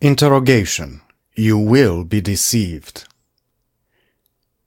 Interrogation. 0.00 1.02
You 1.34 1.70
will 1.70 2.02
be 2.02 2.20
deceived. 2.20 3.06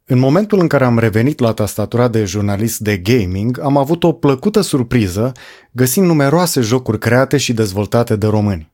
În 0.05 0.19
momentul 0.19 0.59
în 0.59 0.67
care 0.67 0.85
am 0.85 1.00
revenit 1.00 1.39
la 1.39 1.54
tastatura 1.54 2.07
de 2.07 2.25
jurnalist 2.25 2.79
de 2.79 2.97
gaming, 2.97 3.59
am 3.59 3.78
avut 3.78 4.04
o 4.04 4.12
plăcută 4.12 4.62
surpriză 4.62 5.31
găsind 5.71 6.05
numeroase 6.05 6.62
jocuri 6.62 6.99
create 6.99 7.38
și 7.38 7.54
dezvoltate 7.54 8.15
de 8.15 8.28
români. 8.28 8.71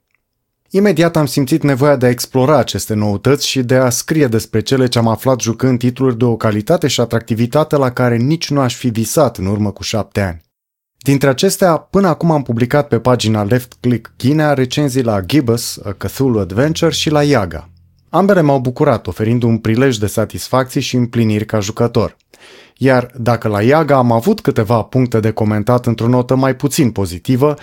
Imediat 0.69 1.15
am 1.15 1.25
simțit 1.25 1.63
nevoia 1.63 1.95
de 1.95 2.05
a 2.05 2.09
explora 2.09 2.57
aceste 2.57 2.93
noutăți 2.93 3.47
și 3.47 3.63
de 3.63 3.75
a 3.75 3.89
scrie 3.89 4.27
despre 4.27 4.61
cele 4.61 4.87
ce 4.87 4.97
am 4.97 5.07
aflat 5.07 5.39
jucând 5.39 5.79
titluri 5.79 6.17
de 6.17 6.25
o 6.25 6.35
calitate 6.35 6.87
și 6.87 7.01
atractivitate 7.01 7.75
la 7.75 7.91
care 7.91 8.17
nici 8.17 8.49
nu 8.49 8.59
aș 8.59 8.75
fi 8.75 8.89
visat 8.89 9.37
în 9.37 9.45
urmă 9.45 9.71
cu 9.71 9.83
șapte 9.83 10.21
ani. 10.21 10.46
Dintre 10.97 11.29
acestea, 11.29 11.77
până 11.77 12.07
acum 12.07 12.31
am 12.31 12.43
publicat 12.43 12.87
pe 12.87 12.99
pagina 12.99 13.43
Left 13.43 13.73
Click 13.79 14.11
Guinea 14.17 14.53
recenzii 14.53 15.03
la 15.03 15.21
Gibbous, 15.21 15.79
A 15.83 15.91
Cthulhu 15.91 16.39
Adventure 16.39 16.91
și 16.91 17.09
la 17.09 17.23
Yaga. 17.23 17.69
Ambele 18.09 18.41
m-au 18.41 18.59
bucurat, 18.59 19.07
oferind 19.07 19.43
un 19.43 19.57
prilej 19.57 19.97
de 19.97 20.07
satisfacții 20.07 20.81
și 20.81 20.95
împliniri 20.95 21.45
ca 21.45 21.59
jucător. 21.59 22.17
Iar 22.77 23.11
dacă 23.15 23.47
la 23.47 23.61
Yaga 23.61 23.95
am 23.95 24.11
avut 24.11 24.41
câteva 24.41 24.81
puncte 24.81 25.19
de 25.19 25.31
comentat 25.31 25.85
într-o 25.85 26.07
notă 26.07 26.35
mai 26.35 26.55
puțin 26.55 26.91
pozitivă, 26.91 27.55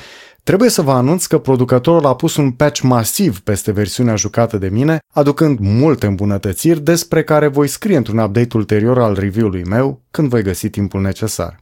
trebuie 0.42 0.68
să 0.68 0.82
vă 0.82 0.92
anunț 0.92 1.26
că 1.26 1.38
producătorul 1.38 2.06
a 2.06 2.14
pus 2.14 2.36
un 2.36 2.50
patch 2.50 2.80
masiv 2.80 3.40
peste 3.40 3.72
versiunea 3.72 4.16
jucată 4.16 4.58
de 4.58 4.68
mine, 4.68 4.98
aducând 5.12 5.58
multe 5.60 6.06
îmbunătățiri 6.06 6.80
despre 6.80 7.24
care 7.24 7.46
voi 7.46 7.68
scrie 7.68 7.96
într-un 7.96 8.18
update 8.18 8.56
ulterior 8.56 8.98
al 8.98 9.14
review-ului 9.14 9.64
meu 9.64 10.00
când 10.10 10.28
voi 10.28 10.42
găsi 10.42 10.68
timpul 10.68 11.00
necesar. 11.00 11.58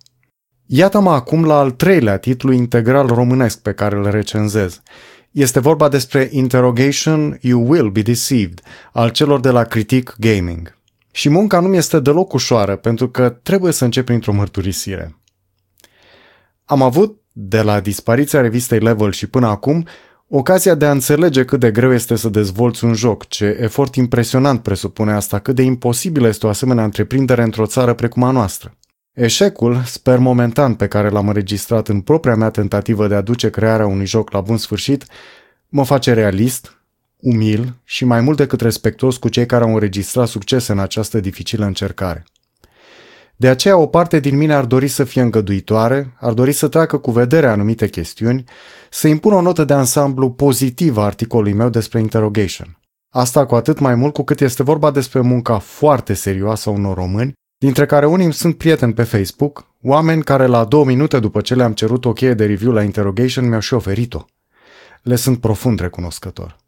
Iată-mă 0.66 1.10
acum 1.10 1.44
la 1.44 1.58
al 1.58 1.70
treilea 1.70 2.16
titlu 2.16 2.52
integral 2.52 3.06
românesc 3.06 3.62
pe 3.62 3.72
care 3.72 3.96
îl 3.96 4.10
recenzez. 4.10 4.82
Este 5.30 5.60
vorba 5.60 5.88
despre 5.88 6.28
Interrogation 6.30 7.38
You 7.40 7.70
Will 7.70 7.90
Be 7.90 8.02
Deceived, 8.02 8.60
al 8.92 9.10
celor 9.10 9.40
de 9.40 9.50
la 9.50 9.64
Critic 9.64 10.14
Gaming. 10.18 10.78
Și 11.10 11.28
munca 11.28 11.60
nu 11.60 11.68
mi 11.68 11.76
este 11.76 12.00
deloc 12.00 12.32
ușoară, 12.32 12.76
pentru 12.76 13.08
că 13.08 13.28
trebuie 13.28 13.72
să 13.72 13.84
încep 13.84 14.04
printr-o 14.04 14.32
mărturisire. 14.32 15.16
Am 16.64 16.82
avut, 16.82 17.20
de 17.32 17.62
la 17.62 17.80
dispariția 17.80 18.40
revistei 18.40 18.78
Level 18.78 19.12
și 19.12 19.26
până 19.26 19.46
acum, 19.46 19.86
ocazia 20.28 20.74
de 20.74 20.86
a 20.86 20.90
înțelege 20.90 21.44
cât 21.44 21.60
de 21.60 21.70
greu 21.70 21.92
este 21.92 22.16
să 22.16 22.28
dezvolți 22.28 22.84
un 22.84 22.94
joc, 22.94 23.26
ce 23.26 23.56
efort 23.60 23.94
impresionant 23.94 24.62
presupune 24.62 25.12
asta, 25.12 25.38
cât 25.38 25.54
de 25.54 25.62
imposibil 25.62 26.24
este 26.24 26.46
o 26.46 26.48
asemenea 26.48 26.84
întreprindere 26.84 27.42
într-o 27.42 27.66
țară 27.66 27.94
precum 27.94 28.22
a 28.22 28.30
noastră. 28.30 28.76
Eșecul, 29.12 29.82
sper 29.84 30.18
momentan, 30.18 30.74
pe 30.74 30.88
care 30.88 31.08
l-am 31.08 31.28
înregistrat 31.28 31.88
în 31.88 32.00
propria 32.00 32.34
mea 32.34 32.50
tentativă 32.50 33.06
de 33.06 33.14
a 33.14 33.20
duce 33.20 33.50
crearea 33.50 33.86
unui 33.86 34.06
joc 34.06 34.30
la 34.30 34.40
bun 34.40 34.56
sfârșit, 34.56 35.04
mă 35.68 35.84
face 35.84 36.12
realist, 36.12 36.82
umil 37.16 37.80
și 37.84 38.04
mai 38.04 38.20
mult 38.20 38.36
decât 38.36 38.60
respectuos 38.60 39.16
cu 39.16 39.28
cei 39.28 39.46
care 39.46 39.64
au 39.64 39.72
înregistrat 39.72 40.28
succes 40.28 40.66
în 40.66 40.78
această 40.78 41.20
dificilă 41.20 41.64
încercare. 41.64 42.24
De 43.36 43.48
aceea 43.48 43.76
o 43.76 43.86
parte 43.86 44.20
din 44.20 44.36
mine 44.36 44.54
ar 44.54 44.64
dori 44.64 44.88
să 44.88 45.04
fie 45.04 45.22
îngăduitoare, 45.22 46.16
ar 46.20 46.32
dori 46.32 46.52
să 46.52 46.68
treacă 46.68 46.98
cu 46.98 47.10
vedere 47.10 47.46
anumite 47.46 47.88
chestiuni, 47.88 48.44
să 48.90 49.08
impună 49.08 49.34
o 49.34 49.40
notă 49.40 49.64
de 49.64 49.72
ansamblu 49.72 50.30
pozitivă 50.30 51.00
a 51.00 51.04
articolului 51.04 51.52
meu 51.52 51.68
despre 51.68 52.00
interrogation. 52.00 52.78
Asta 53.08 53.46
cu 53.46 53.54
atât 53.54 53.78
mai 53.78 53.94
mult 53.94 54.12
cu 54.12 54.22
cât 54.22 54.40
este 54.40 54.62
vorba 54.62 54.90
despre 54.90 55.20
munca 55.20 55.58
foarte 55.58 56.14
serioasă 56.14 56.68
a 56.68 56.72
unor 56.72 56.96
români 56.96 57.32
dintre 57.62 57.86
care 57.86 58.06
unii 58.06 58.32
sunt 58.32 58.56
prieteni 58.56 58.92
pe 58.92 59.02
Facebook, 59.02 59.66
oameni 59.82 60.22
care 60.22 60.46
la 60.46 60.64
două 60.64 60.84
minute 60.84 61.18
după 61.18 61.40
ce 61.40 61.54
le-am 61.54 61.72
cerut 61.72 62.04
o 62.04 62.12
cheie 62.12 62.34
de 62.34 62.46
review 62.46 62.72
la 62.72 62.82
Interrogation 62.82 63.48
mi-au 63.48 63.60
și 63.60 63.74
oferit-o. 63.74 64.24
Le 65.02 65.16
sunt 65.16 65.40
profund 65.40 65.80
recunoscător. 65.80 66.61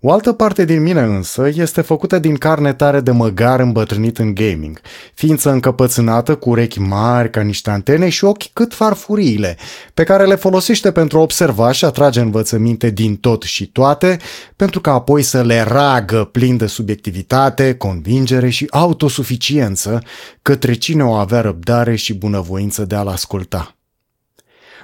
O 0.00 0.12
altă 0.12 0.32
parte 0.32 0.64
din 0.64 0.82
mine 0.82 1.00
însă 1.00 1.48
este 1.54 1.80
făcută 1.80 2.18
din 2.18 2.36
carne 2.36 2.72
tare 2.72 3.00
de 3.00 3.10
măgar 3.10 3.60
îmbătrânit 3.60 4.18
în 4.18 4.34
gaming, 4.34 4.80
ființă 5.14 5.50
încăpățânată 5.50 6.34
cu 6.34 6.50
urechi 6.50 6.80
mari 6.80 7.30
ca 7.30 7.40
niște 7.40 7.70
antene 7.70 8.08
și 8.08 8.24
ochi 8.24 8.52
cât 8.52 8.74
farfuriile, 8.74 9.56
pe 9.94 10.04
care 10.04 10.26
le 10.26 10.34
folosește 10.34 10.92
pentru 10.92 11.18
a 11.18 11.22
observa 11.22 11.72
și 11.72 11.84
atrage 11.84 12.20
învățăminte 12.20 12.90
din 12.90 13.16
tot 13.16 13.42
și 13.42 13.66
toate, 13.66 14.18
pentru 14.56 14.80
ca 14.80 14.92
apoi 14.92 15.22
să 15.22 15.42
le 15.42 15.60
ragă 15.60 16.28
plin 16.32 16.56
de 16.56 16.66
subiectivitate, 16.66 17.74
convingere 17.74 18.48
și 18.48 18.66
autosuficiență 18.70 20.02
către 20.42 20.74
cine 20.74 21.04
o 21.04 21.12
avea 21.12 21.40
răbdare 21.40 21.94
și 21.94 22.14
bunăvoință 22.14 22.84
de 22.84 22.94
a-l 22.94 23.08
asculta. 23.08 23.75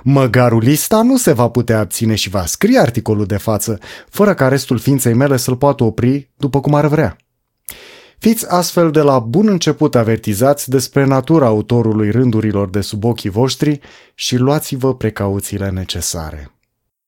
Măgarulista 0.02 1.02
nu 1.02 1.16
se 1.16 1.32
va 1.32 1.48
putea 1.48 1.78
abține 1.78 2.14
și 2.14 2.28
va 2.28 2.44
scrie 2.46 2.78
articolul 2.78 3.26
de 3.26 3.36
față, 3.36 3.78
fără 4.08 4.34
ca 4.34 4.48
restul 4.48 4.78
ființei 4.78 5.14
mele 5.14 5.36
să-l 5.36 5.56
poată 5.56 5.84
opri 5.84 6.30
după 6.36 6.60
cum 6.60 6.74
ar 6.74 6.86
vrea. 6.86 7.16
Fiți 8.18 8.50
astfel 8.50 8.90
de 8.90 9.00
la 9.00 9.18
bun 9.18 9.48
început 9.48 9.94
avertizați 9.94 10.70
despre 10.70 11.04
natura 11.04 11.46
autorului 11.46 12.10
rândurilor 12.10 12.70
de 12.70 12.80
sub 12.80 13.04
ochii 13.04 13.30
voștri 13.30 13.80
și 14.14 14.36
luați-vă 14.36 14.94
precauțiile 14.94 15.70
necesare. 15.70 16.50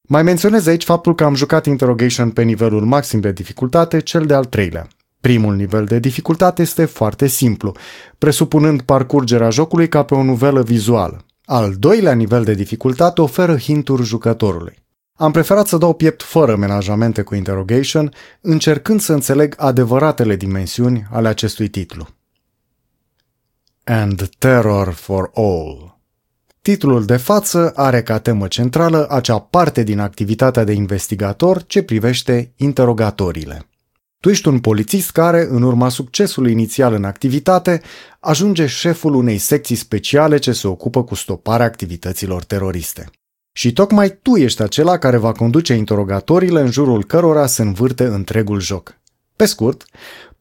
Mai 0.02 0.22
menționez 0.22 0.66
aici 0.66 0.84
faptul 0.84 1.14
că 1.14 1.24
am 1.24 1.34
jucat 1.34 1.66
Interrogation 1.66 2.30
pe 2.30 2.42
nivelul 2.42 2.84
maxim 2.84 3.20
de 3.20 3.32
dificultate, 3.32 4.00
cel 4.00 4.26
de-al 4.26 4.44
treilea. 4.44 4.88
Primul 5.20 5.54
nivel 5.54 5.84
de 5.84 5.98
dificultate 5.98 6.62
este 6.62 6.84
foarte 6.84 7.26
simplu, 7.26 7.72
presupunând 8.18 8.82
parcurgerea 8.82 9.50
jocului 9.50 9.88
ca 9.88 10.02
pe 10.02 10.14
o 10.14 10.22
nuvelă 10.22 10.62
vizuală. 10.62 11.24
Al 11.44 11.74
doilea 11.74 12.12
nivel 12.12 12.44
de 12.44 12.54
dificultate 12.54 13.20
oferă 13.20 13.56
hinturi 13.56 14.02
jucătorului. 14.02 14.82
Am 15.16 15.32
preferat 15.32 15.66
să 15.66 15.76
dau 15.76 15.94
piept 15.94 16.22
fără 16.22 16.56
menajamente 16.56 17.22
cu 17.22 17.34
interrogation, 17.34 18.12
încercând 18.40 19.00
să 19.00 19.12
înțeleg 19.12 19.54
adevăratele 19.58 20.36
dimensiuni 20.36 21.06
ale 21.10 21.28
acestui 21.28 21.68
titlu. 21.68 22.08
And 23.84 24.28
Terror 24.38 24.92
for 24.92 25.30
All 25.34 25.98
Titlul 26.62 27.04
de 27.04 27.16
față 27.16 27.72
are 27.74 28.02
ca 28.02 28.18
temă 28.18 28.48
centrală 28.48 29.06
acea 29.10 29.38
parte 29.38 29.82
din 29.82 29.98
activitatea 29.98 30.64
de 30.64 30.72
investigator 30.72 31.62
ce 31.62 31.82
privește 31.82 32.52
interogatoriile. 32.56 33.66
Tu 34.24 34.30
ești 34.30 34.48
un 34.48 34.58
polițist 34.58 35.10
care, 35.10 35.46
în 35.50 35.62
urma 35.62 35.88
succesului 35.88 36.52
inițial 36.52 36.94
în 36.94 37.04
activitate, 37.04 37.80
ajunge 38.20 38.66
șeful 38.66 39.14
unei 39.14 39.38
secții 39.38 39.76
speciale 39.76 40.38
ce 40.38 40.52
se 40.52 40.66
ocupă 40.68 41.04
cu 41.04 41.14
stoparea 41.14 41.66
activităților 41.66 42.44
teroriste. 42.44 43.10
Și 43.52 43.72
tocmai 43.72 44.18
tu 44.22 44.36
ești 44.36 44.62
acela 44.62 44.98
care 44.98 45.16
va 45.16 45.32
conduce 45.32 45.74
interogatorile 45.74 46.60
în 46.60 46.70
jurul 46.70 47.04
cărora 47.04 47.46
se 47.46 47.62
învârte 47.62 48.04
întregul 48.04 48.60
joc. 48.60 48.98
Pe 49.36 49.44
scurt, 49.44 49.84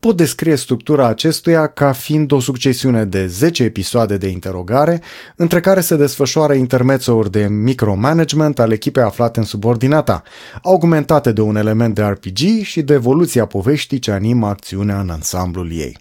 pot 0.04 0.18
descrie 0.18 0.56
structura 0.56 1.08
acestuia 1.08 1.68
ca 1.68 1.92
fiind 1.92 2.32
o 2.32 2.40
succesiune 2.40 3.06
de 3.06 3.28
10 3.28 3.64
episoade 3.64 4.18
de 4.18 4.28
interogare, 4.28 5.02
între 5.36 5.60
care 5.60 5.82
se 5.82 5.96
desfășoară 5.96 6.54
intermețuri 6.54 7.32
de 7.32 7.48
micromanagement 7.48 8.60
al 8.60 8.72
echipei 8.72 9.04
aflate 9.04 9.40
în 9.40 9.46
subordinata, 9.46 10.24
augmentate 10.64 11.32
de 11.32 11.42
un 11.42 11.56
element 11.56 11.96
de 11.96 12.02
RPG 12.02 12.62
și 12.62 12.82
de 12.82 12.94
evoluția 12.94 13.46
poveștii 13.46 14.00
ce 14.00 14.12
animă 14.12 14.48
acțiunea 14.48 15.00
în 15.00 15.10
ansamblul 15.10 15.72
ei. 15.72 15.98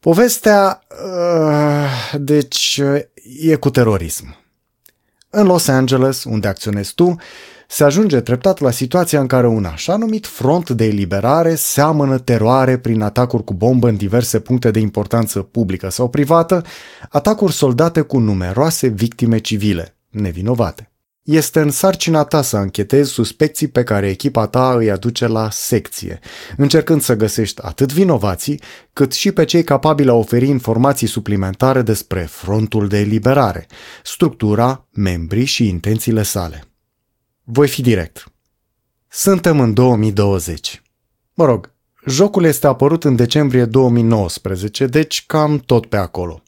Povestea, 0.00 0.80
uh, 0.88 2.18
deci, 2.20 2.80
e 3.40 3.54
cu 3.54 3.70
terorism. 3.70 4.36
În 5.30 5.46
Los 5.46 5.68
Angeles, 5.68 6.24
unde 6.24 6.48
acționezi 6.48 6.94
tu, 6.94 7.16
se 7.68 7.84
ajunge 7.84 8.20
treptat 8.20 8.60
la 8.60 8.70
situația 8.70 9.20
în 9.20 9.26
care 9.26 9.46
un 9.46 9.64
așa 9.64 9.96
numit 9.96 10.26
front 10.26 10.70
de 10.70 10.84
eliberare 10.84 11.54
seamănă 11.54 12.18
teroare 12.18 12.78
prin 12.78 13.00
atacuri 13.00 13.44
cu 13.44 13.54
bombă 13.54 13.88
în 13.88 13.96
diverse 13.96 14.40
puncte 14.40 14.70
de 14.70 14.78
importanță 14.78 15.40
publică 15.40 15.90
sau 15.90 16.08
privată, 16.08 16.62
atacuri 17.08 17.52
soldate 17.52 18.00
cu 18.00 18.18
numeroase 18.18 18.86
victime 18.86 19.38
civile, 19.38 19.96
nevinovate. 20.10 20.88
Este 21.22 21.60
în 21.60 21.70
sarcina 21.70 22.24
ta 22.24 22.42
să 22.42 22.56
anchetezi 22.56 23.10
suspecții 23.10 23.68
pe 23.68 23.82
care 23.82 24.08
echipa 24.08 24.46
ta 24.46 24.74
îi 24.74 24.90
aduce 24.90 25.26
la 25.26 25.48
secție, 25.50 26.18
încercând 26.56 27.02
să 27.02 27.14
găsești 27.14 27.62
atât 27.62 27.92
vinovații, 27.92 28.60
cât 28.92 29.12
și 29.12 29.32
pe 29.32 29.44
cei 29.44 29.64
capabili 29.64 30.08
a 30.08 30.14
oferi 30.14 30.48
informații 30.48 31.06
suplimentare 31.06 31.82
despre 31.82 32.20
frontul 32.20 32.88
de 32.88 32.98
eliberare, 32.98 33.66
structura, 34.02 34.88
membrii 34.92 35.44
și 35.44 35.68
intențiile 35.68 36.22
sale. 36.22 36.73
Voi 37.46 37.68
fi 37.68 37.82
direct. 37.82 38.32
Suntem 39.08 39.60
în 39.60 39.74
2020. 39.74 40.82
Mă 41.34 41.44
rog, 41.44 41.72
jocul 42.06 42.44
este 42.44 42.66
apărut 42.66 43.04
în 43.04 43.16
decembrie 43.16 43.64
2019, 43.64 44.86
deci 44.86 45.24
cam 45.26 45.58
tot 45.58 45.86
pe 45.86 45.96
acolo. 45.96 46.42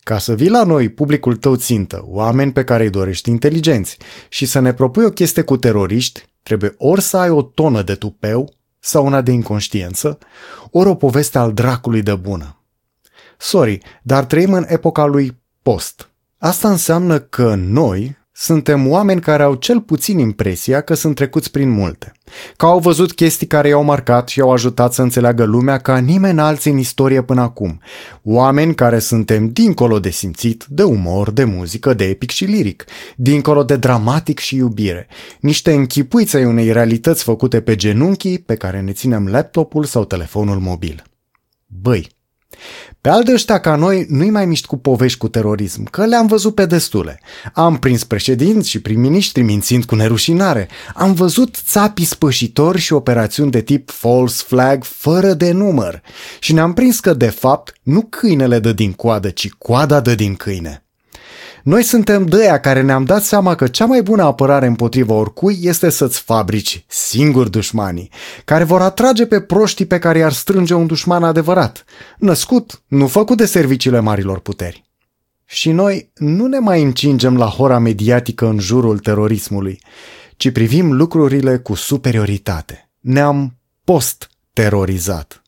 Ca 0.00 0.18
să 0.18 0.34
vii 0.34 0.48
la 0.48 0.64
noi, 0.64 0.88
publicul 0.88 1.36
tău 1.36 1.56
țintă, 1.56 2.02
oameni 2.04 2.52
pe 2.52 2.64
care 2.64 2.82
îi 2.82 2.90
dorești 2.90 3.30
inteligenți, 3.30 3.96
și 4.28 4.46
să 4.46 4.58
ne 4.58 4.72
propui 4.72 5.04
o 5.04 5.10
chestie 5.10 5.42
cu 5.42 5.56
teroriști, 5.56 6.28
trebuie 6.42 6.74
ori 6.78 7.00
să 7.00 7.16
ai 7.16 7.30
o 7.30 7.42
tonă 7.42 7.82
de 7.82 7.94
tupeu 7.94 8.52
sau 8.78 9.06
una 9.06 9.20
de 9.20 9.30
inconștiență, 9.30 10.18
ori 10.70 10.88
o 10.88 10.94
poveste 10.94 11.38
al 11.38 11.52
dracului 11.52 12.02
de 12.02 12.14
bună. 12.14 12.62
Sorry, 13.38 13.82
dar 14.02 14.24
trăim 14.24 14.52
în 14.52 14.64
epoca 14.68 15.04
lui 15.04 15.40
post. 15.62 16.10
Asta 16.38 16.70
înseamnă 16.70 17.18
că 17.18 17.54
noi 17.54 18.17
suntem 18.40 18.88
oameni 18.90 19.20
care 19.20 19.42
au 19.42 19.54
cel 19.54 19.80
puțin 19.80 20.18
impresia 20.18 20.80
că 20.80 20.94
sunt 20.94 21.14
trecuți 21.14 21.50
prin 21.50 21.68
multe, 21.68 22.12
că 22.56 22.66
au 22.66 22.78
văzut 22.78 23.12
chestii 23.12 23.46
care 23.46 23.68
i-au 23.68 23.82
marcat 23.82 24.28
și 24.28 24.38
i-au 24.38 24.52
ajutat 24.52 24.92
să 24.92 25.02
înțeleagă 25.02 25.44
lumea 25.44 25.78
ca 25.78 25.98
nimeni 25.98 26.40
alții 26.40 26.70
în 26.70 26.78
istorie 26.78 27.22
până 27.22 27.40
acum. 27.40 27.80
Oameni 28.22 28.74
care 28.74 28.98
suntem 28.98 29.48
dincolo 29.48 30.00
de 30.00 30.10
simțit, 30.10 30.64
de 30.68 30.82
umor, 30.82 31.30
de 31.30 31.44
muzică, 31.44 31.94
de 31.94 32.04
epic 32.04 32.30
și 32.30 32.44
liric, 32.44 32.84
dincolo 33.16 33.62
de 33.62 33.76
dramatic 33.76 34.38
și 34.38 34.56
iubire, 34.56 35.06
niște 35.40 35.72
închipuiți 35.72 36.36
ai 36.36 36.44
unei 36.44 36.72
realități 36.72 37.22
făcute 37.22 37.60
pe 37.60 37.76
genunchii 37.76 38.38
pe 38.38 38.54
care 38.54 38.80
ne 38.80 38.92
ținem 38.92 39.26
laptopul 39.26 39.84
sau 39.84 40.04
telefonul 40.04 40.58
mobil. 40.58 41.02
Băi, 41.66 42.17
pe 43.00 43.08
al 43.08 43.22
de 43.22 43.32
ăștia 43.32 43.60
ca 43.60 43.76
noi 43.76 44.06
nu-i 44.08 44.30
mai 44.30 44.46
miști 44.46 44.66
cu 44.66 44.76
povești 44.76 45.18
cu 45.18 45.28
terorism, 45.28 45.84
că 45.84 46.06
le-am 46.06 46.26
văzut 46.26 46.54
pe 46.54 46.66
destule. 46.66 47.20
Am 47.52 47.78
prins 47.78 48.04
președinți 48.04 48.68
și 48.68 48.80
prim-ministri 48.80 49.42
mințind 49.42 49.84
cu 49.84 49.94
nerușinare. 49.94 50.68
Am 50.94 51.12
văzut 51.12 51.56
țapi 51.66 52.04
spășitori 52.04 52.78
și 52.78 52.92
operațiuni 52.92 53.50
de 53.50 53.60
tip 53.60 53.90
false 53.90 54.42
flag 54.46 54.84
fără 54.84 55.32
de 55.32 55.52
număr. 55.52 56.02
Și 56.40 56.52
ne-am 56.52 56.72
prins 56.72 57.00
că, 57.00 57.14
de 57.14 57.28
fapt, 57.28 57.72
nu 57.82 58.02
câinele 58.02 58.58
dă 58.58 58.72
din 58.72 58.92
coadă, 58.92 59.28
ci 59.28 59.48
coada 59.48 60.00
dă 60.00 60.14
din 60.14 60.34
câine. 60.34 60.87
Noi 61.68 61.82
suntem 61.82 62.26
dăia 62.26 62.60
care 62.60 62.82
ne-am 62.82 63.04
dat 63.04 63.22
seama 63.22 63.54
că 63.54 63.66
cea 63.66 63.86
mai 63.86 64.02
bună 64.02 64.22
apărare 64.22 64.66
împotriva 64.66 65.14
oricui 65.14 65.58
este 65.62 65.90
să-ți 65.90 66.20
fabrici 66.20 66.84
singuri 66.86 67.50
dușmanii, 67.50 68.10
care 68.44 68.64
vor 68.64 68.80
atrage 68.80 69.26
pe 69.26 69.40
proștii 69.40 69.86
pe 69.86 69.98
care 69.98 70.18
i-ar 70.18 70.32
strânge 70.32 70.74
un 70.74 70.86
dușman 70.86 71.24
adevărat, 71.24 71.84
născut, 72.18 72.82
nu 72.86 73.06
făcut 73.06 73.36
de 73.36 73.46
serviciile 73.46 74.00
marilor 74.00 74.38
puteri. 74.38 74.84
Și 75.44 75.70
noi 75.70 76.12
nu 76.14 76.46
ne 76.46 76.58
mai 76.58 76.82
încingem 76.82 77.36
la 77.36 77.46
hora 77.46 77.78
mediatică 77.78 78.46
în 78.46 78.58
jurul 78.58 78.98
terorismului, 78.98 79.80
ci 80.36 80.50
privim 80.50 80.92
lucrurile 80.92 81.58
cu 81.58 81.74
superioritate. 81.74 82.90
Ne-am 83.00 83.56
post-terorizat. 83.84 85.42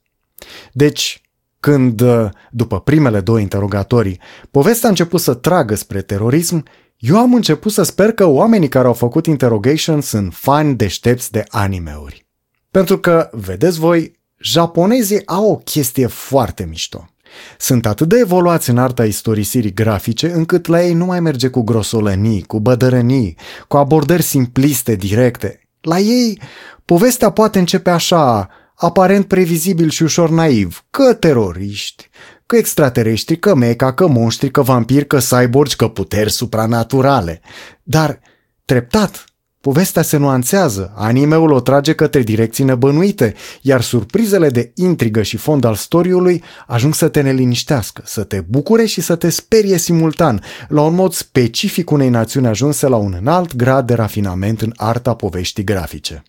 Deci, 0.72 1.22
când, 1.60 2.00
uh, 2.00 2.28
după 2.50 2.80
primele 2.80 3.20
două 3.20 3.38
interogatorii, 3.38 4.20
povestea 4.50 4.86
a 4.86 4.90
început 4.90 5.20
să 5.20 5.34
tragă 5.34 5.74
spre 5.74 6.02
terorism, 6.02 6.64
eu 6.96 7.18
am 7.18 7.34
început 7.34 7.72
să 7.72 7.82
sper 7.82 8.12
că 8.12 8.26
oamenii 8.26 8.68
care 8.68 8.86
au 8.86 8.92
făcut 8.92 9.26
interrogation 9.26 10.00
sunt 10.00 10.34
fani 10.34 10.74
deștepți 10.74 11.32
de 11.32 11.44
animeuri. 11.48 12.26
Pentru 12.70 12.98
că, 12.98 13.28
vedeți 13.32 13.78
voi, 13.78 14.18
japonezii 14.38 15.26
au 15.26 15.50
o 15.50 15.56
chestie 15.56 16.06
foarte 16.06 16.66
mișto. 16.68 17.08
Sunt 17.58 17.86
atât 17.86 18.08
de 18.08 18.18
evoluați 18.18 18.70
în 18.70 18.78
arta 18.78 19.04
istorisirii 19.04 19.74
grafice 19.74 20.32
încât 20.32 20.66
la 20.66 20.84
ei 20.84 20.92
nu 20.92 21.04
mai 21.04 21.20
merge 21.20 21.48
cu 21.48 21.62
grosolănii, 21.62 22.42
cu 22.42 22.60
bădărănii, 22.60 23.36
cu 23.68 23.76
abordări 23.76 24.22
simpliste, 24.22 24.94
directe. 24.94 25.60
La 25.80 25.98
ei, 25.98 26.40
povestea 26.84 27.30
poate 27.30 27.58
începe 27.58 27.90
așa, 27.90 28.48
aparent 28.80 29.26
previzibil 29.26 29.90
și 29.90 30.02
ușor 30.02 30.30
naiv, 30.30 30.84
că 30.90 31.14
teroriști, 31.14 32.08
că 32.46 32.56
extraterestri, 32.56 33.38
că 33.38 33.54
meca, 33.54 33.92
că 33.92 34.06
monștri, 34.06 34.50
că 34.50 34.62
vampiri, 34.62 35.06
că 35.06 35.18
cyborgi, 35.18 35.76
că 35.76 35.88
puteri 35.88 36.30
supranaturale. 36.30 37.40
Dar, 37.82 38.20
treptat, 38.64 39.24
povestea 39.60 40.02
se 40.02 40.16
nuanțează, 40.16 40.92
animeul 40.96 41.50
o 41.50 41.60
trage 41.60 41.92
către 41.92 42.22
direcții 42.22 42.64
nebănuite, 42.64 43.34
iar 43.62 43.80
surprizele 43.80 44.48
de 44.48 44.72
intrigă 44.74 45.22
și 45.22 45.36
fond 45.36 45.64
al 45.64 45.74
storiului 45.74 46.42
ajung 46.66 46.94
să 46.94 47.08
te 47.08 47.20
neliniștească, 47.20 48.02
să 48.04 48.24
te 48.24 48.40
bucure 48.48 48.84
și 48.84 49.00
să 49.00 49.16
te 49.16 49.28
sperie 49.28 49.78
simultan, 49.78 50.42
la 50.68 50.82
un 50.82 50.94
mod 50.94 51.12
specific 51.12 51.90
unei 51.90 52.08
națiuni 52.08 52.46
ajunse 52.46 52.88
la 52.88 52.96
un 52.96 53.16
înalt 53.20 53.56
grad 53.56 53.86
de 53.86 53.94
rafinament 53.94 54.60
în 54.60 54.72
arta 54.76 55.14
poveștii 55.14 55.64
grafice. 55.64 56.22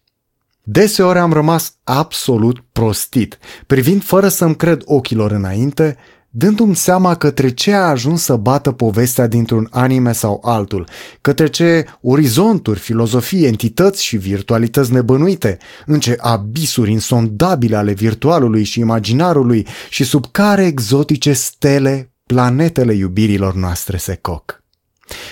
Deseori 0.63 1.19
am 1.19 1.33
rămas 1.33 1.75
absolut 1.83 2.63
prostit, 2.71 3.37
privind 3.67 4.03
fără 4.03 4.27
să-mi 4.27 4.55
cred 4.55 4.81
ochilor 4.85 5.31
înainte, 5.31 5.97
dându-mi 6.29 6.75
seama 6.75 7.15
către 7.15 7.49
ce 7.49 7.73
a 7.73 7.89
ajuns 7.89 8.23
să 8.23 8.35
bată 8.35 8.71
povestea 8.71 9.27
dintr-un 9.27 9.67
anime 9.71 10.11
sau 10.11 10.41
altul, 10.45 10.87
către 11.21 11.47
ce 11.47 11.85
orizonturi, 12.01 12.79
filozofii, 12.79 13.45
entități 13.45 14.03
și 14.03 14.17
virtualități 14.17 14.91
nebănuite, 14.91 15.57
în 15.85 15.99
ce 15.99 16.17
abisuri 16.19 16.91
insondabile 16.91 17.75
ale 17.75 17.91
virtualului 17.91 18.63
și 18.63 18.79
imaginarului 18.79 19.67
și 19.89 20.03
sub 20.03 20.25
care 20.31 20.65
exotice 20.65 21.33
stele 21.33 22.11
planetele 22.25 22.93
iubirilor 22.93 23.53
noastre 23.53 23.97
se 23.97 24.17
coc. 24.21 24.63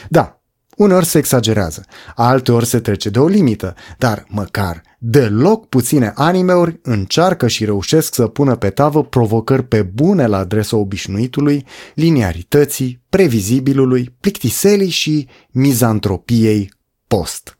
Da, 0.07 0.33
Uneori 0.79 1.05
se 1.05 1.17
exagerează, 1.17 1.85
alteori 2.15 2.65
se 2.65 2.79
trece 2.79 3.09
de 3.09 3.19
o 3.19 3.27
limită, 3.27 3.75
dar 3.97 4.25
măcar 4.27 4.81
deloc 5.01 5.69
puține 5.69 6.11
animeuri 6.15 6.79
încearcă 6.81 7.47
și 7.47 7.65
reușesc 7.65 8.13
să 8.13 8.27
pună 8.27 8.55
pe 8.55 8.69
tavă 8.69 9.03
provocări 9.03 9.63
pe 9.63 9.81
bune 9.81 10.25
la 10.27 10.37
adresa 10.37 10.77
obișnuitului, 10.77 11.65
linearității, 11.95 13.01
previzibilului, 13.09 14.15
plictiselii 14.19 14.89
și 14.89 15.27
mizantropiei 15.51 16.73
post. 17.07 17.57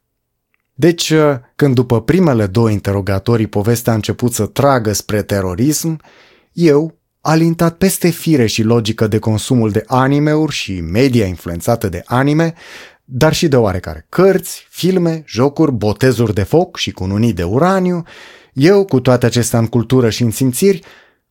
Deci, 0.74 1.14
când 1.56 1.76
după 1.76 2.02
primele 2.02 2.48
două 2.48 2.70
interogatorii 2.70 3.48
povestea 3.48 3.92
a 3.92 3.96
început 3.96 4.34
să 4.34 4.46
tragă 4.46 4.94
spre 4.94 5.22
terorism, 5.22 6.02
eu, 6.54 6.98
alintat 7.22 7.78
peste 7.78 8.10
fire 8.10 8.46
și 8.46 8.64
logică 8.64 9.08
de 9.08 9.20
consumul 9.20 9.72
de 9.72 9.84
animeuri 9.88 10.52
și 10.52 10.82
media 10.82 11.26
influențată 11.26 11.90
de 11.90 12.02
anime, 12.06 12.54
dar 13.12 13.34
și 13.34 13.48
de 13.48 13.56
oarecare. 13.56 14.06
Cărți, 14.10 14.68
filme, 14.70 15.24
jocuri, 15.28 15.72
botezuri 15.72 16.34
de 16.34 16.44
foc 16.44 16.78
și 16.78 16.92
cununii 16.92 17.34
de 17.34 17.44
uraniu, 17.44 18.04
eu, 18.54 18.86
cu 18.86 19.00
toate 19.00 19.26
acestea 19.26 19.60
în 19.60 19.68
cultură 19.68 20.10
și 20.10 20.24
în 20.24 20.32
simțiri, 20.32 20.82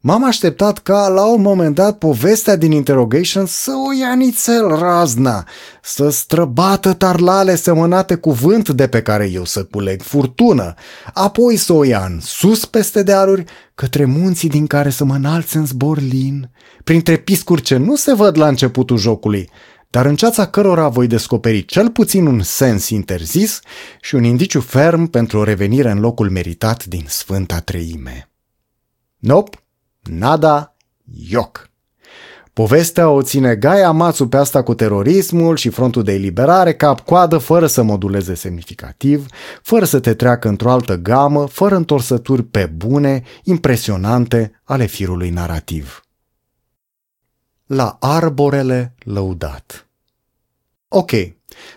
m-am 0.01 0.25
așteptat 0.25 0.79
ca, 0.79 1.09
la 1.09 1.25
un 1.25 1.41
moment 1.41 1.75
dat, 1.75 1.99
povestea 1.99 2.57
din 2.57 2.73
Interrogation 2.73 3.47
să 3.47 3.71
o 3.89 4.01
ia 4.01 4.15
nițel 4.15 4.69
razna, 4.69 5.45
să 5.83 6.09
străbată 6.09 6.93
tarlale 6.93 7.55
semănate 7.55 8.15
cu 8.15 8.31
vânt 8.31 8.69
de 8.69 8.87
pe 8.87 9.03
care 9.03 9.31
eu 9.33 9.45
să 9.45 9.65
culeg 9.65 10.03
furtună, 10.03 10.75
apoi 11.13 11.57
să 11.57 11.73
o 11.73 11.85
ia 11.85 12.05
în 12.05 12.19
sus 12.21 12.65
peste 12.65 13.03
dealuri, 13.03 13.45
către 13.75 14.05
munții 14.05 14.49
din 14.49 14.67
care 14.67 14.91
să 14.91 15.05
mă 15.05 15.15
înalț 15.15 15.53
în 15.53 15.67
zbor 15.67 15.99
lin, 16.01 16.51
printre 16.85 17.17
piscuri 17.17 17.63
ce 17.63 17.77
nu 17.77 17.97
se 17.97 18.15
văd 18.15 18.39
la 18.39 18.49
începutul 18.49 18.97
jocului, 18.97 19.51
dar 19.91 20.07
în 20.07 20.17
ceața 20.17 20.47
cărora 20.47 20.89
voi 20.89 21.07
descoperi 21.07 21.65
cel 21.65 21.91
puțin 21.91 22.27
un 22.27 22.43
sens 22.43 22.89
interzis 22.89 23.61
și 24.01 24.15
un 24.15 24.25
indiciu 24.25 24.61
ferm 24.61 25.07
pentru 25.07 25.39
o 25.39 25.45
revenire 25.45 25.91
în 25.91 26.01
locul 26.01 26.31
meritat 26.31 26.85
din 26.85 27.05
Sfânta 27.09 27.61
Treime. 27.61 28.31
Nop, 29.19 29.63
nada, 30.03 30.77
ioc. 31.29 31.71
Povestea 32.53 33.09
o 33.09 33.23
ține 33.23 33.57
Gaia 33.57 33.91
Matsu 33.91 34.29
pe 34.29 34.37
asta 34.37 34.63
cu 34.63 34.75
terorismul 34.75 35.57
și 35.57 35.69
frontul 35.69 36.03
de 36.03 36.13
eliberare 36.13 36.75
cap-coadă 36.75 37.39
fără 37.39 37.67
să 37.67 37.83
moduleze 37.83 38.35
semnificativ, 38.35 39.27
fără 39.63 39.85
să 39.85 40.01
te 40.01 40.15
treacă 40.15 40.49
într-o 40.49 40.71
altă 40.71 40.97
gamă, 40.97 41.47
fără 41.47 41.77
întorsături 41.77 42.43
pe 42.43 42.67
bune, 42.77 43.23
impresionante 43.43 44.61
ale 44.65 44.87
firului 44.87 45.31
narrativ 45.31 46.03
la 47.69 47.97
arborele 48.01 48.95
lăudat. 48.99 49.89
Ok, 50.89 51.11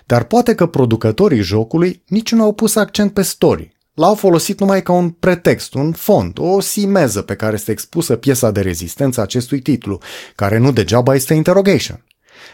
dar 0.05 0.23
poate 0.23 0.55
că 0.55 0.65
producătorii 0.65 1.41
jocului 1.41 2.03
nici 2.07 2.31
nu 2.31 2.43
au 2.43 2.53
pus 2.53 2.75
accent 2.75 3.13
pe 3.13 3.21
story. 3.21 3.75
L-au 3.93 4.15
folosit 4.15 4.59
numai 4.59 4.83
ca 4.83 4.91
un 4.91 5.09
pretext, 5.09 5.73
un 5.73 5.91
fond, 5.91 6.37
o 6.39 6.59
simeză 6.59 7.21
pe 7.21 7.35
care 7.35 7.53
este 7.53 7.71
expusă 7.71 8.15
piesa 8.15 8.51
de 8.51 8.61
rezistență 8.61 9.21
acestui 9.21 9.61
titlu, 9.61 9.99
care 10.35 10.57
nu 10.57 10.71
degeaba 10.71 11.15
este 11.15 11.33
interrogation. 11.33 12.05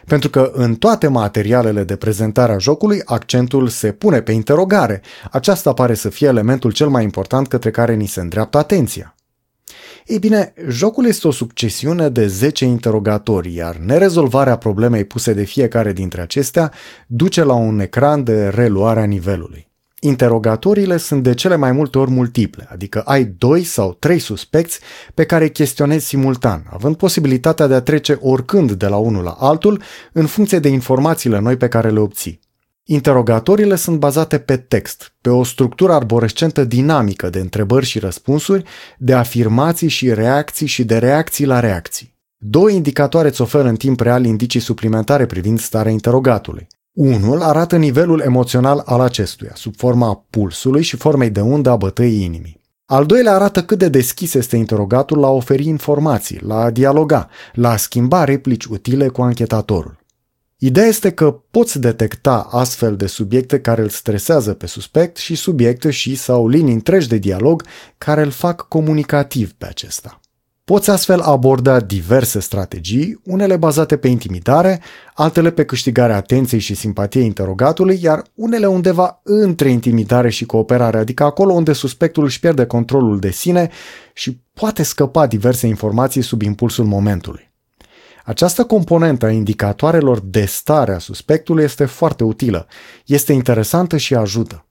Pentru 0.06 0.30
că 0.30 0.52
în 0.54 0.76
toate 0.76 1.08
materialele 1.08 1.84
de 1.84 1.96
prezentare 1.96 2.54
a 2.54 2.58
jocului 2.58 3.02
accentul 3.06 3.68
se 3.68 3.92
pune 3.92 4.22
pe 4.22 4.32
interogare. 4.32 5.02
Aceasta 5.32 5.74
pare 5.74 5.94
să 5.94 6.10
fie 6.10 6.28
elementul 6.28 6.72
cel 6.72 6.88
mai 6.88 7.04
important 7.04 7.48
către 7.48 7.72
care 7.72 7.96
ni 7.96 8.08
se 8.08 8.20
îndreaptă 8.20 8.58
atenția. 8.58 9.17
Ei 10.08 10.20
bine, 10.20 10.54
jocul 10.68 11.06
este 11.06 11.28
o 11.28 11.32
succesiune 11.32 12.10
de 12.10 12.28
10 12.28 12.66
interogatorii, 12.66 13.56
iar 13.56 13.76
nerezolvarea 13.76 14.58
problemei 14.58 15.04
puse 15.04 15.34
de 15.34 15.44
fiecare 15.44 15.94
dintre 15.94 16.22
acestea 16.22 16.72
duce 17.08 17.44
la 17.44 17.54
un 17.54 17.80
ecran 17.80 18.24
de 18.24 18.48
reluare 18.48 19.00
a 19.00 19.06
nivelului. 19.06 19.68
Interogatoriile 20.00 20.98
sunt 20.98 21.24
de 21.24 21.34
cele 21.34 21.56
mai 21.56 21.72
multe 21.72 21.98
ori 21.98 22.12
multiple, 22.12 22.68
adică 22.72 23.02
ai 23.02 23.26
doi 23.26 23.64
sau 23.64 23.94
trei 23.94 24.20
suspecți 24.20 24.80
pe 25.14 25.26
care 25.26 25.50
chestionezi 25.50 26.06
simultan, 26.06 26.68
având 26.72 26.96
posibilitatea 26.96 27.68
de 27.68 27.74
a 27.74 27.82
trece 27.82 28.18
oricând 28.22 28.72
de 28.72 28.88
la 28.88 28.98
unul 28.98 29.24
la 29.24 29.36
altul 29.40 29.82
în 30.12 30.26
funcție 30.26 30.60
de 30.60 30.70
informațiile 30.70 31.40
noi 31.40 31.58
pe 31.58 31.68
care 31.68 31.90
le 31.90 32.00
obții. 32.00 32.40
Interogatoriile 32.90 33.76
sunt 33.76 34.00
bazate 34.00 34.38
pe 34.38 34.58
text, 34.58 35.14
pe 35.22 35.30
o 35.30 35.44
structură 35.44 35.94
arborescentă 35.94 36.64
dinamică 36.64 37.30
de 37.30 37.40
întrebări 37.40 37.86
și 37.86 38.00
răspunsuri, 38.00 38.64
de 38.98 39.14
afirmații 39.14 39.88
și 39.88 40.14
reacții 40.14 40.68
și 40.68 40.84
de 40.84 40.98
reacții 40.98 41.46
la 41.46 41.60
reacții. 41.60 42.16
Două 42.38 42.70
indicatoare 42.70 43.28
îți 43.28 43.42
oferă 43.42 43.68
în 43.68 43.76
timp 43.76 44.00
real 44.00 44.26
indicii 44.26 44.60
suplimentare 44.60 45.26
privind 45.26 45.60
starea 45.60 45.92
interogatului. 45.92 46.68
Unul 46.92 47.42
arată 47.42 47.78
nivelul 47.78 48.20
emoțional 48.20 48.82
al 48.86 49.00
acestuia, 49.00 49.52
sub 49.54 49.76
forma 49.76 50.26
pulsului 50.30 50.82
și 50.82 50.96
formei 50.96 51.30
de 51.30 51.42
undă 51.42 51.70
a 51.70 51.76
bătăii 51.76 52.24
inimii. 52.24 52.62
Al 52.86 53.06
doilea 53.06 53.34
arată 53.34 53.64
cât 53.64 53.78
de 53.78 53.90
deschis 53.90 54.34
este 54.34 54.56
interogatul 54.56 55.20
la 55.20 55.28
a 55.28 55.32
oferi 55.32 55.66
informații, 55.66 56.40
la 56.42 56.56
a 56.56 56.70
dialoga, 56.70 57.30
la 57.54 57.70
a 57.70 57.78
schimba 57.78 58.24
replici 58.24 58.66
utile 58.66 59.08
cu 59.08 59.22
anchetatorul. 59.22 60.06
Ideea 60.60 60.88
este 60.88 61.12
că 61.12 61.32
poți 61.52 61.80
detecta 61.80 62.48
astfel 62.52 62.96
de 62.96 63.08
subiecte 63.08 63.60
care 63.60 63.82
îl 63.82 63.90
stresează 63.90 64.54
pe 64.54 64.66
suspect 64.66 65.18
și 65.18 65.36
subiecte 65.36 65.92
și 65.92 66.16
sau 66.16 66.48
linii 66.48 66.74
întregi 66.74 67.08
de 67.08 67.18
dialog 67.18 67.64
care 67.98 68.22
îl 68.22 68.30
fac 68.30 68.68
comunicativ 68.68 69.52
pe 69.52 69.66
acesta. 69.66 70.20
Poți 70.64 70.90
astfel 70.90 71.20
aborda 71.20 71.80
diverse 71.80 72.40
strategii, 72.40 73.22
unele 73.24 73.58
bazate 73.58 73.98
pe 73.98 74.08
intimidare, 74.08 74.82
altele 75.14 75.52
pe 75.52 75.66
câștigarea 75.66 76.16
atenției 76.16 76.60
și 76.60 76.76
simpatiei 76.76 77.26
interogatului, 77.26 78.00
iar 78.02 78.24
unele 78.34 78.66
undeva 78.66 79.20
între 79.24 79.70
intimidare 79.70 80.30
și 80.30 80.46
cooperare, 80.46 80.98
adică 80.98 81.24
acolo 81.24 81.54
unde 81.54 81.74
suspectul 81.74 82.24
își 82.24 82.40
pierde 82.40 82.66
controlul 82.66 83.20
de 83.20 83.32
sine 83.32 83.70
și 84.14 84.42
poate 84.54 84.84
scăpa 84.84 85.28
diverse 85.28 85.68
informații 85.68 86.22
sub 86.22 86.42
impulsul 86.42 86.86
momentului. 86.86 87.52
Această 88.28 88.66
componentă 88.66 89.26
a 89.26 89.32
indicatoarelor 89.32 90.20
de 90.20 90.46
stare 90.46 90.94
a 90.94 90.98
suspectului 90.98 91.64
este 91.64 91.86
foarte 91.86 92.24
utilă, 92.24 92.68
este 93.06 93.34
interesantă 93.34 93.98
și 93.98 94.16
ajută. 94.16 94.66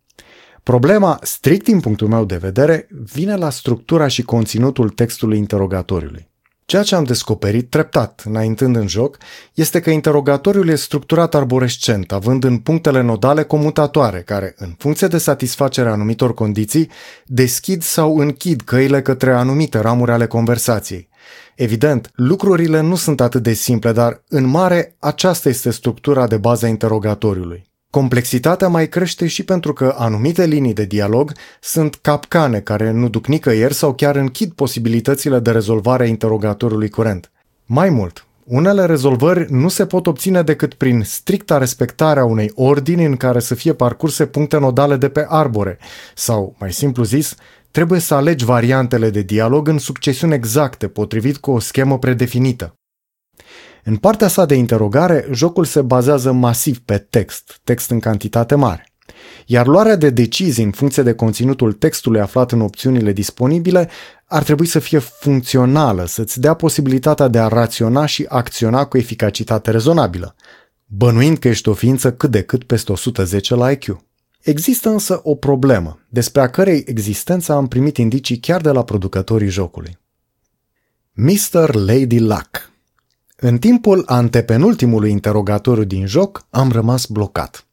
Problema, 0.62 1.18
strict 1.22 1.64
din 1.64 1.80
punctul 1.80 2.08
meu 2.08 2.25
de 2.25 2.36
vedere, 2.36 2.88
vine 3.12 3.36
la 3.36 3.50
structura 3.50 4.06
și 4.06 4.22
conținutul 4.22 4.88
textului 4.88 5.38
interogatoriului. 5.38 6.28
Ceea 6.64 6.82
ce 6.82 6.94
am 6.94 7.04
descoperit 7.04 7.70
treptat, 7.70 8.22
înaintând 8.25 8.76
în 8.76 8.88
joc, 8.88 9.18
este 9.54 9.80
că 9.80 9.90
interogatoriul 9.90 10.68
este 10.68 10.84
structurat 10.84 11.34
arborescent, 11.34 12.12
având 12.12 12.44
în 12.44 12.58
punctele 12.58 13.00
nodale 13.00 13.42
comutatoare, 13.42 14.22
care, 14.22 14.54
în 14.56 14.75
funcție 14.78 15.06
de 15.06 15.18
satisfacerea 15.18 15.92
anumitor 15.92 16.34
condiții, 16.34 16.90
deschid 17.25 17.82
sau 17.82 18.16
închid 18.18 18.60
căile 18.60 19.02
către 19.02 19.32
anumite 19.32 19.78
ramuri 19.78 20.10
ale 20.10 20.26
conversației. 20.26 21.08
Evident, 21.56 22.11
lucrurile 22.14 22.80
nu 22.80 22.95
sunt 22.95 23.21
atât 23.21 23.42
de 23.42 23.52
simple, 23.52 23.92
dar, 23.92 24.23
în 24.28 24.45
mare, 24.45 24.97
aceasta 24.99 25.49
este 25.49 25.71
structura 25.71 26.26
de 26.26 26.37
bază 26.37 26.66
a 26.66 26.68
interogatoriului. 26.68 27.64
Complexitatea 27.90 28.68
mai 28.68 28.88
crește 28.88 29.26
și 29.26 29.45
pentru 29.45 29.73
că 29.73 29.95
anumite 29.99 30.45
linii 30.45 30.73
de 30.73 30.85
dialog 30.85 31.33
sunt 31.61 31.95
capcane 31.95 32.61
care 32.61 32.90
nu 32.90 33.09
duc 33.09 33.26
nicăieri 33.26 33.75
sau 33.75 33.95
chiar 33.95 34.16
închid 34.16 34.52
posibilitățile 34.52 35.38
de 35.38 35.50
rezolvare 35.50 36.02
a 36.02 36.06
interogatorului 36.06 36.88
curent. 36.88 37.30
Mai 37.64 37.90
mult, 37.90 38.26
unele 38.45 38.85
rezolvări 38.85 39.47
nu 39.52 39.68
se 39.68 39.87
pot 39.87 40.06
obține 40.06 40.42
decât 40.42 40.75
prin 40.75 41.02
stricta 41.02 41.59
respectare 41.59 42.21
a 42.21 42.25
unei 42.25 42.52
ordini 42.54 43.04
în 43.04 43.16
care 43.16 43.40
să 43.40 43.54
fie 43.54 43.73
parcurse 43.73 44.26
puncte 44.26 44.59
nodale 44.59 44.97
de 44.97 45.09
pe 45.09 45.26
arbore, 45.28 45.78
sau, 46.14 46.54
mai 46.59 46.73
simplu 46.73 47.04
zis, 47.04 47.35
trebuie 47.76 48.00
să 48.00 48.14
alegi 48.14 48.45
variantele 48.45 49.11
de 49.11 49.23
dialog 49.23 49.68
în 49.68 49.78
succesiuni 49.78 50.35
exacte, 50.35 50.88
potrivit 50.88 51.37
cu 51.37 51.50
o 51.50 51.59
schemă 51.59 51.99
predefinită. 51.99 52.78
În 53.85 53.97
partea 53.97 54.28
sa 54.28 54.45
de 54.45 54.54
interogare, 54.54 55.28
jocul 55.33 55.64
se 55.64 55.83
bazează 55.83 56.33
masiv 56.33 56.78
pe 56.78 56.99
text, 56.99 57.61
text 57.64 57.90
în 57.90 58.00
cantitate 58.00 58.54
mare. 58.54 58.92
Iar 59.47 59.66
luarea 59.66 59.97
de 59.97 60.11
decizii 60.11 60.64
în 60.64 60.71
funcție 60.71 61.02
de 61.02 61.14
conținutul 61.14 61.73
textului 61.73 62.21
aflat 62.21 62.52
în 62.52 62.61
opțiunile 62.61 63.12
disponibile 63.12 63.88
ar 64.25 64.42
trebui 64.42 64.66
să 64.66 64.78
fie 64.78 64.99
funcțională, 64.99 66.06
să-ți 66.06 66.40
dea 66.40 66.54
posibilitatea 66.54 67.28
de 67.28 67.38
a 67.38 67.49
raționa 67.49 68.06
și 68.06 68.26
acționa 68.28 68.85
cu 68.85 68.99
eficacitate 68.99 69.71
rezonabilă, 69.71 70.35
bănuind 70.85 71.38
că 71.38 71.49
ești 71.49 71.68
o 71.68 71.73
ființă 71.73 72.12
cât 72.12 72.30
de 72.30 72.42
cât 72.42 72.64
peste 72.64 72.92
110 72.92 73.54
la 73.54 73.71
IQ. 73.71 74.05
Există 74.46 74.88
însă 74.88 75.20
o 75.22 75.34
problemă, 75.34 75.98
despre 76.08 76.40
a 76.40 76.50
cărei 76.50 76.84
existență 76.86 77.52
am 77.52 77.68
primit 77.68 77.96
indicii 77.96 78.38
chiar 78.38 78.60
de 78.60 78.70
la 78.70 78.84
producătorii 78.84 79.48
jocului. 79.48 79.98
Mr. 81.12 81.74
Lady 81.74 82.18
Luck 82.18 82.70
în 83.36 83.58
timpul 83.58 84.02
antepenultimului 84.06 85.10
interogatoriu 85.10 85.84
din 85.84 86.06
joc, 86.06 86.46
am 86.50 86.70
rămas 86.70 87.06
blocat. 87.06 87.66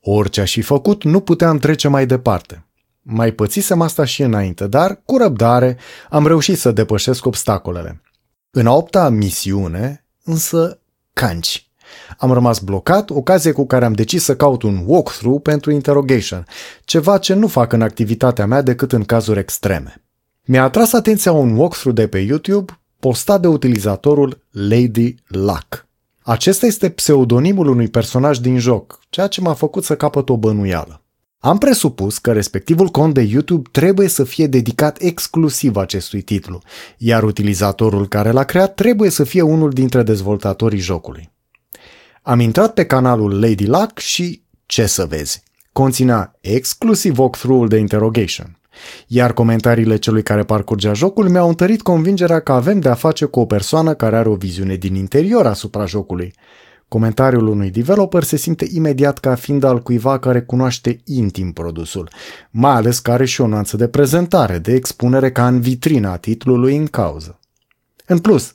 Orice 0.00 0.40
aș 0.40 0.52
fi 0.52 0.62
făcut, 0.62 1.04
nu 1.04 1.20
puteam 1.20 1.58
trece 1.58 1.88
mai 1.88 2.06
departe. 2.06 2.66
Mai 3.02 3.32
pățisem 3.32 3.80
asta 3.80 4.04
și 4.04 4.22
înainte, 4.22 4.66
dar, 4.66 5.02
cu 5.04 5.16
răbdare, 5.16 5.78
am 6.10 6.26
reușit 6.26 6.58
să 6.58 6.72
depășesc 6.72 7.26
obstacolele. 7.26 8.02
În 8.50 8.66
a 8.66 8.72
opta 8.72 9.08
misiune, 9.08 10.04
însă, 10.24 10.80
canci. 11.12 11.71
Am 12.18 12.32
rămas 12.32 12.58
blocat, 12.58 13.10
ocazie 13.10 13.52
cu 13.52 13.66
care 13.66 13.84
am 13.84 13.92
decis 13.92 14.24
să 14.24 14.36
caut 14.36 14.62
un 14.62 14.82
walkthrough 14.86 15.42
pentru 15.42 15.70
interrogation, 15.70 16.46
ceva 16.84 17.18
ce 17.18 17.34
nu 17.34 17.46
fac 17.46 17.72
în 17.72 17.82
activitatea 17.82 18.46
mea 18.46 18.62
decât 18.62 18.92
în 18.92 19.02
cazuri 19.02 19.38
extreme. 19.38 20.02
Mi-a 20.44 20.62
atras 20.62 20.92
atenția 20.92 21.32
un 21.32 21.56
walkthrough 21.56 21.98
de 21.98 22.06
pe 22.06 22.18
YouTube 22.18 22.78
postat 22.98 23.40
de 23.40 23.46
utilizatorul 23.46 24.44
Lady 24.50 25.14
Luck. 25.26 25.86
Acesta 26.22 26.66
este 26.66 26.90
pseudonimul 26.90 27.66
unui 27.66 27.88
personaj 27.88 28.38
din 28.38 28.58
joc, 28.58 29.00
ceea 29.10 29.26
ce 29.26 29.40
m-a 29.40 29.54
făcut 29.54 29.84
să 29.84 29.96
capăt 29.96 30.28
o 30.28 30.36
bănuială. 30.36 31.02
Am 31.38 31.58
presupus 31.58 32.18
că 32.18 32.32
respectivul 32.32 32.88
cont 32.88 33.14
de 33.14 33.20
YouTube 33.20 33.68
trebuie 33.72 34.08
să 34.08 34.24
fie 34.24 34.46
dedicat 34.46 35.00
exclusiv 35.00 35.76
acestui 35.76 36.20
titlu, 36.20 36.60
iar 36.98 37.22
utilizatorul 37.22 38.08
care 38.08 38.30
l-a 38.30 38.44
creat 38.44 38.74
trebuie 38.74 39.10
să 39.10 39.24
fie 39.24 39.42
unul 39.42 39.70
dintre 39.70 40.02
dezvoltatorii 40.02 40.78
jocului. 40.78 41.31
Am 42.22 42.40
intrat 42.40 42.74
pe 42.74 42.86
canalul 42.86 43.40
Lady 43.40 43.66
Luck 43.66 43.98
și, 43.98 44.42
ce 44.66 44.86
să 44.86 45.06
vezi, 45.06 45.42
conținea 45.72 46.38
exclusiv 46.40 47.18
walkthrough-ul 47.18 47.68
de 47.68 47.76
interrogation 47.76 48.56
iar 49.06 49.32
comentariile 49.32 49.96
celui 49.96 50.22
care 50.22 50.42
parcurgea 50.42 50.92
jocul 50.92 51.28
mi-au 51.28 51.48
întărit 51.48 51.82
convingerea 51.82 52.40
că 52.40 52.52
avem 52.52 52.80
de 52.80 52.88
a 52.88 52.94
face 52.94 53.24
cu 53.24 53.40
o 53.40 53.46
persoană 53.46 53.94
care 53.94 54.16
are 54.16 54.28
o 54.28 54.34
viziune 54.34 54.74
din 54.74 54.94
interior 54.94 55.46
asupra 55.46 55.86
jocului. 55.86 56.34
Comentariul 56.88 57.46
unui 57.46 57.70
developer 57.70 58.22
se 58.22 58.36
simte 58.36 58.66
imediat 58.70 59.18
ca 59.18 59.34
fiind 59.34 59.62
al 59.62 59.82
cuiva 59.82 60.18
care 60.18 60.42
cunoaște 60.42 61.00
intim 61.04 61.52
produsul, 61.52 62.10
mai 62.50 62.72
ales 62.72 62.98
că 62.98 63.10
are 63.10 63.24
și 63.24 63.40
o 63.40 63.46
nuanță 63.46 63.76
de 63.76 63.88
prezentare, 63.88 64.58
de 64.58 64.72
expunere 64.72 65.32
ca 65.32 65.46
în 65.46 65.60
vitrina 65.60 66.16
titlului 66.16 66.76
în 66.76 66.86
cauză. 66.86 67.38
În 68.06 68.18
plus, 68.18 68.54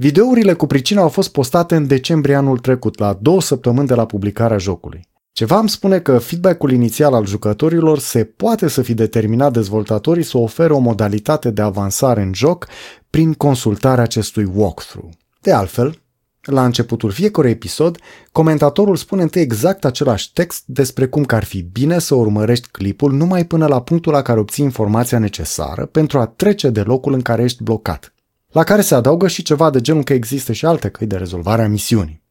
videourile 0.00 0.52
cu 0.52 0.66
pricina 0.66 1.02
au 1.02 1.08
fost 1.08 1.32
postate 1.32 1.76
în 1.76 1.86
decembrie 1.86 2.34
anul 2.34 2.58
trecut, 2.58 2.98
la 2.98 3.18
două 3.20 3.40
săptămâni 3.40 3.86
de 3.86 3.94
la 3.94 4.06
publicarea 4.06 4.58
jocului. 4.58 5.08
Ceva 5.32 5.58
îmi 5.58 5.68
spune 5.68 5.98
că 5.98 6.18
feedback-ul 6.18 6.72
inițial 6.72 7.14
al 7.14 7.26
jucătorilor 7.26 7.98
se 7.98 8.24
poate 8.24 8.68
să 8.68 8.82
fi 8.82 8.94
determinat 8.94 9.52
dezvoltatorii 9.52 10.22
să 10.22 10.38
ofere 10.38 10.72
o 10.72 10.78
modalitate 10.78 11.50
de 11.50 11.62
avansare 11.62 12.22
în 12.22 12.34
joc 12.34 12.66
prin 13.10 13.32
consultarea 13.32 14.04
acestui 14.04 14.50
walkthrough. 14.54 15.12
De 15.40 15.52
altfel, 15.52 16.02
la 16.42 16.64
începutul 16.64 17.10
fiecărui 17.10 17.50
episod, 17.50 17.98
comentatorul 18.32 18.96
spune 18.96 19.22
întâi 19.22 19.42
exact 19.42 19.84
același 19.84 20.32
text 20.32 20.62
despre 20.66 21.06
cum 21.06 21.24
că 21.24 21.34
ar 21.34 21.44
fi 21.44 21.62
bine 21.62 21.98
să 21.98 22.14
urmărești 22.14 22.68
clipul 22.68 23.12
numai 23.12 23.44
până 23.44 23.66
la 23.66 23.82
punctul 23.82 24.12
la 24.12 24.22
care 24.22 24.40
obții 24.40 24.64
informația 24.64 25.18
necesară 25.18 25.86
pentru 25.86 26.18
a 26.18 26.26
trece 26.26 26.70
de 26.70 26.80
locul 26.80 27.12
în 27.12 27.22
care 27.22 27.42
ești 27.42 27.62
blocat, 27.62 28.12
la 28.48 28.64
care 28.64 28.80
se 28.80 28.94
adaugă 28.94 29.28
și 29.28 29.42
ceva 29.42 29.70
de 29.70 29.80
genul 29.80 30.02
că 30.02 30.12
există 30.12 30.52
și 30.52 30.66
alte 30.66 30.88
căi 30.88 31.06
de 31.06 31.16
rezolvare 31.16 31.62
a 31.62 31.68
misiunii. 31.68 32.22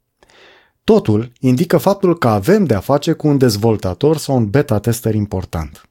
Totul 0.84 1.32
indică 1.40 1.78
faptul 1.78 2.18
că 2.18 2.28
avem 2.28 2.66
de 2.66 2.74
a 2.74 2.80
face 2.80 3.12
cu 3.12 3.28
un 3.28 3.38
dezvoltator 3.38 4.18
sau 4.18 4.36
un 4.36 4.50
beta-tester 4.50 5.14
important. 5.14 5.82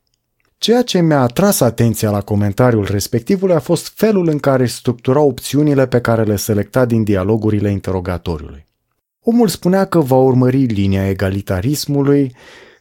Ceea 0.58 0.82
ce 0.82 1.00
mi-a 1.00 1.20
atras 1.20 1.60
atenția 1.60 2.10
la 2.10 2.20
comentariul 2.20 2.86
respectivului 2.90 3.54
a 3.54 3.60
fost 3.60 3.92
felul 3.94 4.28
în 4.28 4.38
care 4.38 4.66
structura 4.66 5.20
opțiunile 5.20 5.86
pe 5.86 6.00
care 6.00 6.22
le 6.22 6.36
selecta 6.36 6.84
din 6.84 7.04
dialogurile 7.04 7.70
interogatoriului. 7.70 8.66
Omul 9.20 9.48
spunea 9.48 9.84
că 9.84 10.00
va 10.00 10.16
urmări 10.16 10.64
linia 10.64 11.08
egalitarismului 11.08 12.34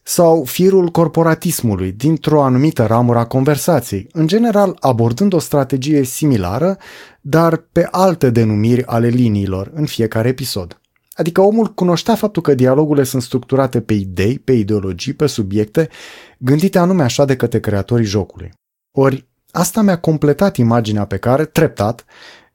sau 0.07 0.43
firul 0.43 0.89
corporatismului 0.89 1.91
dintr-o 1.91 2.43
anumită 2.43 2.85
ramură 2.85 3.19
a 3.19 3.25
conversației, 3.25 4.07
în 4.11 4.27
general 4.27 4.77
abordând 4.79 5.33
o 5.33 5.39
strategie 5.39 6.03
similară, 6.03 6.77
dar 7.21 7.57
pe 7.71 7.87
alte 7.91 8.29
denumiri 8.29 8.85
ale 8.85 9.07
liniilor 9.07 9.71
în 9.73 9.85
fiecare 9.85 10.27
episod. 10.27 10.81
Adică 11.13 11.41
omul 11.41 11.73
cunoștea 11.73 12.15
faptul 12.15 12.41
că 12.41 12.53
dialogurile 12.53 13.05
sunt 13.05 13.21
structurate 13.21 13.81
pe 13.81 13.93
idei, 13.93 14.39
pe 14.39 14.51
ideologii, 14.51 15.13
pe 15.13 15.27
subiecte, 15.27 15.89
gândite 16.37 16.79
anume 16.79 17.03
așa 17.03 17.25
de 17.25 17.35
către 17.35 17.59
creatorii 17.59 18.05
jocului. 18.05 18.51
Ori 18.91 19.27
asta 19.51 19.81
mi-a 19.81 19.99
completat 19.99 20.57
imaginea 20.57 21.05
pe 21.05 21.17
care, 21.17 21.45
treptat, 21.45 22.05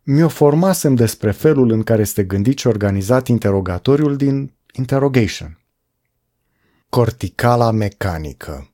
mi-o 0.03 0.29
formasem 0.29 0.95
despre 0.95 1.31
felul 1.31 1.71
în 1.71 1.83
care 1.83 2.01
este 2.01 2.23
gândit 2.23 2.59
și 2.59 2.67
organizat 2.67 3.29
interogatoriul 3.29 4.17
din 4.17 4.53
Interrogation. 4.73 5.60
Corticala 6.91 7.71
mecanică 7.71 8.71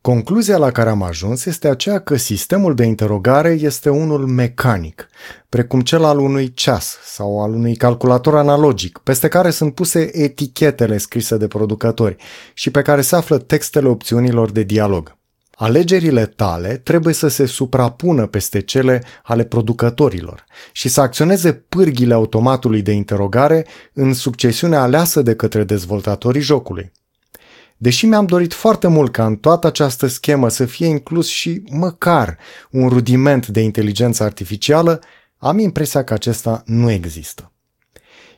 Concluzia 0.00 0.56
la 0.56 0.70
care 0.70 0.90
am 0.90 1.02
ajuns 1.02 1.44
este 1.44 1.68
aceea 1.68 1.98
că 2.00 2.16
sistemul 2.16 2.74
de 2.74 2.84
interogare 2.84 3.48
este 3.48 3.90
unul 3.90 4.26
mecanic, 4.26 5.08
precum 5.48 5.80
cel 5.80 6.04
al 6.04 6.18
unui 6.18 6.54
ceas 6.54 6.98
sau 7.04 7.42
al 7.42 7.54
unui 7.54 7.76
calculator 7.76 8.36
analogic, 8.36 8.98
peste 8.98 9.28
care 9.28 9.50
sunt 9.50 9.74
puse 9.74 10.18
etichetele 10.18 10.98
scrise 10.98 11.36
de 11.36 11.46
producători 11.46 12.16
și 12.54 12.70
pe 12.70 12.82
care 12.82 13.00
se 13.00 13.16
află 13.16 13.38
textele 13.38 13.88
opțiunilor 13.88 14.50
de 14.50 14.62
dialog. 14.62 15.16
Alegerile 15.56 16.26
tale 16.26 16.76
trebuie 16.76 17.14
să 17.14 17.28
se 17.28 17.46
suprapună 17.46 18.26
peste 18.26 18.60
cele 18.60 19.02
ale 19.22 19.44
producătorilor 19.44 20.44
și 20.72 20.88
să 20.88 21.00
acționeze 21.00 21.52
pârghile 21.52 22.14
automatului 22.14 22.82
de 22.82 22.92
interogare 22.92 23.66
în 23.92 24.14
succesiunea 24.14 24.82
aleasă 24.82 25.22
de 25.22 25.34
către 25.34 25.64
dezvoltatorii 25.64 26.40
jocului. 26.40 26.92
Deși 27.76 28.06
mi-am 28.06 28.26
dorit 28.26 28.52
foarte 28.52 28.86
mult 28.86 29.12
ca 29.12 29.26
în 29.26 29.36
toată 29.36 29.66
această 29.66 30.06
schemă 30.06 30.48
să 30.48 30.64
fie 30.64 30.86
inclus 30.86 31.28
și 31.28 31.62
măcar 31.70 32.38
un 32.70 32.88
rudiment 32.88 33.46
de 33.46 33.60
inteligență 33.60 34.22
artificială, 34.22 35.00
am 35.38 35.58
impresia 35.58 36.04
că 36.04 36.12
acesta 36.12 36.62
nu 36.66 36.90
există. 36.90 37.52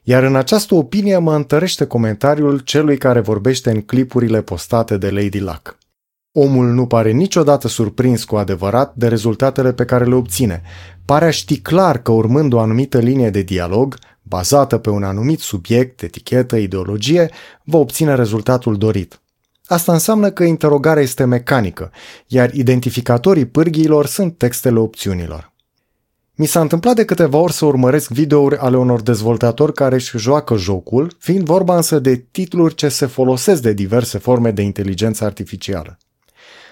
Iar 0.02 0.22
în 0.22 0.36
această 0.36 0.74
opinie 0.74 1.18
mă 1.18 1.34
întărește 1.34 1.86
comentariul 1.86 2.58
celui 2.58 2.98
care 2.98 3.20
vorbește 3.20 3.70
în 3.70 3.82
clipurile 3.82 4.42
postate 4.42 4.96
de 4.96 5.10
Lady 5.10 5.40
Luck. 5.40 5.78
Omul 6.38 6.66
nu 6.66 6.86
pare 6.86 7.10
niciodată 7.10 7.68
surprins 7.68 8.24
cu 8.24 8.36
adevărat 8.36 8.94
de 8.94 9.08
rezultatele 9.08 9.72
pe 9.72 9.84
care 9.84 10.04
le 10.04 10.14
obține. 10.14 10.62
Pare 11.04 11.24
a 11.24 11.30
ști 11.30 11.60
clar 11.60 12.02
că 12.02 12.12
urmând 12.12 12.52
o 12.52 12.58
anumită 12.58 12.98
linie 12.98 13.30
de 13.30 13.42
dialog, 13.42 13.96
bazată 14.22 14.78
pe 14.78 14.90
un 14.90 15.02
anumit 15.02 15.40
subiect, 15.40 16.02
etichetă, 16.02 16.56
ideologie, 16.56 17.30
va 17.64 17.78
obține 17.78 18.14
rezultatul 18.14 18.76
dorit. 18.76 19.20
Asta 19.66 19.92
înseamnă 19.92 20.30
că 20.30 20.44
interogarea 20.44 21.02
este 21.02 21.24
mecanică, 21.24 21.90
iar 22.26 22.54
identificatorii 22.54 23.46
pârghiilor 23.46 24.06
sunt 24.06 24.38
textele 24.38 24.78
opțiunilor. 24.78 25.52
Mi 26.34 26.46
s-a 26.46 26.60
întâmplat 26.60 26.94
de 26.94 27.04
câteva 27.04 27.38
ori 27.38 27.52
să 27.52 27.64
urmăresc 27.64 28.10
videouri 28.10 28.56
ale 28.56 28.76
unor 28.76 29.00
dezvoltatori 29.00 29.72
care 29.72 29.94
își 29.94 30.18
joacă 30.18 30.56
jocul, 30.56 31.12
fiind 31.18 31.44
vorba 31.44 31.76
însă 31.76 31.98
de 31.98 32.16
titluri 32.30 32.74
ce 32.74 32.88
se 32.88 33.06
folosesc 33.06 33.62
de 33.62 33.72
diverse 33.72 34.18
forme 34.18 34.50
de 34.50 34.62
inteligență 34.62 35.24
artificială. 35.24 35.98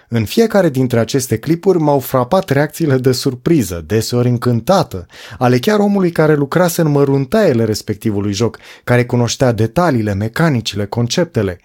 În 0.09 0.25
fiecare 0.25 0.69
dintre 0.69 0.99
aceste 0.99 1.39
clipuri 1.39 1.79
m-au 1.79 1.99
frapat 1.99 2.51
reacțiile 2.51 2.97
de 2.97 3.13
surpriză, 3.13 3.85
deseori 3.87 4.29
încântată, 4.29 5.07
ale 5.39 5.59
chiar 5.59 5.79
omului 5.79 6.11
care 6.11 6.35
lucrase 6.35 6.81
în 6.81 6.91
măruntaiele 6.91 7.65
respectivului 7.65 8.33
joc, 8.33 8.59
care 8.85 9.05
cunoștea 9.05 9.53
detaliile, 9.53 10.15
mecanicile, 10.15 10.87
conceptele, 10.87 11.61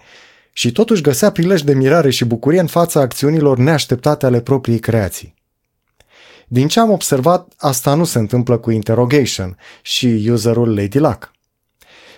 și 0.52 0.72
totuși 0.72 1.02
găsea 1.02 1.30
prilej 1.30 1.60
de 1.60 1.74
mirare 1.74 2.10
și 2.10 2.24
bucurie 2.24 2.60
în 2.60 2.66
fața 2.66 3.00
acțiunilor 3.00 3.58
neașteptate 3.58 4.26
ale 4.26 4.40
propriei 4.40 4.78
creații. 4.78 5.34
Din 6.48 6.68
ce 6.68 6.80
am 6.80 6.90
observat, 6.90 7.52
asta 7.56 7.94
nu 7.94 8.04
se 8.04 8.18
întâmplă 8.18 8.58
cu 8.58 8.70
Interrogation 8.70 9.56
și 9.82 10.28
userul 10.30 10.74
Lady 10.74 10.98
Luck. 10.98 11.30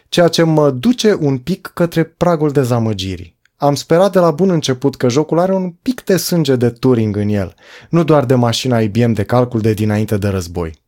Ceea 0.09 0.29
ce 0.29 0.43
mă 0.43 0.71
duce 0.71 1.17
un 1.21 1.39
pic 1.39 1.71
către 1.75 2.05
pragul 2.05 2.51
dezamăgirii. 2.51 3.41
Am 3.63 3.75
sperat 3.75 4.13
de 4.13 4.19
la 4.19 4.31
bun 4.31 4.51
început 4.51 4.97
că 4.97 5.09
jocul 5.09 5.39
are 5.39 5.55
un 5.55 5.71
pic 5.71 6.05
de 6.05 6.17
sânge 6.17 6.57
de 6.57 6.71
Turing 6.71 7.17
în 7.17 7.29
el, 7.29 7.55
nu 7.91 8.05
doar 8.05 8.25
de 8.25 8.35
mașina 8.35 8.81
IBM 8.81 9.13
de 9.13 9.25
calcul 9.25 9.61
de 9.61 9.73
dinainte 9.73 10.17
de 10.17 10.29
război. 10.29 10.83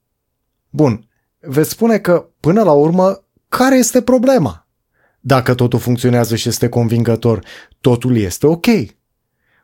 Bun, 0.71 1.09
veți 1.40 1.71
spune 1.71 1.99
că, 1.99 2.26
până 2.40 2.62
la 2.62 2.73
urmă, 2.73 3.25
care 3.49 3.76
este 3.76 4.02
problema? 4.02 4.66
Dacă 5.21 5.54
totul 5.54 5.78
funcționează 5.78 6.37
și 6.37 6.49
este 6.49 6.69
convingător, 6.69 7.45
totul 7.81 8.16
este 8.16 8.47
ok. 8.47 8.66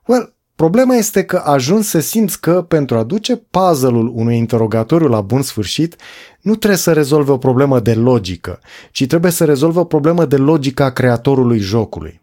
Well, 0.07 0.35
problema 0.55 0.95
este 0.95 1.25
că 1.25 1.37
ajungi 1.37 1.87
să 1.87 2.00
simți 2.00 2.40
că 2.40 2.62
pentru 2.62 2.97
a 2.97 3.02
duce 3.02 3.37
puzzle-ul 3.37 4.12
unui 4.14 4.37
interogatoriu 4.37 5.09
la 5.09 5.21
bun 5.21 5.43
sfârșit, 5.43 5.97
nu 6.40 6.55
trebuie 6.55 6.79
să 6.79 6.93
rezolve 6.93 7.31
o 7.31 7.38
problemă 7.38 7.81
de 7.81 7.95
logică, 7.95 8.61
ci 8.90 9.07
trebuie 9.07 9.31
să 9.31 9.45
rezolve 9.45 9.79
o 9.79 9.85
problemă 9.85 10.25
de 10.25 10.37
logică 10.37 10.83
a 10.83 10.90
creatorului 10.90 11.59
jocului. 11.59 12.19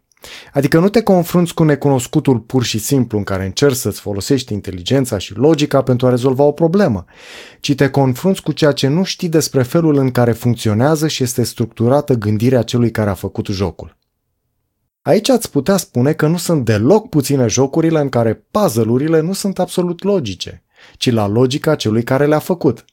Adică 0.52 0.78
nu 0.78 0.88
te 0.88 1.02
confrunți 1.02 1.54
cu 1.54 1.64
necunoscutul 1.64 2.38
pur 2.38 2.64
și 2.64 2.78
simplu 2.78 3.18
în 3.18 3.24
care 3.24 3.44
încerci 3.44 3.76
să-ți 3.76 4.00
folosești 4.00 4.52
inteligența 4.52 5.18
și 5.18 5.34
logica 5.34 5.82
pentru 5.82 6.06
a 6.06 6.10
rezolva 6.10 6.42
o 6.42 6.52
problemă, 6.52 7.04
ci 7.60 7.74
te 7.74 7.90
confrunți 7.90 8.42
cu 8.42 8.52
ceea 8.52 8.72
ce 8.72 8.88
nu 8.88 9.02
știi 9.02 9.28
despre 9.28 9.62
felul 9.62 9.96
în 9.96 10.10
care 10.10 10.32
funcționează 10.32 11.08
și 11.08 11.22
este 11.22 11.42
structurată 11.42 12.14
gândirea 12.14 12.62
celui 12.62 12.90
care 12.90 13.10
a 13.10 13.14
făcut 13.14 13.46
jocul. 13.46 13.96
Aici 15.02 15.28
ați 15.28 15.50
putea 15.50 15.76
spune 15.76 16.12
că 16.12 16.26
nu 16.26 16.36
sunt 16.36 16.64
deloc 16.64 17.08
puține 17.08 17.46
jocurile 17.46 18.00
în 18.00 18.08
care 18.08 18.46
puzzle-urile 18.50 19.20
nu 19.20 19.32
sunt 19.32 19.58
absolut 19.58 20.02
logice, 20.02 20.62
ci 20.96 21.10
la 21.10 21.26
logica 21.26 21.74
celui 21.74 22.02
care 22.02 22.26
le-a 22.26 22.38
făcut. 22.38 22.84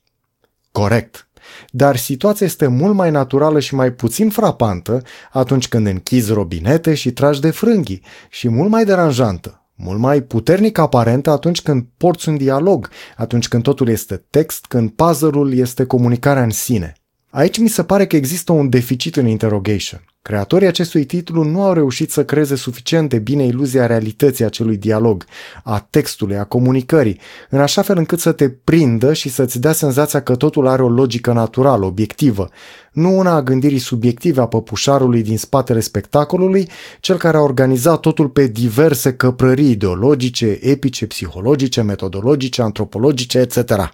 Corect 0.72 1.28
dar 1.70 1.96
situația 1.96 2.46
este 2.46 2.68
mult 2.68 2.94
mai 2.94 3.12
naturală 3.12 3.60
și 3.60 3.76
mai 3.76 3.92
puțin 3.92 4.30
frapantă 4.30 5.02
atunci 5.32 5.68
când 5.68 5.88
închizi 5.88 6.32
robinete 6.32 6.94
și 6.94 7.12
tragi 7.12 7.42
de 7.42 7.52
frânghii 7.52 8.04
și 8.30 8.50
mult 8.50 8.70
mai 8.70 8.86
deranjantă, 8.86 9.66
mult 9.76 10.00
mai 10.00 10.22
puternic 10.22 10.78
aparentă 10.78 11.30
atunci 11.30 11.62
când 11.62 11.86
porți 11.98 12.30
un 12.30 12.38
dialog, 12.38 12.90
atunci 13.18 13.48
când 13.48 13.64
totul 13.64 13.88
este 13.88 14.26
text, 14.30 14.66
când 14.66 14.90
puzzle-ul 14.90 15.54
este 15.54 15.86
comunicarea 15.86 16.44
în 16.44 16.50
sine. 16.50 16.94
Aici 17.36 17.58
mi 17.58 17.68
se 17.68 17.84
pare 17.84 18.08
că 18.08 18.16
există 18.16 18.52
un 18.52 18.70
deficit 18.70 19.16
în 19.16 19.28
interrogation. 19.28 20.06
Creatorii 20.22 20.68
acestui 20.68 21.06
titlu 21.06 21.44
nu 21.44 21.64
au 21.64 21.74
reușit 21.74 22.12
să 22.12 22.26
creeze 22.26 22.56
suficient 22.56 23.10
de 23.10 23.20
bine 23.20 23.46
iluzia 23.46 23.86
realității 23.86 24.46
acelui 24.46 24.78
dialog, 24.78 25.26
a 25.64 25.88
textului, 25.90 26.38
a 26.38 26.44
comunicării, 26.44 27.20
în 27.50 27.60
așa 27.60 27.82
fel 27.82 27.98
încât 27.98 28.20
să 28.20 28.32
te 28.32 28.50
prindă 28.50 29.14
și 29.14 29.30
să-ți 29.30 29.60
dea 29.60 29.72
senzația 29.72 30.22
că 30.22 30.36
totul 30.36 30.68
are 30.68 30.84
o 30.84 30.90
logică 30.90 31.32
naturală, 31.32 31.86
obiectivă, 31.86 32.50
nu 32.92 33.18
una 33.18 33.34
a 33.34 33.44
gândirii 33.44 33.78
subiective 33.78 34.42
a 34.42 34.48
păpușarului 34.48 35.24
din 35.24 35.38
spatele 35.38 35.80
spectacolului, 35.80 36.70
cel 37.00 37.18
care 37.18 37.38
a 37.38 37.42
organizat 37.42 38.00
totul 38.00 38.30
pe 38.30 38.48
diverse 38.48 39.14
căprării 39.14 39.72
ideologice, 39.72 40.60
epice, 40.62 41.08
psihologice, 41.08 41.82
metodologice, 41.82 42.62
antropologice, 42.62 43.38
etc. 43.38 43.94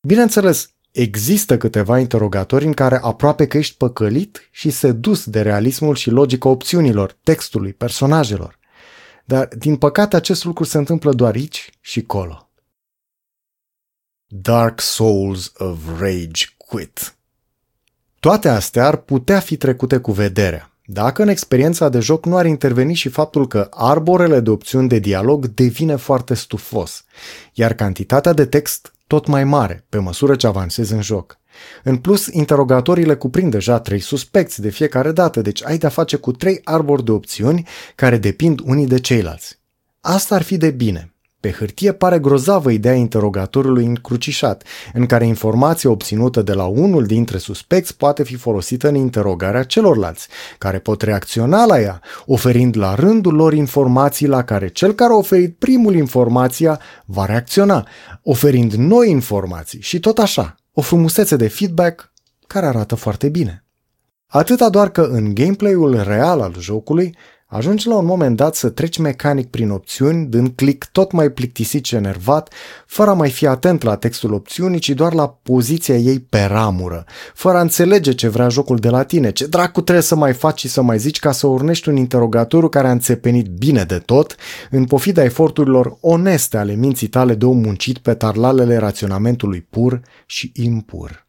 Bineînțeles, 0.00 0.70
Există 0.98 1.56
câteva 1.56 1.98
interogatori 1.98 2.64
în 2.64 2.72
care 2.72 2.98
aproape 3.02 3.46
că 3.46 3.56
ești 3.56 3.76
păcălit 3.76 4.48
și 4.50 4.70
sedus 4.70 5.26
de 5.26 5.42
realismul 5.42 5.94
și 5.94 6.10
logica 6.10 6.48
opțiunilor, 6.48 7.16
textului, 7.22 7.72
personajelor. 7.72 8.58
Dar, 9.24 9.48
din 9.58 9.76
păcate, 9.76 10.16
acest 10.16 10.44
lucru 10.44 10.64
se 10.64 10.78
întâmplă 10.78 11.12
doar 11.12 11.34
aici 11.34 11.70
și 11.80 12.02
colo. 12.02 12.50
Dark 14.26 14.80
Souls 14.80 15.52
of 15.56 15.78
Rage 16.00 16.44
Quit 16.56 17.16
Toate 18.20 18.48
astea 18.48 18.86
ar 18.86 18.96
putea 18.96 19.40
fi 19.40 19.56
trecute 19.56 19.98
cu 19.98 20.12
vederea, 20.12 20.72
dacă 20.84 21.22
în 21.22 21.28
experiența 21.28 21.88
de 21.88 22.00
joc 22.00 22.26
nu 22.26 22.36
ar 22.36 22.46
interveni 22.46 22.94
și 22.94 23.08
faptul 23.08 23.46
că 23.46 23.68
arborele 23.70 24.40
de 24.40 24.50
opțiuni 24.50 24.88
de 24.88 24.98
dialog 24.98 25.46
devine 25.46 25.96
foarte 25.96 26.34
stufos, 26.34 27.04
iar 27.52 27.74
cantitatea 27.74 28.32
de 28.32 28.46
text 28.46 28.92
tot 29.08 29.26
mai 29.26 29.44
mare 29.44 29.84
pe 29.88 29.98
măsură 29.98 30.36
ce 30.36 30.46
avansezi 30.46 30.92
în 30.92 31.02
joc. 31.02 31.38
În 31.82 31.96
plus, 31.96 32.26
interogatorile 32.26 33.14
cuprind 33.14 33.50
deja 33.50 33.80
trei 33.80 34.00
suspecți 34.00 34.60
de 34.60 34.70
fiecare 34.70 35.12
dată, 35.12 35.40
deci 35.40 35.64
ai 35.64 35.78
de-a 35.78 35.88
face 35.88 36.16
cu 36.16 36.32
trei 36.32 36.60
arbori 36.64 37.04
de 37.04 37.10
opțiuni 37.10 37.66
care 37.94 38.18
depind 38.18 38.60
unii 38.64 38.86
de 38.86 39.00
ceilalți. 39.00 39.58
Asta 40.00 40.34
ar 40.34 40.42
fi 40.42 40.56
de 40.56 40.70
bine, 40.70 41.14
pe 41.40 41.50
hârtie 41.50 41.92
pare 41.92 42.18
grozavă 42.18 42.70
ideea 42.70 42.94
interogatorului 42.94 43.84
încrucișat, 43.84 44.62
în 44.92 45.06
care 45.06 45.26
informația 45.26 45.90
obținută 45.90 46.42
de 46.42 46.52
la 46.52 46.64
unul 46.64 47.06
dintre 47.06 47.38
suspecți 47.38 47.96
poate 47.96 48.22
fi 48.22 48.34
folosită 48.34 48.88
în 48.88 48.94
interogarea 48.94 49.62
celorlalți, 49.62 50.28
care 50.58 50.78
pot 50.78 51.02
reacționa 51.02 51.64
la 51.64 51.80
ea, 51.80 52.00
oferind 52.26 52.76
la 52.76 52.94
rândul 52.94 53.34
lor 53.34 53.52
informații 53.52 54.26
la 54.26 54.44
care 54.44 54.68
cel 54.68 54.92
care 54.92 55.12
a 55.12 55.16
oferit 55.16 55.58
primul 55.58 55.94
informația 55.94 56.80
va 57.04 57.24
reacționa, 57.24 57.88
oferind 58.22 58.72
noi 58.72 59.10
informații 59.10 59.80
și 59.80 60.00
tot 60.00 60.18
așa, 60.18 60.54
o 60.72 60.80
frumusețe 60.80 61.36
de 61.36 61.48
feedback 61.48 62.12
care 62.46 62.66
arată 62.66 62.94
foarte 62.94 63.28
bine. 63.28 63.64
Atâta 64.26 64.68
doar 64.68 64.90
că 64.90 65.02
în 65.02 65.34
gameplay-ul 65.34 66.02
real 66.02 66.40
al 66.40 66.54
jocului, 66.58 67.16
Ajungi 67.50 67.88
la 67.88 67.96
un 67.96 68.04
moment 68.04 68.36
dat 68.36 68.54
să 68.54 68.68
treci 68.68 68.98
mecanic 68.98 69.50
prin 69.50 69.70
opțiuni, 69.70 70.26
dând 70.26 70.52
click 70.54 70.88
tot 70.92 71.12
mai 71.12 71.30
plictisit 71.30 71.84
și 71.84 71.94
enervat, 71.94 72.52
fără 72.86 73.10
a 73.10 73.12
mai 73.12 73.30
fi 73.30 73.46
atent 73.46 73.82
la 73.82 73.96
textul 73.96 74.32
opțiunii, 74.32 74.78
ci 74.78 74.90
doar 74.90 75.12
la 75.12 75.28
poziția 75.42 75.96
ei 75.96 76.20
pe 76.20 76.42
ramură, 76.42 77.04
fără 77.34 77.56
a 77.56 77.60
înțelege 77.60 78.12
ce 78.12 78.28
vrea 78.28 78.48
jocul 78.48 78.76
de 78.76 78.88
la 78.88 79.02
tine, 79.02 79.32
ce 79.32 79.46
dracu 79.46 79.80
trebuie 79.80 80.04
să 80.04 80.14
mai 80.14 80.32
faci 80.32 80.58
și 80.58 80.68
să 80.68 80.82
mai 80.82 80.98
zici 80.98 81.18
ca 81.18 81.32
să 81.32 81.46
urnești 81.46 81.88
un 81.88 81.96
interogatoriu 81.96 82.68
care 82.68 82.88
a 82.88 82.92
înțepenit 82.92 83.46
bine 83.46 83.82
de 83.82 83.98
tot, 83.98 84.36
în 84.70 84.84
pofida 84.84 85.24
eforturilor 85.24 85.96
oneste 86.00 86.56
ale 86.56 86.74
minții 86.74 87.08
tale 87.08 87.34
de 87.34 87.44
om 87.44 87.58
muncit 87.58 87.98
pe 87.98 88.14
tarlalele 88.14 88.76
raționamentului 88.76 89.66
pur 89.70 90.00
și 90.26 90.52
impur. 90.54 91.26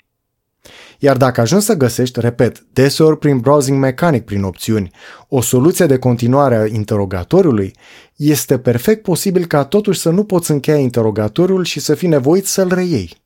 Iar 0.99 1.17
dacă 1.17 1.41
ajungi 1.41 1.65
să 1.65 1.73
găsești, 1.73 2.19
repet, 2.19 2.65
deseori 2.73 3.17
prin 3.17 3.39
browsing 3.39 3.79
mecanic 3.79 4.25
prin 4.25 4.43
opțiuni, 4.43 4.91
o 5.27 5.41
soluție 5.41 5.85
de 5.85 5.97
continuare 5.97 6.55
a 6.55 6.65
interogatoriului, 6.65 7.73
este 8.15 8.59
perfect 8.59 9.03
posibil 9.03 9.45
ca 9.45 9.65
totuși 9.65 9.99
să 9.99 10.09
nu 10.09 10.23
poți 10.23 10.51
încheia 10.51 10.77
interogatoriul 10.77 11.63
și 11.63 11.79
să 11.79 11.95
fii 11.95 12.07
nevoit 12.07 12.45
să-l 12.45 12.73
reiei 12.73 13.17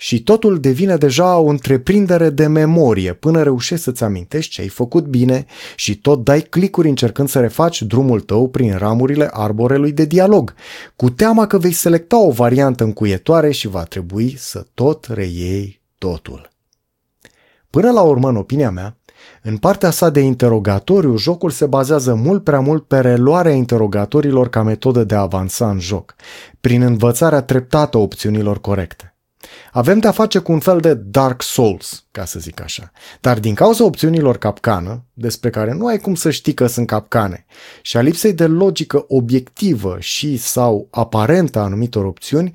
și 0.00 0.22
totul 0.22 0.60
devine 0.60 0.96
deja 0.96 1.36
o 1.36 1.46
întreprindere 1.46 2.30
de 2.30 2.46
memorie 2.46 3.12
până 3.12 3.42
reușești 3.42 3.84
să-ți 3.84 4.04
amintești 4.04 4.52
ce 4.52 4.60
ai 4.60 4.68
făcut 4.68 5.06
bine 5.06 5.46
și 5.76 5.96
tot 5.96 6.24
dai 6.24 6.40
clicuri 6.40 6.88
încercând 6.88 7.28
să 7.28 7.40
refaci 7.40 7.82
drumul 7.82 8.20
tău 8.20 8.48
prin 8.48 8.76
ramurile 8.76 9.28
arborelui 9.32 9.92
de 9.92 10.04
dialog, 10.04 10.54
cu 10.96 11.10
teama 11.10 11.46
că 11.46 11.58
vei 11.58 11.72
selecta 11.72 12.18
o 12.20 12.30
variantă 12.30 12.84
încuietoare 12.84 13.50
și 13.50 13.68
va 13.68 13.84
trebui 13.84 14.34
să 14.38 14.66
tot 14.74 15.06
reiei 15.10 15.80
totul. 15.98 16.50
Până 17.70 17.90
la 17.90 18.02
urmă, 18.02 18.28
în 18.28 18.36
opinia 18.36 18.70
mea, 18.70 18.96
în 19.42 19.56
partea 19.56 19.90
sa 19.90 20.10
de 20.10 20.20
interogatoriu, 20.20 21.16
jocul 21.16 21.50
se 21.50 21.66
bazează 21.66 22.14
mult 22.14 22.44
prea 22.44 22.60
mult 22.60 22.86
pe 22.86 23.00
reluarea 23.00 23.52
interogatorilor 23.52 24.48
ca 24.48 24.62
metodă 24.62 25.04
de 25.04 25.14
a 25.14 25.20
avansa 25.20 25.70
în 25.70 25.78
joc, 25.78 26.14
prin 26.60 26.82
învățarea 26.82 27.42
treptată 27.42 27.96
a 27.96 28.00
opțiunilor 28.00 28.60
corecte. 28.60 29.14
Avem 29.72 29.98
de-a 29.98 30.10
face 30.10 30.38
cu 30.38 30.52
un 30.52 30.58
fel 30.58 30.80
de 30.80 30.94
Dark 30.94 31.42
Souls, 31.42 32.04
ca 32.10 32.24
să 32.24 32.38
zic 32.38 32.62
așa. 32.62 32.90
Dar 33.20 33.40
din 33.40 33.54
cauza 33.54 33.84
opțiunilor 33.84 34.36
capcană, 34.36 35.04
despre 35.12 35.50
care 35.50 35.72
nu 35.72 35.86
ai 35.86 35.98
cum 35.98 36.14
să 36.14 36.30
știi 36.30 36.54
că 36.54 36.66
sunt 36.66 36.86
capcane, 36.86 37.46
și 37.82 37.96
a 37.96 38.00
lipsei 38.00 38.32
de 38.32 38.46
logică 38.46 39.04
obiectivă 39.08 39.96
și 39.98 40.36
sau 40.36 40.88
aparentă 40.90 41.58
a 41.58 41.62
anumitor 41.62 42.04
opțiuni, 42.04 42.52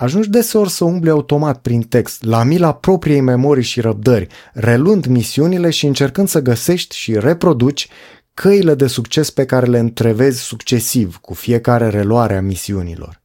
ajungi 0.00 0.28
deseori 0.28 0.70
să 0.70 0.84
umbli 0.84 1.10
automat 1.10 1.60
prin 1.60 1.82
text, 1.82 2.24
la 2.24 2.42
mila 2.42 2.74
propriei 2.74 3.20
memorii 3.20 3.62
și 3.62 3.80
răbdări, 3.80 4.26
reluând 4.52 5.06
misiunile 5.06 5.70
și 5.70 5.86
încercând 5.86 6.28
să 6.28 6.40
găsești 6.40 6.96
și 6.96 7.18
reproduci 7.18 7.88
căile 8.34 8.74
de 8.74 8.86
succes 8.86 9.30
pe 9.30 9.44
care 9.44 9.66
le 9.66 9.78
întrevezi 9.78 10.40
succesiv 10.40 11.16
cu 11.16 11.34
fiecare 11.34 11.88
reluare 11.88 12.36
a 12.36 12.40
misiunilor. 12.40 13.22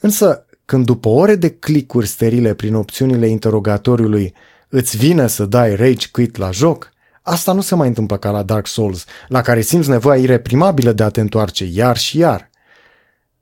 Însă, 0.00 0.46
când 0.64 0.84
după 0.84 1.08
ore 1.08 1.34
de 1.34 1.50
clicuri 1.50 2.06
sterile 2.06 2.54
prin 2.54 2.74
opțiunile 2.74 3.26
interogatoriului 3.26 4.34
îți 4.68 4.96
vine 4.96 5.26
să 5.26 5.44
dai 5.44 5.74
rage 5.74 6.08
quit 6.10 6.36
la 6.36 6.50
joc, 6.50 6.92
asta 7.22 7.52
nu 7.52 7.60
se 7.60 7.74
mai 7.74 7.88
întâmplă 7.88 8.16
ca 8.16 8.30
la 8.30 8.42
Dark 8.42 8.66
Souls, 8.66 9.04
la 9.28 9.40
care 9.40 9.60
simți 9.60 9.88
nevoia 9.88 10.20
ireprimabilă 10.20 10.92
de 10.92 11.02
a 11.02 11.08
te 11.08 11.20
întoarce 11.20 11.64
iar 11.64 11.96
și 11.96 12.18
iar. 12.18 12.50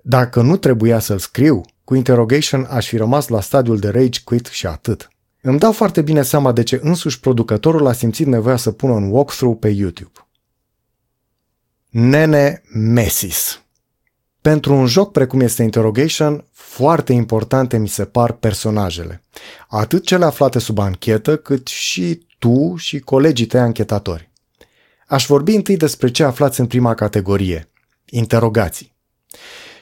Dacă 0.03 0.43
nu 0.43 0.57
trebuia 0.57 0.99
să-l 0.99 1.19
scriu, 1.19 1.63
cu 1.89 1.95
interrogation 1.95 2.67
aș 2.71 2.89
fi 2.89 2.97
rămas 2.97 3.29
la 3.29 3.41
stadiul 3.41 3.79
de 3.79 3.89
rage 3.89 4.21
quit 4.25 4.47
și 4.47 4.67
atât. 4.67 5.09
Îmi 5.41 5.59
dau 5.59 5.73
foarte 5.73 6.03
bine 6.03 6.23
seama 6.23 6.53
de 6.53 6.63
ce 6.63 6.81
însuși 6.83 7.21
producătorul 7.21 7.87
a 7.87 7.93
simțit 7.93 8.27
nevoia 8.27 8.57
să 8.57 8.71
pună 8.71 8.93
un 8.93 9.11
walkthrough 9.11 9.59
pe 9.61 9.69
YouTube. 9.69 10.27
Nene 11.89 12.63
Mesis 12.73 13.63
pentru 14.41 14.75
un 14.75 14.87
joc 14.87 15.13
precum 15.13 15.41
este 15.41 15.63
Interrogation, 15.63 16.45
foarte 16.53 17.13
importante 17.13 17.79
mi 17.79 17.89
se 17.89 18.05
par 18.05 18.33
personajele. 18.33 19.23
Atât 19.69 20.05
cele 20.05 20.25
aflate 20.25 20.59
sub 20.59 20.79
anchetă, 20.79 21.37
cât 21.37 21.67
și 21.67 22.27
tu 22.39 22.75
și 22.77 22.99
colegii 22.99 23.47
tăi 23.47 23.61
anchetatori. 23.61 24.31
Aș 25.07 25.27
vorbi 25.27 25.55
întâi 25.55 25.77
despre 25.77 26.11
ce 26.11 26.25
aflați 26.25 26.61
în 26.61 26.67
prima 26.67 26.95
categorie, 26.95 27.69
interogații. 28.05 28.97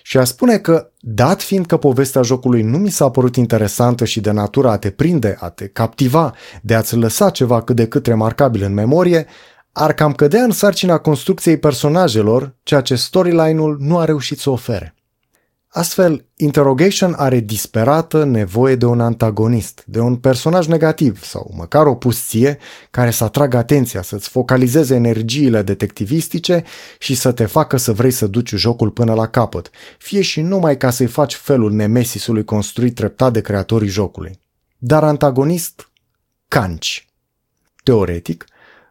Și 0.09 0.19
a 0.19 0.25
spune 0.25 0.59
că, 0.59 0.90
dat 1.01 1.42
fiind 1.42 1.66
că 1.66 1.77
povestea 1.77 2.23
jocului 2.23 2.62
nu 2.62 2.79
mi 2.79 2.90
s-a 2.90 3.11
părut 3.11 3.37
interesantă 3.37 4.05
și 4.05 4.21
de 4.21 4.31
natura 4.31 4.71
a 4.71 4.79
te 4.79 4.90
prinde, 4.90 5.37
a 5.40 5.49
te 5.49 5.69
captiva, 5.69 6.35
de 6.62 6.75
a-ți 6.75 6.97
lăsa 6.97 7.31
ceva 7.31 7.62
cât 7.62 7.77
de 7.77 7.88
cât 7.88 8.07
remarcabil 8.07 8.62
în 8.62 8.75
memorie, 8.75 9.27
ar 9.73 9.92
cam 9.92 10.12
cădea 10.12 10.42
în 10.42 10.51
sarcina 10.51 10.99
construcției 10.99 11.59
personajelor, 11.59 12.55
ceea 12.62 12.81
ce 12.81 12.95
storyline-ul 12.95 13.77
nu 13.81 13.99
a 13.99 14.05
reușit 14.05 14.38
să 14.38 14.51
ofere. 14.51 14.95
Astfel, 15.77 16.25
Interrogation 16.37 17.15
are 17.17 17.41
disperată 17.41 18.25
nevoie 18.25 18.75
de 18.75 18.87
un 18.87 19.01
antagonist, 19.01 19.83
de 19.87 20.01
un 20.01 20.17
personaj 20.17 20.67
negativ 20.67 21.23
sau 21.23 21.53
măcar 21.57 21.87
o 21.87 21.95
pustie 21.95 22.59
care 22.91 23.11
să 23.11 23.25
atragă 23.25 23.57
atenția, 23.57 24.03
să-ți 24.03 24.29
focalizeze 24.29 24.95
energiile 24.95 25.62
detectivistice 25.62 26.65
și 26.99 27.15
să 27.15 27.33
te 27.33 27.45
facă 27.45 27.77
să 27.77 27.93
vrei 27.93 28.11
să 28.11 28.27
duci 28.27 28.55
jocul 28.55 28.91
până 28.91 29.15
la 29.15 29.27
capăt, 29.27 29.71
fie 29.99 30.23
și 30.23 30.41
numai 30.41 30.77
ca 30.77 30.91
să-i 30.91 31.07
faci 31.07 31.35
felul 31.35 31.73
nemesisului 31.73 32.45
construit 32.45 32.95
treptat 32.95 33.33
de 33.33 33.41
creatorii 33.41 33.89
jocului. 33.89 34.41
Dar 34.79 35.05
antagonist, 35.05 35.91
canci. 36.49 37.09
Teoretic, 37.83 38.45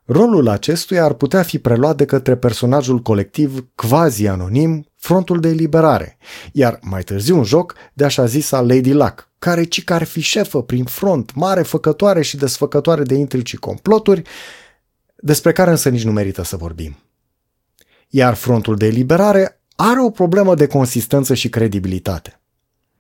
Rolul 0.07 0.47
acestuia 0.47 1.03
ar 1.03 1.13
putea 1.13 1.43
fi 1.43 1.59
preluat 1.59 1.97
de 1.97 2.05
către 2.05 2.35
personajul 2.35 2.99
colectiv 2.99 3.65
quasi-anonim 3.75 4.85
Frontul 5.05 5.39
de 5.39 5.47
Eliberare, 5.47 6.17
iar 6.51 6.79
mai 6.81 7.03
târziu 7.03 7.37
un 7.37 7.43
joc 7.43 7.75
de 7.93 8.03
așa 8.03 8.25
zisa 8.25 8.61
Lady 8.61 8.91
Luck, 8.91 9.29
care 9.39 9.63
ci 9.63 9.83
că 9.83 9.93
ar 9.93 10.03
fi 10.03 10.21
șefă 10.21 10.61
prin 10.61 10.83
front, 10.83 11.33
mare 11.35 11.61
făcătoare 11.61 12.21
și 12.21 12.37
desfăcătoare 12.37 13.03
de 13.03 13.13
intrigi 13.15 13.49
și 13.49 13.57
comploturi, 13.57 14.21
despre 15.15 15.51
care 15.51 15.71
însă 15.71 15.89
nici 15.89 16.03
nu 16.03 16.11
merită 16.11 16.43
să 16.43 16.55
vorbim. 16.55 16.97
Iar 18.09 18.33
Frontul 18.33 18.75
de 18.75 18.85
Eliberare 18.85 19.61
are 19.75 20.01
o 20.01 20.09
problemă 20.09 20.55
de 20.55 20.67
consistență 20.67 21.33
și 21.33 21.49
credibilitate. 21.49 22.41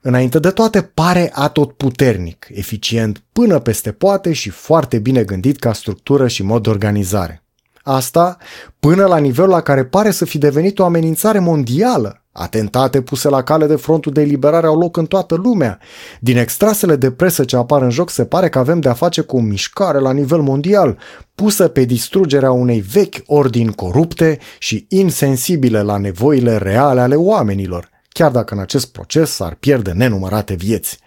Înainte 0.01 0.39
de 0.39 0.49
toate, 0.49 0.81
pare 0.81 1.31
atot 1.33 1.73
puternic, 1.73 2.47
eficient 2.49 3.23
până 3.31 3.59
peste 3.59 3.91
poate 3.91 4.33
și 4.33 4.49
foarte 4.49 4.99
bine 4.99 5.23
gândit 5.23 5.59
ca 5.59 5.73
structură 5.73 6.27
și 6.27 6.43
mod 6.43 6.63
de 6.63 6.69
organizare. 6.69 7.44
Asta 7.87 8.37
până 8.79 9.05
la 9.05 9.17
nivelul 9.17 9.49
la 9.49 9.61
care 9.61 9.85
pare 9.85 10.11
să 10.11 10.25
fi 10.25 10.37
devenit 10.37 10.79
o 10.79 10.83
amenințare 10.83 11.39
mondială. 11.39 12.23
Atentate 12.31 13.01
puse 13.01 13.29
la 13.29 13.43
cale 13.43 13.67
de 13.67 13.75
frontul 13.75 14.11
de 14.11 14.21
eliberare 14.21 14.67
au 14.67 14.79
loc 14.79 14.97
în 14.97 15.05
toată 15.05 15.35
lumea. 15.35 15.79
Din 16.19 16.37
extrasele 16.37 16.95
de 16.95 17.11
presă 17.11 17.43
ce 17.43 17.55
apar 17.55 17.81
în 17.81 17.89
joc 17.89 18.09
se 18.09 18.25
pare 18.25 18.49
că 18.49 18.59
avem 18.59 18.79
de 18.79 18.89
a 18.89 18.93
face 18.93 19.21
cu 19.21 19.37
o 19.37 19.39
mișcare 19.39 19.99
la 19.99 20.11
nivel 20.11 20.41
mondial, 20.41 20.97
pusă 21.35 21.67
pe 21.67 21.83
distrugerea 21.83 22.51
unei 22.51 22.79
vechi 22.79 23.15
ordini 23.25 23.75
corupte 23.75 24.37
și 24.59 24.85
insensibile 24.89 25.81
la 25.81 25.97
nevoile 25.97 26.57
reale 26.57 27.01
ale 27.01 27.15
oamenilor 27.15 27.93
chiar 28.09 28.31
dacă 28.31 28.53
în 28.53 28.59
acest 28.59 28.91
proces 28.91 29.31
s-ar 29.31 29.55
pierde 29.55 29.91
nenumărate 29.91 30.53
vieți. 30.53 30.99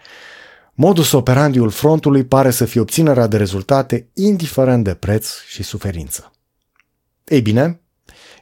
Modus 0.75 1.13
operandiul 1.13 1.71
frontului 1.71 2.25
pare 2.25 2.51
să 2.51 2.65
fie 2.65 2.81
obținerea 2.81 3.27
de 3.27 3.37
rezultate 3.37 4.09
indiferent 4.15 4.85
de 4.85 4.95
preț 4.95 5.29
și 5.47 5.63
suferință. 5.63 6.33
Ei 7.29 7.41
bine, 7.41 7.81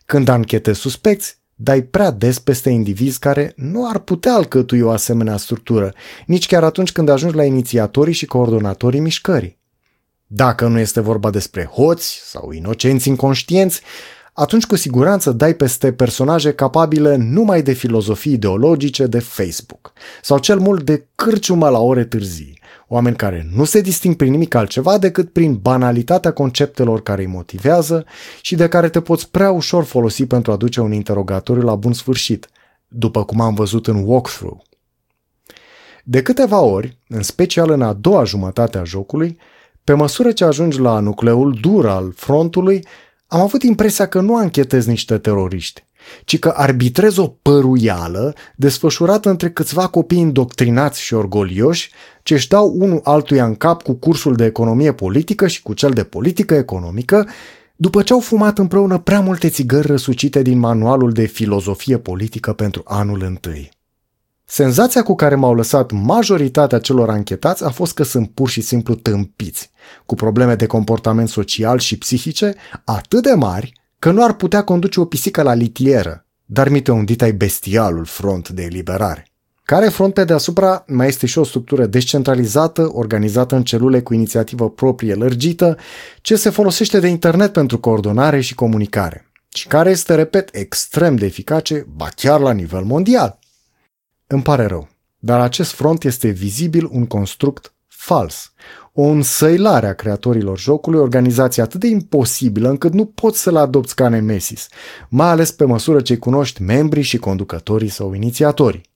când 0.05 0.29
anchetezi 0.29 0.81
suspecți, 0.81 1.39
dai 1.55 1.83
prea 1.83 2.11
des 2.11 2.39
peste 2.39 2.71
indivizi 2.71 3.19
care 3.19 3.53
nu 3.57 3.89
ar 3.89 3.99
putea 3.99 4.33
alcătui 4.33 4.81
o 4.81 4.91
asemenea 4.91 5.37
structură, 5.37 5.93
nici 6.27 6.47
chiar 6.47 6.65
atunci 6.65 6.93
când 6.93 7.09
ajungi 7.09 7.37
la 7.37 7.45
inițiatorii 7.45 8.15
și 8.15 8.27
coordonatorii 8.27 9.01
mișcării. 9.01 9.59
Dacă 10.27 10.67
nu 10.67 10.79
este 10.79 11.01
vorba 11.01 11.31
despre 11.31 11.65
hoți 11.65 12.21
sau 12.25 12.51
inocenți 12.51 13.09
inconștienți, 13.09 13.81
atunci 14.33 14.67
cu 14.67 14.77
siguranță 14.77 15.33
dai 15.33 15.55
peste 15.55 15.93
personaje 15.93 16.53
capabile 16.53 17.17
numai 17.17 17.63
de 17.63 17.73
filozofii 17.73 18.33
ideologice 18.33 19.07
de 19.07 19.19
Facebook 19.19 19.93
sau 20.23 20.39
cel 20.39 20.59
mult 20.59 20.85
de 20.85 21.07
cârciumă 21.15 21.69
la 21.69 21.79
ore 21.79 22.05
târzii, 22.05 22.56
oameni 22.89 23.17
care 23.17 23.47
nu 23.55 23.65
se 23.65 23.81
disting 23.81 24.15
prin 24.15 24.31
nimic 24.31 24.55
altceva 24.55 24.99
decât 24.99 25.33
prin 25.33 25.55
banalitatea 25.55 26.33
conceptelor 26.33 27.03
care 27.03 27.23
îi 27.23 27.29
motivează 27.29 28.05
și 28.41 28.55
de 28.55 28.69
care 28.69 28.89
te 28.89 29.01
poți 29.01 29.31
prea 29.31 29.51
ușor 29.51 29.85
folosi 29.85 30.27
pentru 30.27 30.53
a 30.53 30.57
duce 30.57 30.81
un 30.81 30.93
interogatoriu 30.93 31.63
la 31.63 31.75
bun 31.75 31.93
sfârșit, 31.93 32.49
după 32.89 33.25
cum 33.25 33.41
am 33.41 33.55
văzut 33.55 33.87
în 33.87 34.03
walkthrough. 34.05 34.65
De 36.05 36.23
câteva 36.23 36.61
ori, 36.61 36.99
în 37.09 37.23
special 37.23 37.71
în 37.71 37.83
a 37.83 37.93
doua 37.93 38.25
jumătate 38.25 38.79
a 38.79 38.85
jocului, 38.85 39.39
pe 39.85 39.93
măsură 39.93 40.33
ce 40.33 40.45
ajungi 40.45 40.81
la 40.81 40.99
nucleul 40.99 41.59
dur 41.61 41.87
al 41.87 42.13
frontului, 42.17 42.87
am 43.27 43.41
avut 43.41 43.63
impresia 43.63 44.09
că 44.09 44.21
nu 44.21 44.37
anchetez 44.37 44.87
niște 44.87 45.19
teroriști, 45.19 45.85
ci 46.25 46.39
că 46.39 46.53
arbitrez 46.57 47.17
o 47.17 47.27
păruială 47.27 48.35
desfășurată 48.57 49.31
între 49.31 49.51
câțiva 49.51 49.87
copii 49.87 50.19
indoctrinați 50.19 51.01
și 51.01 51.15
orgolioși 51.15 51.91
ce 52.23 52.35
își 52.35 52.49
dau 52.49 52.75
unul 52.79 53.01
altuia 53.05 53.45
în 53.45 53.55
cap 53.55 53.83
cu 53.83 53.93
cursul 53.93 54.35
de 54.35 54.45
economie 54.45 54.93
politică 54.93 55.47
și 55.47 55.63
cu 55.63 55.73
cel 55.73 55.91
de 55.91 56.05
politică 56.05 56.55
economică, 56.55 57.29
după 57.77 58.03
ce 58.03 58.13
au 58.13 58.21
fumat 58.21 58.59
împreună 58.59 58.99
prea 58.99 59.21
multe 59.21 59.49
țigări 59.49 59.87
răsucite 59.87 60.43
din 60.43 60.59
manualul 60.59 61.13
de 61.13 61.25
filozofie 61.25 61.99
politică 61.99 62.53
pentru 62.53 62.83
anul 62.85 63.23
întâi. 63.23 63.71
Senzația 64.49 65.03
cu 65.03 65.15
care 65.15 65.35
m-au 65.35 65.55
lăsat 65.55 65.91
majoritatea 65.91 66.79
celor 66.79 67.11
anchetați 67.11 67.65
a 67.65 67.69
fost 67.69 67.95
că 67.95 68.03
sunt 68.03 68.31
pur 68.31 68.49
și 68.49 68.61
simplu 68.61 68.95
tâmpiți, 68.95 69.71
cu 70.07 70.15
probleme 70.15 70.55
de 70.55 70.67
comportament 70.67 71.29
social 71.29 71.79
și 71.79 71.99
psihice 71.99 72.55
atât 72.85 73.23
de 73.23 73.33
mari 73.33 73.73
că 74.07 74.13
nu 74.13 74.25
ar 74.25 74.33
putea 74.33 74.65
conduce 74.65 75.01
o 75.01 75.05
pisică 75.05 75.43
la 75.43 75.55
litieră, 75.55 76.27
dar 76.45 76.69
mi-te 76.69 76.93
undit 76.93 77.23
ai 77.23 77.33
bestialul 77.33 78.05
front 78.05 78.49
de 78.49 78.63
eliberare. 78.63 79.27
Care 79.65 79.89
front 79.89 80.15
pe 80.15 80.25
deasupra 80.25 80.85
mai 80.87 81.07
este 81.07 81.27
și 81.27 81.39
o 81.39 81.45
structură 81.45 81.87
descentralizată, 81.87 82.89
organizată 82.93 83.57
în 83.57 83.63
celule 83.63 84.03
cu 84.03 84.15
inițiativă 84.15 84.71
proprie 84.71 85.15
lărgită, 85.15 85.77
ce 86.21 86.37
se 86.37 86.51
folosește 86.51 87.01
de 87.01 87.07
internet 87.07 87.53
pentru 87.53 87.79
coordonare 87.79 88.41
și 88.41 88.55
comunicare 88.55 89.31
și 89.55 89.67
care 89.67 89.91
este, 89.91 90.15
repet, 90.15 90.55
extrem 90.55 91.17
de 91.17 91.25
eficace, 91.25 91.87
ba 91.97 92.09
chiar 92.15 92.41
la 92.41 92.53
nivel 92.53 92.83
mondial. 92.83 93.39
Îmi 94.27 94.43
pare 94.43 94.67
rău, 94.67 94.89
dar 95.19 95.41
acest 95.41 95.73
front 95.73 96.05
este 96.05 96.29
vizibil 96.29 96.89
un 96.91 97.07
construct 97.07 97.75
fals, 97.87 98.53
o 98.99 99.03
însăilare 99.03 99.87
a 99.87 99.95
creatorilor 99.95 100.59
jocului, 100.59 101.01
organizație 101.01 101.63
atât 101.63 101.81
de 101.81 101.87
imposibilă 101.87 102.69
încât 102.69 102.93
nu 102.93 103.05
poți 103.05 103.41
să-l 103.41 103.57
adopți 103.57 103.95
ca 103.95 104.09
nemesis, 104.09 104.69
mai 105.09 105.29
ales 105.29 105.51
pe 105.51 105.65
măsură 105.65 106.01
ce 106.01 106.17
cunoști 106.17 106.63
membrii 106.63 107.03
și 107.03 107.19
conducătorii 107.19 107.89
sau 107.89 108.13
inițiatorii. 108.13 108.91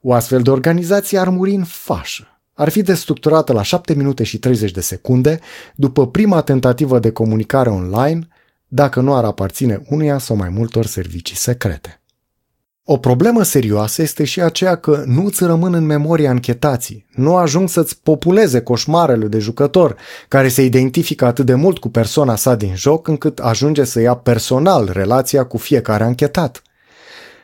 O 0.00 0.12
astfel 0.12 0.42
de 0.42 0.50
organizație 0.50 1.18
ar 1.18 1.28
muri 1.28 1.54
în 1.54 1.64
fașă. 1.64 2.40
Ar 2.54 2.68
fi 2.68 2.82
destructurată 2.82 3.52
la 3.52 3.62
7 3.62 3.94
minute 3.94 4.24
și 4.24 4.38
30 4.38 4.70
de 4.70 4.80
secunde 4.80 5.40
după 5.74 6.08
prima 6.08 6.40
tentativă 6.40 6.98
de 6.98 7.10
comunicare 7.10 7.70
online, 7.70 8.28
dacă 8.68 9.00
nu 9.00 9.14
ar 9.14 9.24
aparține 9.24 9.82
unuia 9.88 10.18
sau 10.18 10.36
mai 10.36 10.48
multor 10.48 10.86
servicii 10.86 11.36
secrete. 11.36 12.01
O 12.84 12.96
problemă 12.98 13.42
serioasă 13.42 14.02
este 14.02 14.24
și 14.24 14.40
aceea 14.40 14.76
că 14.76 15.02
nu 15.06 15.24
îți 15.24 15.44
rămân 15.44 15.74
în 15.74 15.84
memoria 15.84 16.30
închetații, 16.30 17.06
nu 17.10 17.36
ajung 17.36 17.68
să-ți 17.68 18.00
populeze 18.02 18.60
coșmarele 18.60 19.26
de 19.26 19.38
jucător, 19.38 19.96
care 20.28 20.48
se 20.48 20.62
identifică 20.62 21.24
atât 21.24 21.46
de 21.46 21.54
mult 21.54 21.78
cu 21.78 21.88
persoana 21.88 22.36
sa 22.36 22.54
din 22.54 22.74
joc 22.74 23.08
încât 23.08 23.38
ajunge 23.38 23.84
să 23.84 24.00
ia 24.00 24.14
personal 24.14 24.90
relația 24.92 25.44
cu 25.44 25.56
fiecare 25.56 26.04
anchetat. 26.04 26.62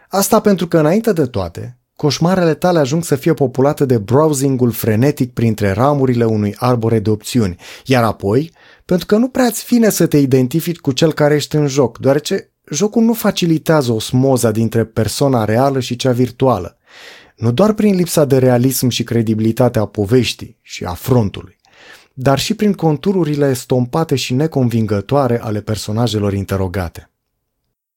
Asta 0.09 0.41
pentru 0.41 0.69
că, 0.69 0.79
înainte 0.79 1.13
de 1.13 1.25
toate, 1.25 1.79
coșmarele 1.97 2.55
tale 2.55 2.79
ajung 2.79 3.05
să 3.05 3.17
fie 3.17 3.35
populate 3.35 3.85
de 3.85 3.99
browsingul 3.99 4.71
frenetic 4.71 5.33
printre 5.33 5.71
ramurile 5.71 6.25
unui 6.25 6.55
arbore 6.59 6.99
de 6.99 7.11
opțiuni, 7.11 7.57
iar 7.85 8.05
apoi, 8.05 8.53
pentru 8.85 9.07
că 9.07 9.17
nu 9.17 9.29
prea-ți 9.29 9.65
vine 9.69 9.91
să 9.91 10.07
te 10.07 10.17
identifici 10.17 10.79
cu 10.79 10.93
cel 10.93 11.13
care 11.13 11.35
ești 11.35 11.57
în 11.57 11.67
joc, 11.67 11.99
deoarece 11.99 12.53
jocul 12.71 13.03
nu 13.03 13.13
facilitează 13.13 13.93
osmoza 13.93 14.51
dintre 14.51 14.85
persoana 14.85 15.45
reală 15.45 15.81
și 15.81 15.97
cea 15.97 16.13
virtuală, 16.13 16.79
nu 17.37 17.53
doar 17.53 17.73
prin 17.73 17.95
lipsa 17.95 18.25
de 18.25 18.39
realism 18.39 18.89
și 18.89 19.03
credibilitate 19.03 19.79
a 19.79 19.85
poveștii 19.85 20.59
și 20.63 20.85
a 20.85 20.93
frontului, 20.93 21.57
dar 22.13 22.39
și 22.39 22.55
prin 22.55 22.73
contururile 22.73 23.53
stompate 23.53 24.17
și 24.17 24.35
neconvingătoare 24.35 25.41
ale 25.43 25.61
personajelor 25.61 26.33
interogate. 26.33 27.11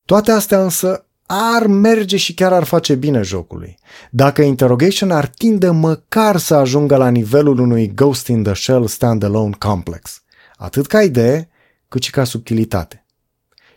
Toate 0.06 0.32
astea 0.32 0.64
însă 0.64 1.06
ar 1.26 1.68
merge 1.68 2.18
și 2.18 2.34
chiar 2.34 2.54
ar 2.54 2.64
face 2.64 2.96
bine 2.96 3.22
jocului. 3.22 3.78
Dacă 4.10 4.42
Interrogation 4.42 5.12
ar 5.12 5.28
tinde 5.28 5.70
măcar 5.70 6.38
să 6.38 6.56
ajungă 6.56 6.96
la 6.96 7.10
nivelul 7.10 7.60
unui 7.60 7.94
Ghost 7.94 8.28
in 8.28 8.44
the 8.44 8.54
Shell 8.54 8.88
standalone 8.88 9.56
complex, 9.60 10.24
atât 10.56 10.88
ca 10.88 11.02
idee, 11.02 11.50
cât 11.88 12.02
și 12.02 12.12
ca 12.12 12.24
subtilitate. 12.24 13.01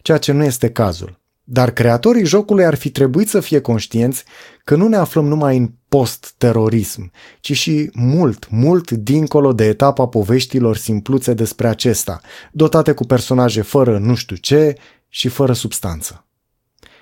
Ceea 0.05 0.19
ce 0.19 0.33
nu 0.33 0.45
este 0.45 0.71
cazul. 0.71 1.21
Dar 1.45 1.71
creatorii 1.71 2.25
jocului 2.25 2.65
ar 2.65 2.75
fi 2.75 2.91
trebuit 2.91 3.29
să 3.29 3.41
fie 3.41 3.61
conștienți 3.61 4.25
că 4.65 4.77
nu 4.77 4.89
ne 4.89 4.97
aflăm 4.97 5.27
numai 5.27 5.57
în 5.57 5.71
post-terorism, 5.89 7.11
ci 7.41 7.53
și 7.53 7.91
mult, 7.95 8.51
mult 8.51 8.91
dincolo 8.91 9.53
de 9.53 9.65
etapa 9.65 10.07
poveștilor 10.07 10.77
simpluțe 10.77 11.35
despre 11.35 11.69
acesta, 11.69 12.21
dotate 12.53 12.93
cu 12.93 13.05
personaje 13.05 13.63
fără 13.63 13.99
nu 13.99 14.15
știu 14.15 14.37
ce 14.37 14.75
și 15.09 15.29
fără 15.29 15.53
substanță. 15.53 16.27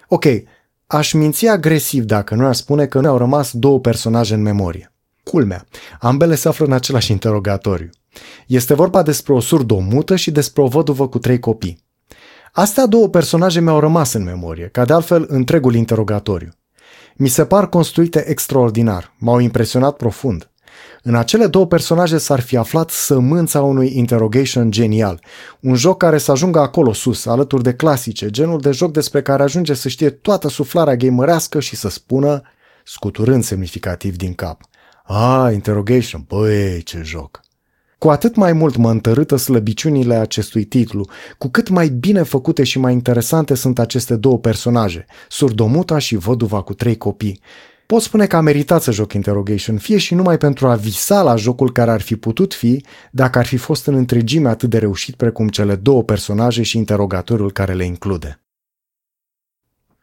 Ok, 0.08 0.24
aș 0.86 1.12
minți 1.12 1.46
agresiv 1.46 2.04
dacă 2.04 2.34
nu 2.34 2.46
ar 2.46 2.54
spune 2.54 2.86
că 2.86 3.00
nu 3.00 3.08
au 3.08 3.16
rămas 3.16 3.52
două 3.52 3.80
personaje 3.80 4.34
în 4.34 4.42
memorie. 4.42 4.92
Culmea, 5.22 5.66
ambele 6.00 6.34
se 6.34 6.48
află 6.48 6.64
în 6.64 6.72
același 6.72 7.10
interogatoriu. 7.10 7.90
Este 8.46 8.74
vorba 8.74 9.02
despre 9.02 9.32
o 9.32 9.40
surdomută 9.40 10.16
și 10.16 10.30
despre 10.30 10.62
o 10.62 10.66
văduvă 10.66 11.08
cu 11.08 11.18
trei 11.18 11.38
copii. 11.38 11.81
Astea 12.54 12.86
două 12.86 13.08
personaje 13.08 13.60
mi-au 13.60 13.80
rămas 13.80 14.12
în 14.12 14.22
memorie, 14.22 14.68
ca 14.68 14.84
de 14.84 14.92
altfel 14.92 15.24
întregul 15.28 15.74
interogatoriu. 15.74 16.48
Mi 17.16 17.28
se 17.28 17.44
par 17.44 17.68
construite 17.68 18.28
extraordinar, 18.28 19.14
m-au 19.18 19.38
impresionat 19.38 19.96
profund. 19.96 20.50
În 21.02 21.14
acele 21.14 21.46
două 21.46 21.66
personaje 21.66 22.18
s-ar 22.18 22.40
fi 22.40 22.56
aflat 22.56 22.90
sămânța 22.90 23.62
unui 23.62 23.96
interrogation 23.96 24.70
genial, 24.70 25.20
un 25.60 25.74
joc 25.74 25.98
care 25.98 26.18
să 26.18 26.30
ajungă 26.30 26.58
acolo 26.58 26.92
sus, 26.92 27.26
alături 27.26 27.62
de 27.62 27.74
clasice, 27.74 28.30
genul 28.30 28.60
de 28.60 28.70
joc 28.70 28.92
despre 28.92 29.22
care 29.22 29.42
ajunge 29.42 29.74
să 29.74 29.88
știe 29.88 30.10
toată 30.10 30.48
suflarea 30.48 30.96
gamerească 30.96 31.60
și 31.60 31.76
să 31.76 31.88
spună, 31.88 32.42
scuturând 32.84 33.44
semnificativ 33.44 34.16
din 34.16 34.34
cap, 34.34 34.60
Ah, 35.04 35.52
interrogation, 35.52 36.24
băi, 36.28 36.82
ce 36.82 37.00
joc! 37.04 37.41
Cu 38.02 38.10
atât 38.10 38.36
mai 38.36 38.52
mult 38.52 38.76
mă 38.76 38.90
întărâtă 38.90 39.36
slăbiciunile 39.36 40.14
acestui 40.14 40.64
titlu, 40.64 41.08
cu 41.38 41.48
cât 41.48 41.68
mai 41.68 41.88
bine 41.88 42.22
făcute 42.22 42.64
și 42.64 42.78
mai 42.78 42.92
interesante 42.92 43.54
sunt 43.54 43.78
aceste 43.78 44.16
două 44.16 44.38
personaje, 44.38 45.04
surdomuta 45.28 45.98
și 45.98 46.16
văduva 46.16 46.62
cu 46.62 46.74
trei 46.74 46.96
copii, 46.96 47.40
pot 47.86 48.02
spune 48.02 48.26
că 48.26 48.36
a 48.36 48.40
meritat 48.40 48.82
să 48.82 48.90
joc 48.90 49.12
Interrogation, 49.12 49.78
fie 49.78 49.98
și 49.98 50.14
numai 50.14 50.38
pentru 50.38 50.68
a 50.68 50.74
visa 50.74 51.22
la 51.22 51.36
jocul 51.36 51.72
care 51.72 51.90
ar 51.90 52.00
fi 52.00 52.16
putut 52.16 52.54
fi 52.54 52.84
dacă 53.10 53.38
ar 53.38 53.46
fi 53.46 53.56
fost 53.56 53.86
în 53.86 53.94
întregime 53.94 54.48
atât 54.48 54.70
de 54.70 54.78
reușit 54.78 55.14
precum 55.14 55.48
cele 55.48 55.74
două 55.74 56.02
personaje 56.02 56.62
și 56.62 56.76
interogatorul 56.76 57.52
care 57.52 57.72
le 57.72 57.84
include. 57.84 58.40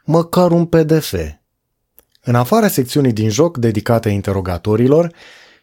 Măcar 0.04 0.52
un 0.52 0.66
PDF. 0.66 1.14
În 2.22 2.36
afara 2.36 2.68
secțiunii 2.68 3.14
din 3.14 3.30
joc 3.30 3.58
dedicate 3.58 4.10
interogatorilor, 4.10 5.12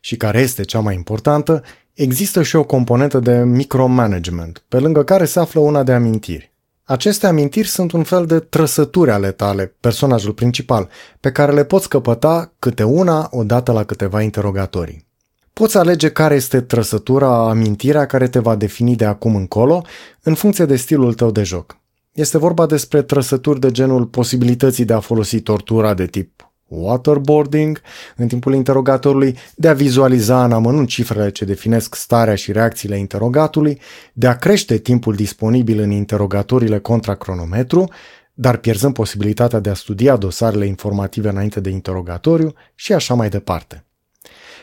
și 0.06 0.16
care 0.16 0.40
este 0.40 0.62
cea 0.62 0.80
mai 0.80 0.94
importantă, 0.94 1.62
există 1.96 2.42
și 2.42 2.56
o 2.56 2.64
componentă 2.64 3.18
de 3.18 3.44
micromanagement, 3.44 4.64
pe 4.68 4.78
lângă 4.78 5.02
care 5.04 5.24
se 5.24 5.40
află 5.40 5.60
una 5.60 5.82
de 5.82 5.92
amintiri. 5.92 6.54
Aceste 6.84 7.26
amintiri 7.26 7.68
sunt 7.68 7.92
un 7.92 8.02
fel 8.02 8.26
de 8.26 8.38
trăsături 8.38 9.10
ale 9.10 9.30
tale, 9.30 9.76
personajul 9.80 10.32
principal, 10.32 10.88
pe 11.20 11.32
care 11.32 11.52
le 11.52 11.64
poți 11.64 11.88
căpăta 11.88 12.52
câte 12.58 12.82
una 12.82 13.28
odată 13.30 13.72
la 13.72 13.84
câteva 13.84 14.22
interogatorii. 14.22 15.06
Poți 15.52 15.76
alege 15.76 16.10
care 16.10 16.34
este 16.34 16.60
trăsătura, 16.60 17.48
amintirea 17.48 18.06
care 18.06 18.28
te 18.28 18.38
va 18.38 18.54
defini 18.54 18.96
de 18.96 19.04
acum 19.04 19.36
încolo, 19.36 19.84
în 20.22 20.34
funcție 20.34 20.64
de 20.64 20.76
stilul 20.76 21.14
tău 21.14 21.30
de 21.30 21.42
joc. 21.42 21.78
Este 22.12 22.38
vorba 22.38 22.66
despre 22.66 23.02
trăsături 23.02 23.60
de 23.60 23.70
genul 23.70 24.06
posibilității 24.06 24.84
de 24.84 24.92
a 24.92 25.00
folosi 25.00 25.40
tortura 25.40 25.94
de 25.94 26.06
tip 26.06 26.50
waterboarding 26.68 27.80
în 28.16 28.28
timpul 28.28 28.54
interogatorului, 28.54 29.38
de 29.54 29.68
a 29.68 29.72
vizualiza 29.72 30.44
în 30.44 30.52
amănunt 30.52 30.88
cifrele 30.88 31.30
ce 31.30 31.44
definesc 31.44 31.94
starea 31.94 32.34
și 32.34 32.52
reacțiile 32.52 32.98
interogatului, 32.98 33.80
de 34.12 34.26
a 34.26 34.36
crește 34.36 34.78
timpul 34.78 35.14
disponibil 35.14 35.78
în 35.78 35.90
interogatoriile 35.90 36.78
contra 36.78 37.14
cronometru, 37.14 37.90
dar 38.34 38.56
pierzând 38.56 38.92
posibilitatea 38.94 39.58
de 39.58 39.70
a 39.70 39.74
studia 39.74 40.16
dosarele 40.16 40.66
informative 40.66 41.28
înainte 41.28 41.60
de 41.60 41.70
interogatoriu 41.70 42.54
și 42.74 42.92
așa 42.92 43.14
mai 43.14 43.28
departe. 43.28 43.84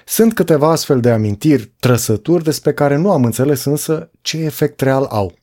Sunt 0.05 0.33
câteva 0.33 0.71
astfel 0.71 0.99
de 0.99 1.11
amintiri, 1.11 1.73
trăsături 1.79 2.43
despre 2.43 2.73
care 2.73 2.95
nu 2.95 3.11
am 3.11 3.23
înțeles 3.23 3.63
însă 3.63 4.11
ce 4.21 4.37
efect 4.37 4.81
real 4.81 5.03
au. 5.03 5.33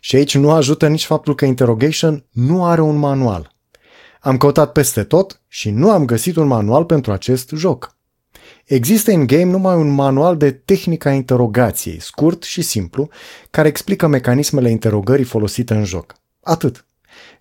Și 0.00 0.16
aici 0.16 0.36
nu 0.36 0.50
ajută 0.50 0.88
nici 0.88 1.04
faptul 1.04 1.34
că 1.34 1.44
Interrogation 1.44 2.24
nu 2.30 2.64
are 2.64 2.80
un 2.80 2.96
manual. 2.96 3.51
Am 4.24 4.36
căutat 4.36 4.72
peste 4.72 5.04
tot 5.04 5.40
și 5.48 5.70
nu 5.70 5.90
am 5.90 6.04
găsit 6.04 6.36
un 6.36 6.46
manual 6.46 6.84
pentru 6.84 7.12
acest 7.12 7.50
joc. 7.54 7.96
Există 8.64 9.12
în 9.12 9.26
game 9.26 9.44
numai 9.44 9.76
un 9.76 9.88
manual 9.88 10.36
de 10.36 10.50
tehnica 10.50 11.12
interogației, 11.12 12.00
scurt 12.00 12.42
și 12.42 12.62
simplu, 12.62 13.08
care 13.50 13.68
explică 13.68 14.06
mecanismele 14.06 14.70
interogării 14.70 15.24
folosite 15.24 15.74
în 15.74 15.84
joc. 15.84 16.14
Atât. 16.40 16.86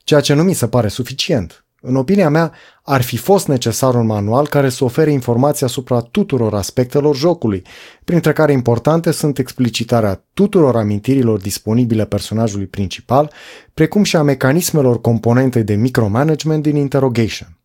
Ceea 0.03 0.19
ce 0.19 0.33
nu 0.33 0.43
mi 0.43 0.53
se 0.53 0.67
pare 0.67 0.87
suficient. 0.87 1.65
În 1.83 1.95
opinia 1.95 2.29
mea, 2.29 2.51
ar 2.83 3.01
fi 3.01 3.17
fost 3.17 3.47
necesar 3.47 3.95
un 3.95 4.05
manual 4.05 4.47
care 4.47 4.69
să 4.69 4.83
ofere 4.83 5.11
informații 5.11 5.65
asupra 5.65 5.99
tuturor 5.99 6.53
aspectelor 6.53 7.15
jocului, 7.15 7.63
printre 8.03 8.33
care 8.33 8.51
importante 8.51 9.11
sunt 9.11 9.37
explicitarea 9.37 10.25
tuturor 10.33 10.75
amintirilor 10.75 11.39
disponibile 11.39 12.05
personajului 12.05 12.67
principal, 12.67 13.31
precum 13.73 14.03
și 14.03 14.15
a 14.15 14.21
mecanismelor 14.21 15.01
componente 15.01 15.63
de 15.63 15.75
micromanagement 15.75 16.63
din 16.63 16.75
Interrogation. 16.75 17.60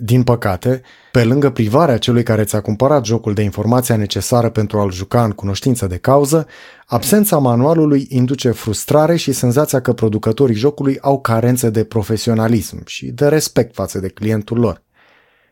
Din 0.00 0.22
păcate, 0.22 0.82
pe 1.10 1.24
lângă 1.24 1.50
privarea 1.50 1.98
celui 1.98 2.22
care 2.22 2.44
ți-a 2.44 2.60
cumpărat 2.60 3.04
jocul 3.04 3.34
de 3.34 3.42
informația 3.42 3.96
necesară 3.96 4.50
pentru 4.50 4.78
a-l 4.78 4.92
juca 4.92 5.24
în 5.24 5.30
cunoștință 5.30 5.86
de 5.86 5.96
cauză, 5.96 6.46
absența 6.86 7.38
manualului 7.38 8.06
induce 8.10 8.50
frustrare 8.50 9.16
și 9.16 9.32
senzația 9.32 9.80
că 9.80 9.92
producătorii 9.92 10.54
jocului 10.54 10.98
au 11.00 11.20
carențe 11.20 11.70
de 11.70 11.84
profesionalism 11.84 12.82
și 12.86 13.06
de 13.06 13.28
respect 13.28 13.74
față 13.74 13.98
de 13.98 14.08
clientul 14.08 14.58
lor. 14.58 14.82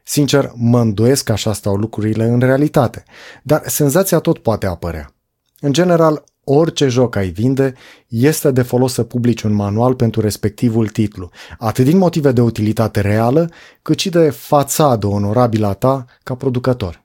Sincer, 0.02 0.52
mă 0.54 0.80
îndoiesc 0.80 1.24
că 1.24 1.32
așa 1.32 1.52
stau 1.52 1.76
lucrurile 1.76 2.24
în 2.24 2.40
realitate, 2.40 3.02
dar 3.42 3.62
senzația 3.66 4.18
tot 4.18 4.38
poate 4.38 4.66
apărea. 4.66 5.14
În 5.60 5.72
general, 5.72 6.24
orice 6.52 6.88
joc 6.88 7.16
ai 7.16 7.28
vinde, 7.28 7.74
este 8.08 8.50
de 8.50 8.62
folos 8.62 8.92
să 8.92 9.02
publici 9.02 9.42
un 9.42 9.52
manual 9.52 9.94
pentru 9.94 10.20
respectivul 10.20 10.88
titlu, 10.88 11.30
atât 11.58 11.84
din 11.84 11.96
motive 11.96 12.32
de 12.32 12.40
utilitate 12.40 13.00
reală, 13.00 13.50
cât 13.82 13.98
și 13.98 14.10
de 14.10 14.30
fațadă 14.30 15.06
onorabilă 15.06 15.66
a 15.66 15.72
ta 15.72 16.04
ca 16.22 16.34
producător. 16.34 17.04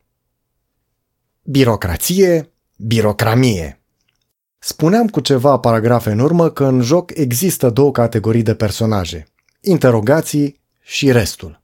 Birocrație, 1.43 2.51
birocramie. 2.77 3.81
Spuneam 4.59 5.07
cu 5.07 5.19
ceva 5.19 5.57
paragrafe 5.57 6.11
în 6.11 6.19
urmă 6.19 6.49
că 6.49 6.65
în 6.65 6.81
joc 6.81 7.11
există 7.17 7.69
două 7.69 7.91
categorii 7.91 8.43
de 8.43 8.55
personaje, 8.55 9.27
interogații 9.61 10.59
și 10.81 11.11
restul. 11.11 11.63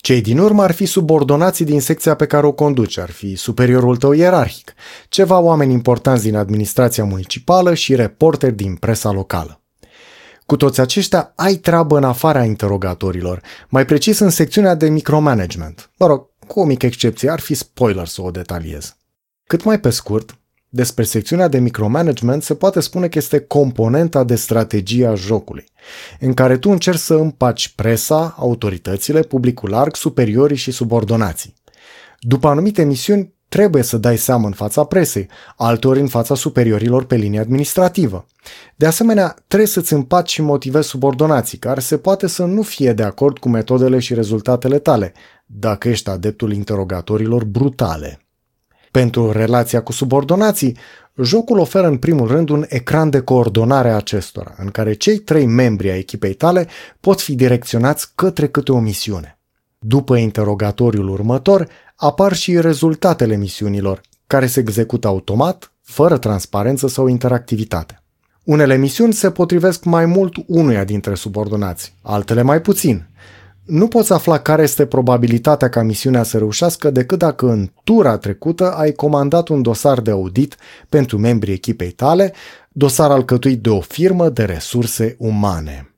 Cei 0.00 0.20
din 0.20 0.38
urmă 0.38 0.62
ar 0.62 0.72
fi 0.72 0.86
subordonații 0.86 1.64
din 1.64 1.80
secția 1.80 2.14
pe 2.14 2.26
care 2.26 2.46
o 2.46 2.52
conduci, 2.52 2.98
ar 2.98 3.10
fi 3.10 3.36
superiorul 3.36 3.96
tău 3.96 4.12
ierarhic, 4.12 4.74
ceva 5.08 5.38
oameni 5.38 5.72
importanți 5.72 6.22
din 6.22 6.36
administrația 6.36 7.04
municipală 7.04 7.74
și 7.74 7.94
reporteri 7.94 8.54
din 8.54 8.74
presa 8.74 9.10
locală. 9.10 9.60
Cu 10.46 10.56
toți 10.56 10.80
aceștia 10.80 11.32
ai 11.36 11.54
treabă 11.54 11.96
în 11.96 12.04
afara 12.04 12.44
interogatorilor, 12.44 13.42
mai 13.68 13.84
precis 13.84 14.18
în 14.18 14.30
secțiunea 14.30 14.74
de 14.74 14.88
micromanagement. 14.88 15.90
Mă 15.98 16.06
rog, 16.06 16.26
cu 16.46 16.60
o 16.60 16.64
mică 16.64 16.86
excepție, 16.86 17.30
ar 17.30 17.40
fi 17.40 17.54
spoiler 17.54 18.06
să 18.06 18.22
o 18.22 18.30
detaliez. 18.30 18.96
Cât 19.46 19.64
mai 19.64 19.80
pe 19.80 19.90
scurt, 19.90 20.38
despre 20.68 21.04
secțiunea 21.04 21.48
de 21.48 21.58
micromanagement 21.58 22.42
se 22.42 22.54
poate 22.54 22.80
spune 22.80 23.08
că 23.08 23.18
este 23.18 23.38
componenta 23.38 24.24
de 24.24 24.34
strategie 24.34 25.06
a 25.06 25.14
jocului, 25.14 25.64
în 26.20 26.34
care 26.34 26.58
tu 26.58 26.70
încerci 26.70 26.98
să 26.98 27.14
împaci 27.14 27.68
presa, 27.68 28.34
autoritățile, 28.38 29.20
publicul 29.20 29.70
larg, 29.70 29.96
superiorii 29.96 30.56
și 30.56 30.70
subordonații. 30.70 31.54
După 32.20 32.48
anumite 32.48 32.84
misiuni, 32.84 33.36
trebuie 33.48 33.82
să 33.82 33.98
dai 33.98 34.16
seamă 34.16 34.46
în 34.46 34.52
fața 34.52 34.84
presei, 34.84 35.28
alteori 35.56 36.00
în 36.00 36.08
fața 36.08 36.34
superiorilor 36.34 37.04
pe 37.04 37.16
linie 37.16 37.40
administrativă. 37.40 38.26
De 38.76 38.86
asemenea, 38.86 39.36
trebuie 39.46 39.68
să-ți 39.68 39.92
împaci 39.92 40.30
și 40.30 40.42
motivezi 40.42 40.88
subordonații, 40.88 41.58
care 41.58 41.80
se 41.80 41.98
poate 41.98 42.26
să 42.26 42.44
nu 42.44 42.62
fie 42.62 42.92
de 42.92 43.02
acord 43.02 43.38
cu 43.38 43.48
metodele 43.48 43.98
și 43.98 44.14
rezultatele 44.14 44.78
tale, 44.78 45.12
dacă 45.46 45.88
ești 45.88 46.10
adeptul 46.10 46.52
interogatorilor 46.52 47.44
brutale. 47.44 48.27
Pentru 48.90 49.30
relația 49.30 49.82
cu 49.82 49.92
subordonații, 49.92 50.76
jocul 51.22 51.58
oferă 51.58 51.86
în 51.86 51.96
primul 51.96 52.26
rând 52.26 52.48
un 52.48 52.64
ecran 52.68 53.10
de 53.10 53.20
coordonare 53.20 53.90
a 53.90 53.96
acestora, 53.96 54.54
în 54.58 54.68
care 54.68 54.92
cei 54.92 55.18
trei 55.18 55.46
membri 55.46 55.90
ai 55.90 55.98
echipei 55.98 56.34
tale 56.34 56.66
pot 57.00 57.20
fi 57.20 57.34
direcționați 57.34 58.12
către 58.14 58.48
câte 58.48 58.72
o 58.72 58.78
misiune. 58.78 59.38
După 59.78 60.16
interogatoriul 60.16 61.08
următor, 61.08 61.68
apar 61.96 62.32
și 62.32 62.60
rezultatele 62.60 63.36
misiunilor, 63.36 64.00
care 64.26 64.46
se 64.46 64.60
execută 64.60 65.06
automat, 65.06 65.72
fără 65.82 66.18
transparență 66.18 66.88
sau 66.88 67.06
interactivitate. 67.06 68.02
Unele 68.44 68.76
misiuni 68.76 69.12
se 69.12 69.30
potrivesc 69.30 69.84
mai 69.84 70.06
mult 70.06 70.34
unuia 70.46 70.84
dintre 70.84 71.14
subordonați, 71.14 71.94
altele 72.02 72.42
mai 72.42 72.60
puțin, 72.60 73.08
nu 73.68 73.88
poți 73.88 74.12
afla 74.12 74.38
care 74.38 74.62
este 74.62 74.86
probabilitatea 74.86 75.68
ca 75.68 75.82
misiunea 75.82 76.22
să 76.22 76.38
reușească 76.38 76.90
decât 76.90 77.18
dacă 77.18 77.48
în 77.48 77.70
tura 77.84 78.18
trecută 78.18 78.72
ai 78.72 78.92
comandat 78.92 79.48
un 79.48 79.62
dosar 79.62 80.00
de 80.00 80.10
audit 80.10 80.56
pentru 80.88 81.18
membrii 81.18 81.54
echipei 81.54 81.90
tale, 81.90 82.32
dosar 82.68 83.10
alcătuit 83.10 83.62
de 83.62 83.68
o 83.68 83.80
firmă 83.80 84.28
de 84.28 84.44
resurse 84.44 85.16
umane. 85.18 85.92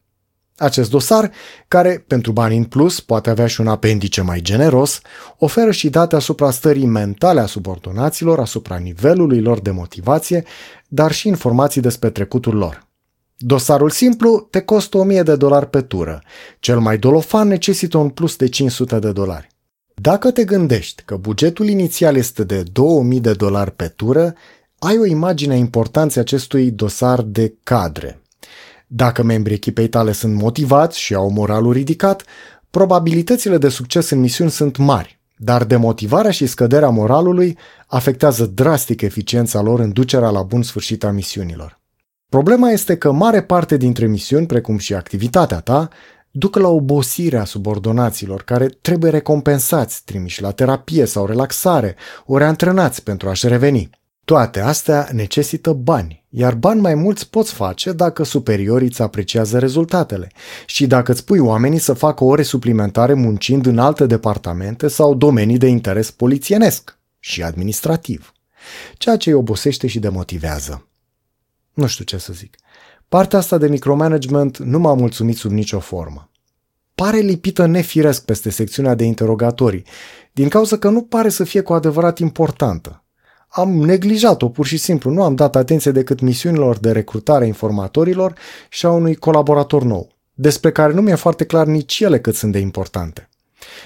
Acest 0.57 0.91
dosar, 0.91 1.31
care, 1.69 2.05
pentru 2.07 2.33
bani 2.33 2.57
în 2.57 2.65
plus, 2.65 3.01
poate 3.01 3.31
avea 3.31 3.47
și 3.47 3.61
un 3.61 3.67
apendice 3.67 4.23
mai 4.23 4.41
generos, 4.41 5.01
oferă 5.39 5.71
și 5.71 5.91
date 5.91 6.17
asupra 6.17 6.51
stării 6.51 6.87
mentale 6.87 7.41
a 7.41 7.47
subordonaților, 7.47 8.39
asupra 8.39 8.77
nivelului 8.77 9.41
lor 9.41 9.61
de 9.61 9.71
motivație, 9.71 10.45
dar 10.89 11.13
și 11.13 11.29
informații 11.29 11.81
despre 11.81 12.11
trecutul 12.11 12.55
lor. 12.57 12.89
Dosarul 13.43 13.91
simplu 13.91 14.49
te 14.51 14.61
costă 14.61 14.99
1000 14.99 15.23
de 15.23 15.37
dolari 15.37 15.71
pe 15.71 15.81
tură. 15.81 16.23
Cel 16.59 16.79
mai 16.79 16.99
dolofan 16.99 17.49
necesită 17.49 17.99
un 17.99 18.09
plus 18.09 18.37
de 18.37 18.49
500 18.49 18.99
de 18.99 19.13
dolari. 19.13 19.47
Dacă 19.95 20.31
te 20.31 20.45
gândești 20.45 21.03
că 21.03 21.17
bugetul 21.17 21.69
inițial 21.69 22.17
este 22.17 22.45
de 22.45 22.63
2000 22.73 23.21
de 23.21 23.33
dolari 23.33 23.71
pe 23.71 23.87
tură, 23.87 24.35
ai 24.79 24.99
o 24.99 25.07
imagine 25.07 25.53
a 25.53 25.57
importanței 25.57 26.23
acestui 26.23 26.71
dosar 26.71 27.23
de 27.23 27.55
cadre. 27.63 28.23
Dacă 28.87 29.23
membrii 29.23 29.55
echipei 29.55 29.89
tale 29.89 30.13
sunt 30.13 30.35
motivați 30.35 30.99
și 30.99 31.15
au 31.15 31.31
moralul 31.31 31.73
ridicat, 31.73 32.25
probabilitățile 32.71 33.59
de 33.59 33.69
succes 33.69 34.11
în 34.11 34.21
misiuni 34.21 34.51
sunt 34.51 34.77
mari, 34.77 35.21
dar 35.37 35.65
demotivarea 35.65 36.31
și 36.31 36.47
scăderea 36.47 36.89
moralului 36.89 37.59
afectează 37.87 38.47
drastic 38.47 39.01
eficiența 39.01 39.61
lor 39.61 39.81
în 39.81 39.93
ducerea 39.93 40.31
la 40.31 40.43
bun 40.43 40.63
sfârșit 40.63 41.05
a 41.05 41.11
misiunilor. 41.11 41.80
Problema 42.31 42.71
este 42.71 42.97
că 42.97 43.13
mare 43.13 43.43
parte 43.43 43.77
dintre 43.77 44.07
misiuni, 44.07 44.47
precum 44.47 44.79
și 44.79 44.95
activitatea 44.95 45.61
ta, 45.61 45.89
duc 46.31 46.57
la 46.57 46.69
obosirea 46.69 47.45
subordonaților 47.45 48.43
care 48.43 48.67
trebuie 48.67 49.11
recompensați, 49.11 50.03
trimiși 50.05 50.43
la 50.43 50.51
terapie 50.51 51.05
sau 51.05 51.27
relaxare, 51.27 51.97
ori 52.27 52.45
antrenați 52.45 53.03
pentru 53.03 53.29
a-și 53.29 53.49
reveni. 53.49 53.91
Toate 54.25 54.61
astea 54.61 55.09
necesită 55.13 55.73
bani, 55.73 56.27
iar 56.29 56.55
bani 56.55 56.81
mai 56.81 56.95
mulți 56.95 57.31
poți 57.31 57.53
face 57.53 57.93
dacă 57.93 58.23
superiorii 58.25 58.89
îți 58.89 59.03
apreciază 59.03 59.59
rezultatele 59.59 60.29
și 60.67 60.87
dacă 60.87 61.13
îți 61.13 61.25
pui 61.25 61.39
oamenii 61.39 61.79
să 61.79 61.93
facă 61.93 62.25
ore 62.25 62.43
suplimentare 62.43 63.15
muncind 63.15 63.67
în 63.67 63.79
alte 63.79 64.07
departamente 64.07 64.89
sau 64.89 65.15
domenii 65.15 65.59
de 65.59 65.67
interes 65.67 66.11
polițienesc 66.11 66.99
și 67.19 67.43
administrativ, 67.43 68.33
ceea 68.95 69.17
ce 69.17 69.31
îi 69.31 69.37
obosește 69.37 69.87
și 69.87 69.99
demotivează. 69.99 70.90
Nu 71.75 71.87
știu 71.87 72.05
ce 72.05 72.19
să 72.19 72.33
zic. 72.33 72.57
Partea 73.09 73.39
asta 73.39 73.59
de 73.59 73.69
micromanagement 73.69 74.59
nu 74.59 74.79
m-a 74.79 74.95
mulțumit 74.95 75.37
sub 75.37 75.51
nicio 75.51 75.79
formă. 75.79 76.31
Pare 76.95 77.19
lipită 77.19 77.67
nefiresc 77.67 78.25
peste 78.25 78.51
secțiunea 78.51 78.95
de 78.95 79.05
interogatorii, 79.05 79.85
din 80.33 80.49
cauza 80.49 80.79
că 80.79 80.89
nu 80.89 81.03
pare 81.03 81.29
să 81.29 81.45
fie 81.45 81.61
cu 81.61 81.73
adevărat 81.73 82.19
importantă. 82.19 83.05
Am 83.49 83.69
neglijat-o 83.69 84.49
pur 84.49 84.67
și 84.67 84.77
simplu, 84.77 85.11
nu 85.11 85.23
am 85.23 85.35
dat 85.35 85.57
atenție 85.57 85.91
decât 85.91 86.21
misiunilor 86.21 86.79
de 86.79 86.93
recrutare 86.93 87.45
a 87.45 87.47
informatorilor 87.47 88.35
și 88.69 88.87
a 88.87 88.91
unui 88.91 89.15
colaborator 89.15 89.83
nou, 89.83 90.09
despre 90.35 90.73
care 90.73 90.93
nu 90.93 91.01
mi-e 91.01 91.15
foarte 91.15 91.45
clar 91.45 91.67
nici 91.67 92.01
ele 92.01 92.21
cât 92.21 92.35
sunt 92.35 92.53
de 92.53 92.59
importante. 92.59 93.29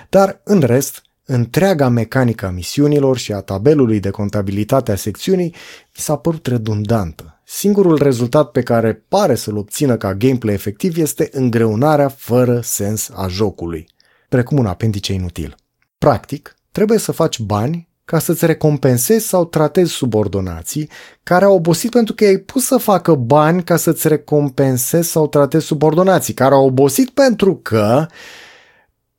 Dar, 0.09 0.41
în 0.45 0.61
rest, 0.61 1.03
întreaga 1.25 1.89
mecanică 1.89 2.47
a 2.47 2.51
misiunilor 2.51 3.17
și 3.17 3.33
a 3.33 3.41
tabelului 3.41 4.01
de 4.01 4.11
contabilitate 4.11 4.93
a 4.93 4.97
secțiunii 4.97 5.55
mi 5.95 6.01
s-a 6.03 6.17
părut 6.17 6.47
redundantă 6.47 7.34
Singurul 7.45 7.99
rezultat 7.99 8.51
pe 8.51 8.63
care 8.63 9.05
pare 9.09 9.35
să-l 9.35 9.57
obțină 9.57 9.97
ca 9.97 10.15
gameplay 10.15 10.55
efectiv 10.55 10.99
este 10.99 11.29
îngreunarea 11.33 12.09
fără 12.09 12.61
sens 12.61 13.11
a 13.15 13.29
jocului, 13.29 13.87
precum 14.29 14.59
un 14.59 14.67
apendice 14.67 15.13
inutil. 15.13 15.57
Practic, 15.99 16.55
trebuie 16.73 16.99
să 16.99 17.13
faci 17.13 17.39
bani 17.41 17.89
ca 18.05 18.19
să-ți 18.19 18.47
recompensezi 18.47 19.27
sau 19.27 19.45
tratezi 19.45 19.93
subordonații 19.93 20.91
care 21.23 21.45
au 21.45 21.55
obosit 21.55 21.91
pentru 21.91 22.15
că 22.15 22.25
ai 22.25 22.37
pus 22.37 22.65
să 22.67 22.77
facă 22.77 23.15
bani 23.15 23.65
ca 23.65 23.77
să-ți 23.77 24.09
recompensezi 24.09 25.11
sau 25.11 25.29
tratezi 25.29 25.67
subordonații 25.67 26.35
care 26.35 26.55
au 26.55 26.67
obosit 26.67 27.11
pentru 27.11 27.57
că 27.57 28.07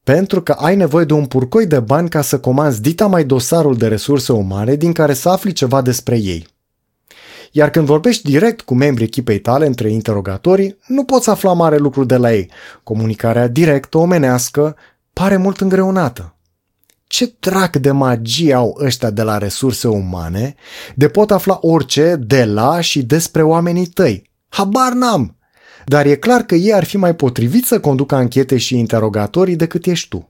pentru 0.03 0.41
că 0.41 0.51
ai 0.51 0.75
nevoie 0.75 1.05
de 1.05 1.13
un 1.13 1.25
purcoi 1.25 1.67
de 1.67 1.79
bani 1.79 2.09
ca 2.09 2.21
să 2.21 2.39
comanzi 2.39 2.81
dita 2.81 3.07
mai 3.07 3.23
dosarul 3.23 3.75
de 3.75 3.88
resurse 3.88 4.31
umane 4.31 4.75
din 4.75 4.91
care 4.91 5.13
să 5.13 5.29
afli 5.29 5.51
ceva 5.51 5.81
despre 5.81 6.17
ei. 6.17 6.47
Iar 7.57 7.69
când 7.69 7.85
vorbești 7.85 8.29
direct 8.29 8.61
cu 8.61 8.73
membrii 8.73 9.05
echipei 9.05 9.39
tale 9.39 9.65
între 9.65 9.91
interogatorii, 9.91 10.77
nu 10.87 11.03
poți 11.03 11.29
afla 11.29 11.53
mare 11.53 11.77
lucru 11.77 12.03
de 12.03 12.17
la 12.17 12.33
ei. 12.33 12.51
Comunicarea 12.83 13.47
directă, 13.47 13.97
omenească, 13.97 14.75
pare 15.13 15.37
mult 15.37 15.61
îngreunată. 15.61 16.35
Ce 17.07 17.33
drac 17.39 17.75
de 17.75 17.91
magie 17.91 18.53
au 18.53 18.77
ăștia 18.81 19.09
de 19.09 19.21
la 19.21 19.37
resurse 19.37 19.87
umane 19.87 20.55
de 20.95 21.07
pot 21.07 21.31
afla 21.31 21.57
orice 21.61 22.15
de 22.15 22.45
la 22.45 22.81
și 22.81 23.03
despre 23.03 23.43
oamenii 23.43 23.85
tăi? 23.87 24.29
Habar 24.49 24.91
n-am! 24.91 25.37
Dar 25.85 26.05
e 26.05 26.15
clar 26.15 26.41
că 26.41 26.55
ei 26.55 26.73
ar 26.73 26.83
fi 26.83 26.97
mai 26.97 27.15
potrivit 27.15 27.65
să 27.65 27.79
conducă 27.79 28.15
anchete 28.15 28.57
și 28.57 28.77
interogatorii 28.77 29.55
decât 29.55 29.85
ești 29.85 30.09
tu. 30.09 30.29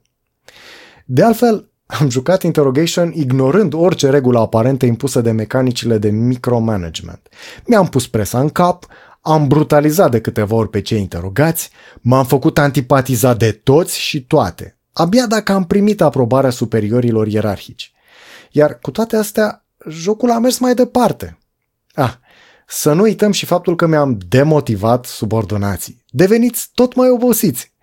De 1.05 1.23
altfel, 1.23 1.69
am 1.85 2.09
jucat 2.09 2.43
Interrogation 2.43 3.11
ignorând 3.15 3.73
orice 3.73 4.09
regulă 4.09 4.39
aparentă 4.39 4.85
impusă 4.85 5.21
de 5.21 5.31
mecanicile 5.31 5.97
de 5.97 6.09
micromanagement. 6.09 7.27
Mi-am 7.65 7.87
pus 7.87 8.07
presa 8.07 8.39
în 8.39 8.49
cap, 8.49 8.85
am 9.21 9.47
brutalizat 9.47 10.11
de 10.11 10.21
câteva 10.21 10.55
ori 10.55 10.69
pe 10.69 10.81
cei 10.81 10.99
interogați, 10.99 11.69
m-am 12.01 12.25
făcut 12.25 12.57
antipatizat 12.57 13.37
de 13.37 13.51
toți 13.51 13.99
și 13.99 14.25
toate, 14.25 14.77
abia 14.93 15.25
dacă 15.25 15.51
am 15.51 15.65
primit 15.65 16.01
aprobarea 16.01 16.49
superiorilor 16.49 17.27
ierarhici. 17.27 17.93
Iar 18.51 18.79
cu 18.79 18.91
toate 18.91 19.15
astea, 19.15 19.65
jocul 19.89 20.31
a 20.31 20.39
mers 20.39 20.57
mai 20.57 20.73
departe. 20.73 21.37
Ah, 21.93 22.13
să 22.67 22.93
nu 22.93 23.01
uităm 23.01 23.31
și 23.31 23.45
faptul 23.45 23.75
că 23.75 23.85
mi-am 23.87 24.17
demotivat 24.27 25.05
subordonații. 25.05 26.03
Deveniți 26.09 26.69
tot 26.73 26.95
mai 26.95 27.09
obosiți. 27.09 27.73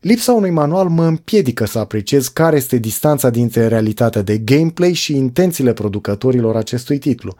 Lipsa 0.00 0.32
unui 0.32 0.50
manual 0.50 0.88
mă 0.88 1.04
împiedică 1.04 1.64
să 1.64 1.78
apreciez 1.78 2.28
care 2.28 2.56
este 2.56 2.76
distanța 2.76 3.30
dintre 3.30 3.66
realitatea 3.66 4.22
de 4.22 4.38
gameplay 4.38 4.92
și 4.92 5.16
intențiile 5.16 5.72
producătorilor 5.72 6.56
acestui 6.56 6.98
titlu. 6.98 7.36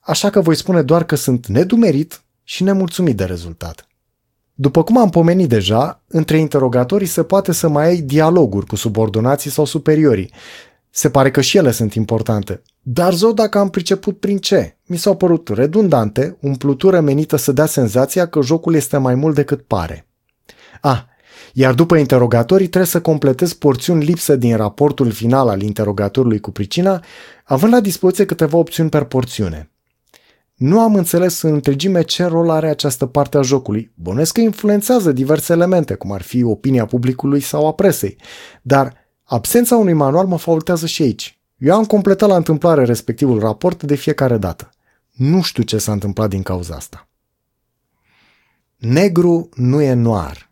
așa 0.00 0.30
că 0.30 0.40
voi 0.40 0.56
spune 0.56 0.82
doar 0.82 1.04
că 1.04 1.14
sunt 1.14 1.46
nedumerit 1.46 2.22
și 2.42 2.62
nemulțumit 2.62 3.16
de 3.16 3.24
rezultat. 3.24 3.86
După 4.54 4.82
cum 4.82 4.98
am 4.98 5.10
pomenit 5.10 5.48
deja, 5.48 6.02
între 6.06 6.38
interogatorii 6.38 7.06
se 7.06 7.22
poate 7.22 7.52
să 7.52 7.68
mai 7.68 7.86
ai 7.86 7.96
dialoguri 7.96 8.66
cu 8.66 8.76
subordonații 8.76 9.50
sau 9.50 9.64
superiorii. 9.64 10.30
Se 10.90 11.10
pare 11.10 11.30
că 11.30 11.40
și 11.40 11.56
ele 11.56 11.70
sunt 11.70 11.94
importante. 11.94 12.62
Dar 12.82 13.14
zău 13.14 13.32
dacă 13.32 13.58
am 13.58 13.70
priceput 13.70 14.18
prin 14.18 14.38
ce. 14.38 14.76
Mi 14.86 14.96
s-au 14.96 15.16
părut 15.16 15.48
redundante, 15.48 16.36
umplutură 16.40 17.00
menită 17.00 17.36
să 17.36 17.52
dea 17.52 17.66
senzația 17.66 18.28
că 18.28 18.42
jocul 18.42 18.74
este 18.74 18.96
mai 18.96 19.14
mult 19.14 19.34
decât 19.34 19.62
pare. 19.62 20.06
Ah, 20.80 21.02
iar 21.52 21.74
după 21.74 21.96
interogatorii 21.96 22.66
trebuie 22.66 22.90
să 22.90 23.00
completez 23.00 23.52
porțiuni 23.52 24.04
lipsă 24.04 24.36
din 24.36 24.56
raportul 24.56 25.10
final 25.10 25.48
al 25.48 25.62
interogatorului 25.62 26.40
cu 26.40 26.50
pricina, 26.50 27.04
având 27.44 27.72
la 27.72 27.80
dispoziție 27.80 28.24
câteva 28.24 28.56
opțiuni 28.56 28.88
per 28.88 29.04
porțiune. 29.04 29.70
Nu 30.54 30.80
am 30.80 30.94
înțeles 30.94 31.42
în 31.42 31.52
întregime 31.52 32.02
ce 32.02 32.24
rol 32.24 32.50
are 32.50 32.68
această 32.68 33.06
parte 33.06 33.38
a 33.38 33.42
jocului. 33.42 33.92
Bănuiesc 33.94 34.32
că 34.32 34.40
influențează 34.40 35.12
diverse 35.12 35.52
elemente, 35.52 35.94
cum 35.94 36.12
ar 36.12 36.22
fi 36.22 36.42
opinia 36.42 36.86
publicului 36.86 37.40
sau 37.40 37.66
a 37.66 37.72
presei, 37.72 38.16
dar 38.62 38.94
absența 39.24 39.76
unui 39.76 39.92
manual 39.92 40.26
mă 40.26 40.38
faultează 40.38 40.86
și 40.86 41.02
aici. 41.02 41.40
Eu 41.58 41.74
am 41.74 41.84
completat 41.84 42.28
la 42.28 42.36
întâmplare 42.36 42.84
respectivul 42.84 43.38
raport 43.38 43.82
de 43.82 43.94
fiecare 43.94 44.36
dată. 44.36 44.70
Nu 45.10 45.42
știu 45.42 45.62
ce 45.62 45.78
s-a 45.78 45.92
întâmplat 45.92 46.28
din 46.28 46.42
cauza 46.42 46.74
asta. 46.74 47.08
Negru 48.76 49.48
nu 49.54 49.82
e 49.82 49.92
noir. 49.92 50.50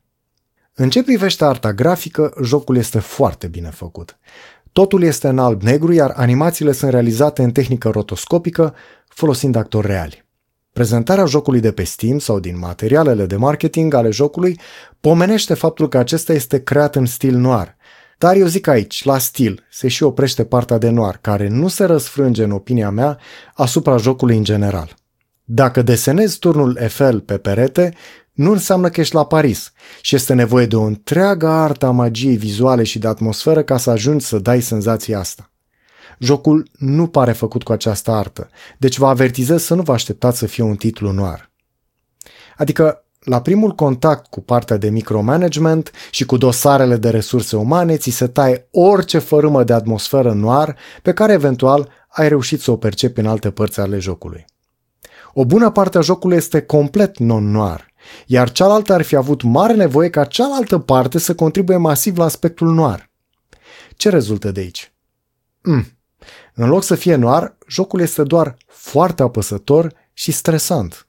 În 0.80 0.90
ce 0.90 1.02
privește 1.02 1.44
arta 1.44 1.72
grafică, 1.72 2.32
jocul 2.42 2.76
este 2.76 2.98
foarte 2.98 3.46
bine 3.46 3.70
făcut. 3.70 4.18
Totul 4.72 5.02
este 5.02 5.28
în 5.28 5.38
alb-negru, 5.38 5.92
iar 5.92 6.12
animațiile 6.16 6.72
sunt 6.72 6.90
realizate 6.90 7.42
în 7.42 7.50
tehnică 7.50 7.88
rotoscopică, 7.88 8.74
folosind 9.08 9.56
actori 9.56 9.86
reali. 9.86 10.24
Prezentarea 10.72 11.24
jocului 11.24 11.60
de 11.60 11.72
pe 11.72 11.82
Steam 11.82 12.18
sau 12.18 12.40
din 12.40 12.58
materialele 12.58 13.26
de 13.26 13.36
marketing 13.36 13.94
ale 13.94 14.10
jocului 14.10 14.60
pomenește 15.00 15.54
faptul 15.54 15.88
că 15.88 15.98
acesta 15.98 16.32
este 16.32 16.62
creat 16.62 16.96
în 16.96 17.06
stil 17.06 17.36
noir. 17.36 17.76
Dar 18.18 18.36
eu 18.36 18.46
zic 18.46 18.66
aici, 18.66 19.04
la 19.04 19.18
stil, 19.18 19.66
se 19.70 19.88
și 19.88 20.02
oprește 20.02 20.44
partea 20.44 20.78
de 20.78 20.88
noir, 20.90 21.18
care 21.20 21.48
nu 21.48 21.68
se 21.68 21.84
răsfrânge, 21.84 22.44
în 22.44 22.50
opinia 22.50 22.90
mea, 22.90 23.18
asupra 23.54 23.96
jocului 23.96 24.36
în 24.36 24.44
general. 24.44 24.98
Dacă 25.44 25.82
desenezi 25.82 26.38
turnul 26.38 26.76
Eiffel 26.80 27.20
pe 27.20 27.38
perete, 27.38 27.94
nu 28.32 28.52
înseamnă 28.52 28.88
că 28.88 29.00
ești 29.00 29.14
la 29.14 29.26
Paris 29.26 29.72
și 30.00 30.14
este 30.14 30.34
nevoie 30.34 30.66
de 30.66 30.76
o 30.76 30.82
întreagă 30.82 31.46
artă 31.46 31.86
a 31.86 31.90
magiei 31.90 32.36
vizuale 32.36 32.82
și 32.82 32.98
de 32.98 33.06
atmosferă 33.06 33.62
ca 33.62 33.76
să 33.76 33.90
ajungi 33.90 34.24
să 34.24 34.38
dai 34.38 34.60
senzația 34.60 35.18
asta. 35.18 35.50
Jocul 36.18 36.68
nu 36.78 37.06
pare 37.06 37.32
făcut 37.32 37.62
cu 37.62 37.72
această 37.72 38.10
artă, 38.10 38.48
deci 38.78 38.98
vă 38.98 39.06
avertizez 39.06 39.62
să 39.62 39.74
nu 39.74 39.82
vă 39.82 39.92
așteptați 39.92 40.38
să 40.38 40.46
fie 40.46 40.64
un 40.64 40.76
titlu 40.76 41.10
noir. 41.12 41.50
Adică, 42.56 43.04
la 43.20 43.40
primul 43.40 43.74
contact 43.74 44.26
cu 44.26 44.40
partea 44.40 44.76
de 44.76 44.90
micromanagement 44.90 45.90
și 46.10 46.24
cu 46.24 46.36
dosarele 46.36 46.96
de 46.96 47.10
resurse 47.10 47.56
umane, 47.56 47.96
ți 47.96 48.10
se 48.10 48.26
taie 48.26 48.68
orice 48.70 49.18
fărâmă 49.18 49.64
de 49.64 49.72
atmosferă 49.72 50.32
noir 50.32 50.76
pe 51.02 51.12
care 51.12 51.32
eventual 51.32 51.88
ai 52.08 52.28
reușit 52.28 52.60
să 52.60 52.70
o 52.70 52.76
percepi 52.76 53.20
în 53.20 53.26
alte 53.26 53.50
părți 53.50 53.80
ale 53.80 53.98
jocului. 53.98 54.44
O 55.32 55.44
bună 55.44 55.70
parte 55.70 55.98
a 55.98 56.00
jocului 56.00 56.36
este 56.36 56.62
complet 56.62 57.18
non-noir, 57.18 57.89
iar 58.26 58.52
cealaltă 58.52 58.92
ar 58.92 59.02
fi 59.02 59.16
avut 59.16 59.42
mare 59.42 59.74
nevoie 59.74 60.10
ca 60.10 60.24
cealaltă 60.24 60.78
parte 60.78 61.18
să 61.18 61.34
contribuie 61.34 61.76
masiv 61.76 62.18
la 62.18 62.24
aspectul 62.24 62.74
noir. 62.74 63.10
Ce 63.96 64.08
rezultă 64.08 64.50
de 64.50 64.60
aici? 64.60 64.92
Mm. 65.62 65.86
În 66.54 66.68
loc 66.68 66.82
să 66.82 66.94
fie 66.94 67.14
noir, 67.14 67.56
jocul 67.68 68.00
este 68.00 68.22
doar 68.22 68.56
foarte 68.66 69.22
apăsător 69.22 69.92
și 70.12 70.32
stresant. 70.32 71.06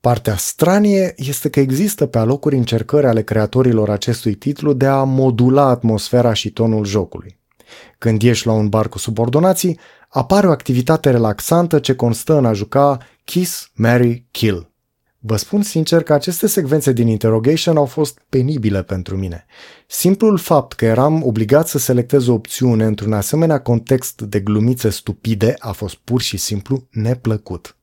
Partea 0.00 0.36
stranie 0.36 1.14
este 1.16 1.50
că 1.50 1.60
există 1.60 2.06
pe 2.06 2.18
alocuri 2.18 2.56
încercări 2.56 3.06
ale 3.06 3.22
creatorilor 3.22 3.90
acestui 3.90 4.34
titlu 4.34 4.72
de 4.72 4.86
a 4.86 5.02
modula 5.02 5.62
atmosfera 5.62 6.32
și 6.32 6.50
tonul 6.50 6.84
jocului. 6.84 7.38
Când 7.98 8.22
ieși 8.22 8.46
la 8.46 8.52
un 8.52 8.68
bar 8.68 8.88
cu 8.88 8.98
subordonații, 8.98 9.78
apare 10.08 10.46
o 10.46 10.50
activitate 10.50 11.10
relaxantă 11.10 11.78
ce 11.78 11.94
constă 11.94 12.36
în 12.36 12.44
a 12.46 12.52
juca 12.52 12.98
Kiss, 13.24 13.70
Mary, 13.74 14.26
Kill. 14.30 14.69
Vă 15.22 15.36
spun 15.36 15.62
sincer 15.62 16.02
că 16.02 16.12
aceste 16.12 16.46
secvențe 16.46 16.92
din 16.92 17.06
interrogation 17.06 17.76
au 17.76 17.84
fost 17.84 18.20
penibile 18.28 18.82
pentru 18.82 19.16
mine. 19.16 19.46
Simplul 19.86 20.38
fapt 20.38 20.72
că 20.72 20.84
eram 20.84 21.22
obligat 21.24 21.68
să 21.68 21.78
selectez 21.78 22.26
o 22.26 22.32
opțiune 22.32 22.84
într-un 22.84 23.12
asemenea 23.12 23.60
context 23.60 24.20
de 24.20 24.40
glumițe 24.40 24.90
stupide 24.90 25.54
a 25.58 25.72
fost 25.72 25.94
pur 25.94 26.20
și 26.20 26.36
simplu 26.36 26.86
neplăcut. 26.90 27.76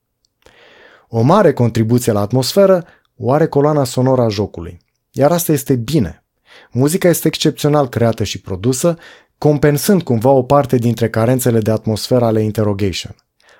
O 1.07 1.21
mare 1.21 1.53
contribuție 1.53 2.11
la 2.11 2.19
atmosferă 2.19 2.85
o 3.17 3.31
are 3.31 3.47
coloana 3.47 3.83
sonoră 3.83 4.21
a 4.21 4.29
jocului. 4.29 4.79
Iar 5.11 5.31
asta 5.31 5.51
este 5.51 5.75
bine. 5.75 6.25
Muzica 6.71 7.07
este 7.07 7.27
excepțional 7.27 7.89
creată 7.89 8.23
și 8.23 8.41
produsă, 8.41 8.97
compensând 9.37 10.01
cumva 10.01 10.29
o 10.29 10.43
parte 10.43 10.77
dintre 10.77 11.09
carențele 11.09 11.59
de 11.59 11.71
atmosferă 11.71 12.25
ale 12.25 12.41
interrogation. 12.41 13.15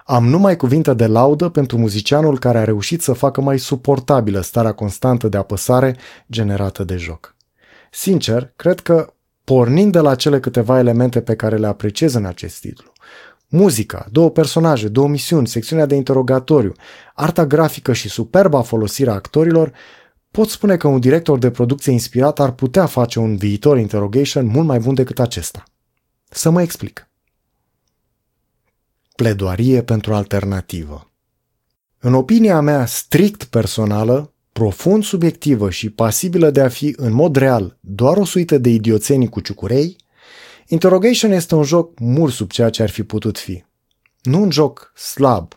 Am 0.10 0.28
numai 0.28 0.56
cuvinte 0.56 0.94
de 0.94 1.06
laudă 1.08 1.50
pentru 1.50 1.78
muzicianul 1.78 2.40
care 2.40 2.58
a 2.58 2.64
reușit 2.64 3.02
să 3.02 3.14
facă 3.14 3.42
mai 3.42 3.60
suportabilă 3.60 4.42
starea 4.42 4.72
constantă 4.72 5.28
de 5.28 5.38
apăsare 5.38 5.96
generată 6.32 6.84
de 6.84 6.96
joc. 6.96 7.36
Sincer, 7.92 8.54
cred 8.56 8.80
că, 8.80 9.14
pornind 9.44 9.92
de 9.92 10.00
la 10.00 10.16
cele 10.16 10.40
câteva 10.40 10.80
elemente 10.80 11.22
pe 11.22 11.36
care 11.36 11.58
le 11.58 11.68
apreciez 11.68 12.14
în 12.14 12.26
acest 12.26 12.60
titlu, 12.60 12.92
muzica, 13.48 14.06
două 14.12 14.30
personaje, 14.30 14.88
două 14.88 15.08
misiuni, 15.08 15.48
secțiunea 15.48 15.86
de 15.86 15.96
interogatoriu, 15.96 16.74
arta 17.14 17.46
grafică 17.46 17.94
și 17.94 18.10
superba 18.10 18.62
folosirea 18.62 19.14
actorilor, 19.14 19.72
pot 20.32 20.50
spune 20.50 20.78
că 20.78 20.88
un 20.88 21.00
director 21.00 21.38
de 21.38 21.52
producție 21.52 21.92
inspirat 21.92 22.40
ar 22.40 22.52
putea 22.52 22.86
face 22.86 23.20
un 23.20 23.36
viitor 23.36 23.78
interrogation 23.78 24.46
mult 24.46 24.68
mai 24.68 24.80
bun 24.80 24.94
decât 24.94 25.20
acesta. 25.20 25.64
Să 26.30 26.50
mă 26.50 26.62
explic. 26.62 27.08
Pledoarie 29.18 29.84
pentru 29.84 30.14
alternativă. 30.14 31.12
În 32.00 32.14
opinia 32.14 32.62
mea 32.62 32.86
strict 32.86 33.44
personală, 33.44 34.34
profund 34.52 35.04
subiectivă 35.04 35.70
și 35.70 35.90
pasibilă 35.90 36.50
de 36.50 36.62
a 36.62 36.68
fi 36.68 36.94
în 36.98 37.14
mod 37.14 37.36
real 37.36 37.78
doar 37.80 38.18
o 38.18 38.26
suită 38.26 38.58
de 38.58 38.70
idioțenii 38.70 39.30
cu 39.30 39.40
ciucurei, 39.40 39.96
Interrogation 40.68 41.32
este 41.32 41.56
un 41.56 41.64
joc 41.64 42.00
mult 42.00 42.34
sub 42.34 42.52
ceea 42.52 42.70
ce 42.70 42.82
ar 42.82 42.90
fi 42.90 43.04
putut 43.04 43.38
fi. 43.38 43.64
Nu 44.22 44.42
un 44.42 44.52
joc 44.52 44.92
slab, 44.96 45.54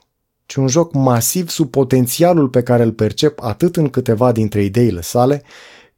ci 0.46 0.54
un 0.54 0.68
joc 0.68 0.94
masiv 0.94 1.48
sub 1.48 1.70
potențialul 1.70 2.48
pe 2.48 2.62
care 2.62 2.82
îl 2.82 2.92
percep 2.92 3.40
atât 3.40 3.76
în 3.76 3.88
câteva 3.88 4.32
dintre 4.32 4.62
ideile 4.62 5.00
sale, 5.00 5.42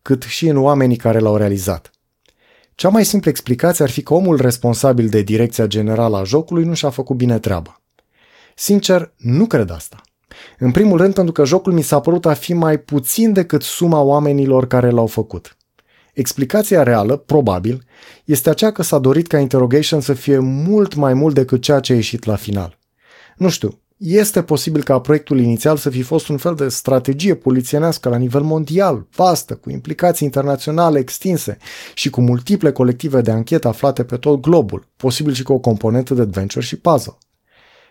cât 0.02 0.22
și 0.22 0.46
în 0.46 0.56
oamenii 0.56 0.96
care 0.96 1.18
l-au 1.18 1.36
realizat. 1.36 1.90
Cea 2.82 2.88
mai 2.88 3.04
simplă 3.04 3.30
explicație 3.30 3.84
ar 3.84 3.90
fi 3.90 4.02
că 4.02 4.14
omul 4.14 4.40
responsabil 4.40 5.08
de 5.08 5.22
direcția 5.22 5.66
generală 5.66 6.16
a 6.16 6.24
jocului 6.24 6.64
nu 6.64 6.74
și-a 6.74 6.90
făcut 6.90 7.16
bine 7.16 7.38
treaba. 7.38 7.80
Sincer, 8.54 9.12
nu 9.16 9.46
cred 9.46 9.70
asta. 9.70 10.00
În 10.58 10.70
primul 10.70 10.98
rând 10.98 11.14
pentru 11.14 11.32
că 11.32 11.44
jocul 11.44 11.72
mi 11.72 11.82
s-a 11.82 12.00
părut 12.00 12.26
a 12.26 12.34
fi 12.34 12.52
mai 12.52 12.78
puțin 12.78 13.32
decât 13.32 13.62
suma 13.62 14.00
oamenilor 14.00 14.66
care 14.66 14.90
l-au 14.90 15.06
făcut. 15.06 15.56
Explicația 16.12 16.82
reală, 16.82 17.16
probabil, 17.16 17.84
este 18.24 18.50
aceea 18.50 18.72
că 18.72 18.82
s-a 18.82 18.98
dorit 18.98 19.26
ca 19.26 19.38
Interrogation 19.38 20.00
să 20.00 20.12
fie 20.12 20.38
mult 20.38 20.94
mai 20.94 21.14
mult 21.14 21.34
decât 21.34 21.62
ceea 21.62 21.80
ce 21.80 21.92
a 21.92 21.96
ieșit 21.96 22.24
la 22.24 22.36
final. 22.36 22.78
Nu 23.36 23.48
știu, 23.48 23.80
este 24.04 24.42
posibil 24.42 24.82
ca 24.82 25.00
proiectul 25.00 25.40
inițial 25.40 25.76
să 25.76 25.90
fi 25.90 26.02
fost 26.02 26.28
un 26.28 26.36
fel 26.36 26.54
de 26.54 26.68
strategie 26.68 27.34
polițienească 27.34 28.08
la 28.08 28.16
nivel 28.16 28.42
mondial, 28.42 29.06
vastă, 29.16 29.54
cu 29.54 29.70
implicații 29.70 30.26
internaționale 30.26 30.98
extinse 30.98 31.58
și 31.94 32.10
cu 32.10 32.20
multiple 32.20 32.72
colective 32.72 33.20
de 33.20 33.30
anchetă 33.30 33.68
aflate 33.68 34.04
pe 34.04 34.16
tot 34.16 34.40
globul, 34.40 34.88
posibil 34.96 35.32
și 35.32 35.42
cu 35.42 35.52
o 35.52 35.58
componentă 35.58 36.14
de 36.14 36.20
adventure 36.20 36.64
și 36.64 36.76
puzzle. 36.76 37.18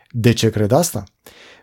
De 0.10 0.34
ce 0.34 0.50
cred 0.50 0.72
asta? 0.72 1.04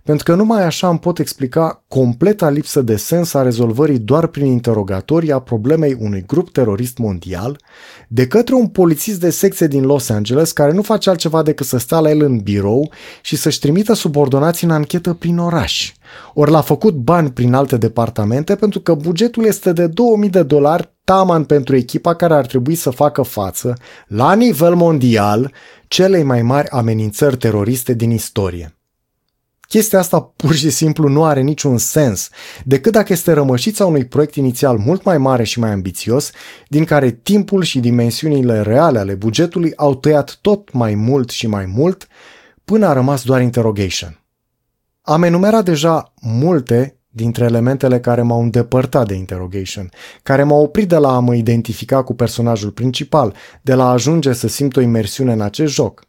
Pentru 0.09 0.25
că 0.25 0.35
numai 0.35 0.65
așa 0.65 0.89
îmi 0.89 0.99
pot 0.99 1.19
explica 1.19 1.85
completa 1.89 2.51
lipsă 2.51 2.83
de 2.83 2.97
sens 2.97 3.35
a 3.35 3.43
rezolvării 3.43 3.99
doar 3.99 4.27
prin 4.27 4.47
interogatorii 4.47 5.33
a 5.33 5.39
problemei 5.39 5.97
unui 6.01 6.25
grup 6.27 6.53
terorist 6.53 6.99
mondial 6.99 7.61
de 8.09 8.27
către 8.27 8.55
un 8.55 8.67
polițist 8.67 9.21
de 9.21 9.31
secție 9.31 9.67
din 9.67 9.85
Los 9.85 10.09
Angeles 10.09 10.53
care 10.53 10.73
nu 10.73 10.83
face 10.83 11.11
altceva 11.11 11.43
decât 11.43 11.67
să 11.67 11.79
stea 11.79 11.99
la 11.99 12.11
el 12.11 12.23
în 12.23 12.39
birou 12.39 12.93
și 13.23 13.37
să-și 13.37 13.59
trimită 13.59 13.93
subordonații 13.93 14.67
în 14.67 14.73
anchetă 14.73 15.15
prin 15.15 15.39
oraș. 15.39 15.93
Ori 16.35 16.51
l-a 16.51 16.61
făcut 16.61 16.95
bani 16.95 17.31
prin 17.31 17.55
alte 17.55 17.77
departamente 17.77 18.55
pentru 18.55 18.81
că 18.81 18.95
bugetul 18.95 19.45
este 19.45 19.73
de 19.73 19.87
2000 19.87 20.31
de 20.31 20.43
dolari 20.43 20.93
taman 21.05 21.45
pentru 21.45 21.77
echipa 21.77 22.15
care 22.15 22.35
ar 22.35 22.47
trebui 22.47 22.75
să 22.75 22.91
facă 22.91 23.23
față, 23.23 23.77
la 24.07 24.35
nivel 24.35 24.75
mondial, 24.75 25.53
celei 25.89 26.23
mai 26.23 26.43
mari 26.43 26.69
amenințări 26.69 27.37
teroriste 27.37 27.95
din 27.95 28.11
istorie. 28.11 28.73
Chestia 29.69 29.99
asta 29.99 30.21
pur 30.37 30.55
și 30.55 30.71
simplu 30.71 31.09
nu 31.09 31.25
are 31.25 31.41
niciun 31.41 31.79
sens, 31.79 32.29
decât 32.65 32.93
dacă 32.93 33.13
este 33.13 33.33
rămășița 33.33 33.87
unui 33.87 34.05
proiect 34.05 34.35
inițial 34.35 34.79
mult 34.79 35.05
mai 35.05 35.19
mare 35.19 35.45
și 35.45 35.59
mai 35.59 35.71
ambițios, 35.71 36.31
din 36.69 36.85
care 36.85 37.11
timpul 37.11 37.63
și 37.63 37.81
dimensiunile 37.81 38.61
reale 38.61 38.99
ale 38.99 39.15
bugetului 39.15 39.73
au 39.77 39.95
tăiat 39.95 40.39
tot 40.41 40.73
mai 40.73 40.95
mult 40.95 41.31
și 41.31 41.47
mai 41.47 41.67
mult, 41.67 42.07
până 42.65 42.87
a 42.87 42.93
rămas 42.93 43.25
doar 43.25 43.43
interrogation. 43.43 44.25
Am 45.03 45.23
enumerat 45.23 45.65
deja 45.65 46.15
multe 46.21 46.99
dintre 47.09 47.45
elementele 47.45 48.01
care 48.01 48.23
m-au 48.23 48.43
îndepărtat 48.43 49.07
de 49.07 49.15
interrogation, 49.15 49.91
care 50.23 50.43
m-au 50.43 50.63
oprit 50.63 50.89
de 50.89 50.97
la 50.97 51.15
a 51.15 51.19
mă 51.19 51.35
identifica 51.35 52.03
cu 52.03 52.15
personajul 52.15 52.71
principal, 52.71 53.35
de 53.63 53.75
la 53.75 53.85
a 53.85 53.93
ajunge 53.93 54.33
să 54.33 54.49
simt 54.49 54.77
o 54.77 54.81
imersiune 54.81 55.33
în 55.33 55.41
acest 55.41 55.73
joc. 55.73 56.08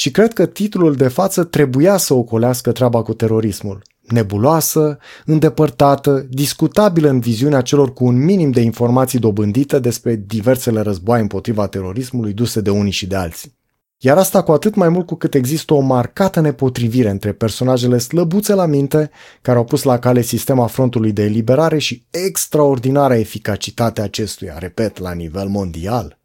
Și 0.00 0.10
cred 0.10 0.32
că 0.32 0.46
titlul 0.46 0.94
de 0.94 1.08
față 1.08 1.44
trebuia 1.44 1.96
să 1.96 2.14
ocolească 2.14 2.72
treaba 2.72 3.02
cu 3.02 3.14
terorismul. 3.14 3.82
Nebuloasă, 4.00 4.98
îndepărtată, 5.24 6.26
discutabilă 6.30 7.08
în 7.08 7.20
viziunea 7.20 7.60
celor 7.60 7.92
cu 7.92 8.04
un 8.04 8.24
minim 8.24 8.50
de 8.50 8.60
informații 8.60 9.18
dobândite 9.18 9.78
despre 9.78 10.22
diversele 10.26 10.80
războaie 10.80 11.22
împotriva 11.22 11.66
terorismului 11.66 12.32
duse 12.32 12.60
de 12.60 12.70
unii 12.70 12.92
și 12.92 13.06
de 13.06 13.16
alții. 13.16 13.56
Iar 13.98 14.18
asta 14.18 14.42
cu 14.42 14.52
atât 14.52 14.74
mai 14.74 14.88
mult 14.88 15.06
cu 15.06 15.14
cât 15.14 15.34
există 15.34 15.74
o 15.74 15.80
marcată 15.80 16.40
nepotrivire 16.40 17.10
între 17.10 17.32
personajele 17.32 17.98
slăbuțe 17.98 18.54
la 18.54 18.66
minte, 18.66 19.10
care 19.42 19.58
au 19.58 19.64
pus 19.64 19.82
la 19.82 19.98
cale 19.98 20.22
sistema 20.22 20.66
frontului 20.66 21.12
de 21.12 21.22
eliberare 21.22 21.78
și 21.78 22.04
extraordinara 22.10 23.16
eficacitate 23.16 24.00
acestuia, 24.00 24.58
repet, 24.58 24.98
la 24.98 25.12
nivel 25.12 25.48
mondial. 25.48 26.19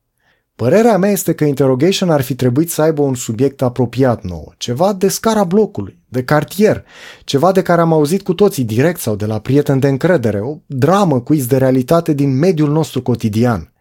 Părerea 0.56 0.98
mea 0.98 1.12
este 1.12 1.34
că 1.34 1.44
Interrogation 1.44 2.10
ar 2.10 2.22
fi 2.22 2.36
trebuit 2.36 2.72
să 2.72 2.82
aibă 2.82 3.02
un 3.02 3.16
subiect 3.16 3.62
apropiat 3.62 4.24
nou, 4.24 4.54
ceva 4.58 4.94
de 4.94 5.08
scara 5.08 5.44
blocului, 5.44 6.00
de 6.08 6.24
cartier, 6.24 6.84
ceva 7.24 7.52
de 7.52 7.62
care 7.62 7.82
am 7.82 7.94
auzit 7.94 8.22
cu 8.22 8.34
toții 8.34 8.64
direct 8.64 9.00
sau 9.00 9.16
de 9.16 9.26
la 9.26 9.40
prieteni 9.40 9.80
de 9.80 9.88
încredere, 9.88 10.40
o 10.40 10.58
dramă 10.66 11.22
quiz 11.22 11.46
de 11.46 11.58
realitate 11.58 12.14
din 12.14 12.38
mediul 12.38 12.72
nostru 12.72 13.02
cotidian. 13.02 13.74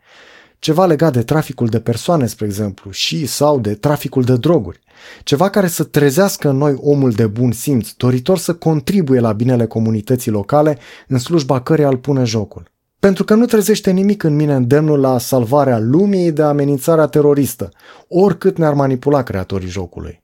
Ceva 0.58 0.86
legat 0.86 1.12
de 1.12 1.22
traficul 1.22 1.66
de 1.66 1.80
persoane, 1.80 2.26
spre 2.26 2.46
exemplu, 2.46 2.90
și 2.90 3.26
sau 3.26 3.60
de 3.60 3.74
traficul 3.74 4.22
de 4.22 4.36
droguri. 4.36 4.80
Ceva 5.22 5.50
care 5.50 5.66
să 5.66 5.84
trezească 5.84 6.48
în 6.48 6.56
noi 6.56 6.74
omul 6.80 7.10
de 7.10 7.26
bun 7.26 7.52
simț, 7.52 7.90
doritor 7.90 8.38
să 8.38 8.54
contribuie 8.54 9.20
la 9.20 9.32
binele 9.32 9.66
comunității 9.66 10.30
locale 10.30 10.78
în 11.08 11.18
slujba 11.18 11.60
căreia 11.60 11.88
îl 11.88 11.96
pune 11.96 12.24
jocul 12.24 12.72
pentru 13.04 13.24
că 13.24 13.34
nu 13.34 13.46
trezește 13.46 13.90
nimic 13.90 14.22
în 14.22 14.36
mine 14.36 14.54
îndemnul 14.54 15.00
la 15.00 15.18
salvarea 15.18 15.78
lumii 15.78 16.32
de 16.32 16.42
amenințarea 16.42 17.06
teroristă, 17.06 17.68
oricât 18.08 18.58
ne-ar 18.58 18.74
manipula 18.74 19.22
creatorii 19.22 19.68
jocului. 19.68 20.22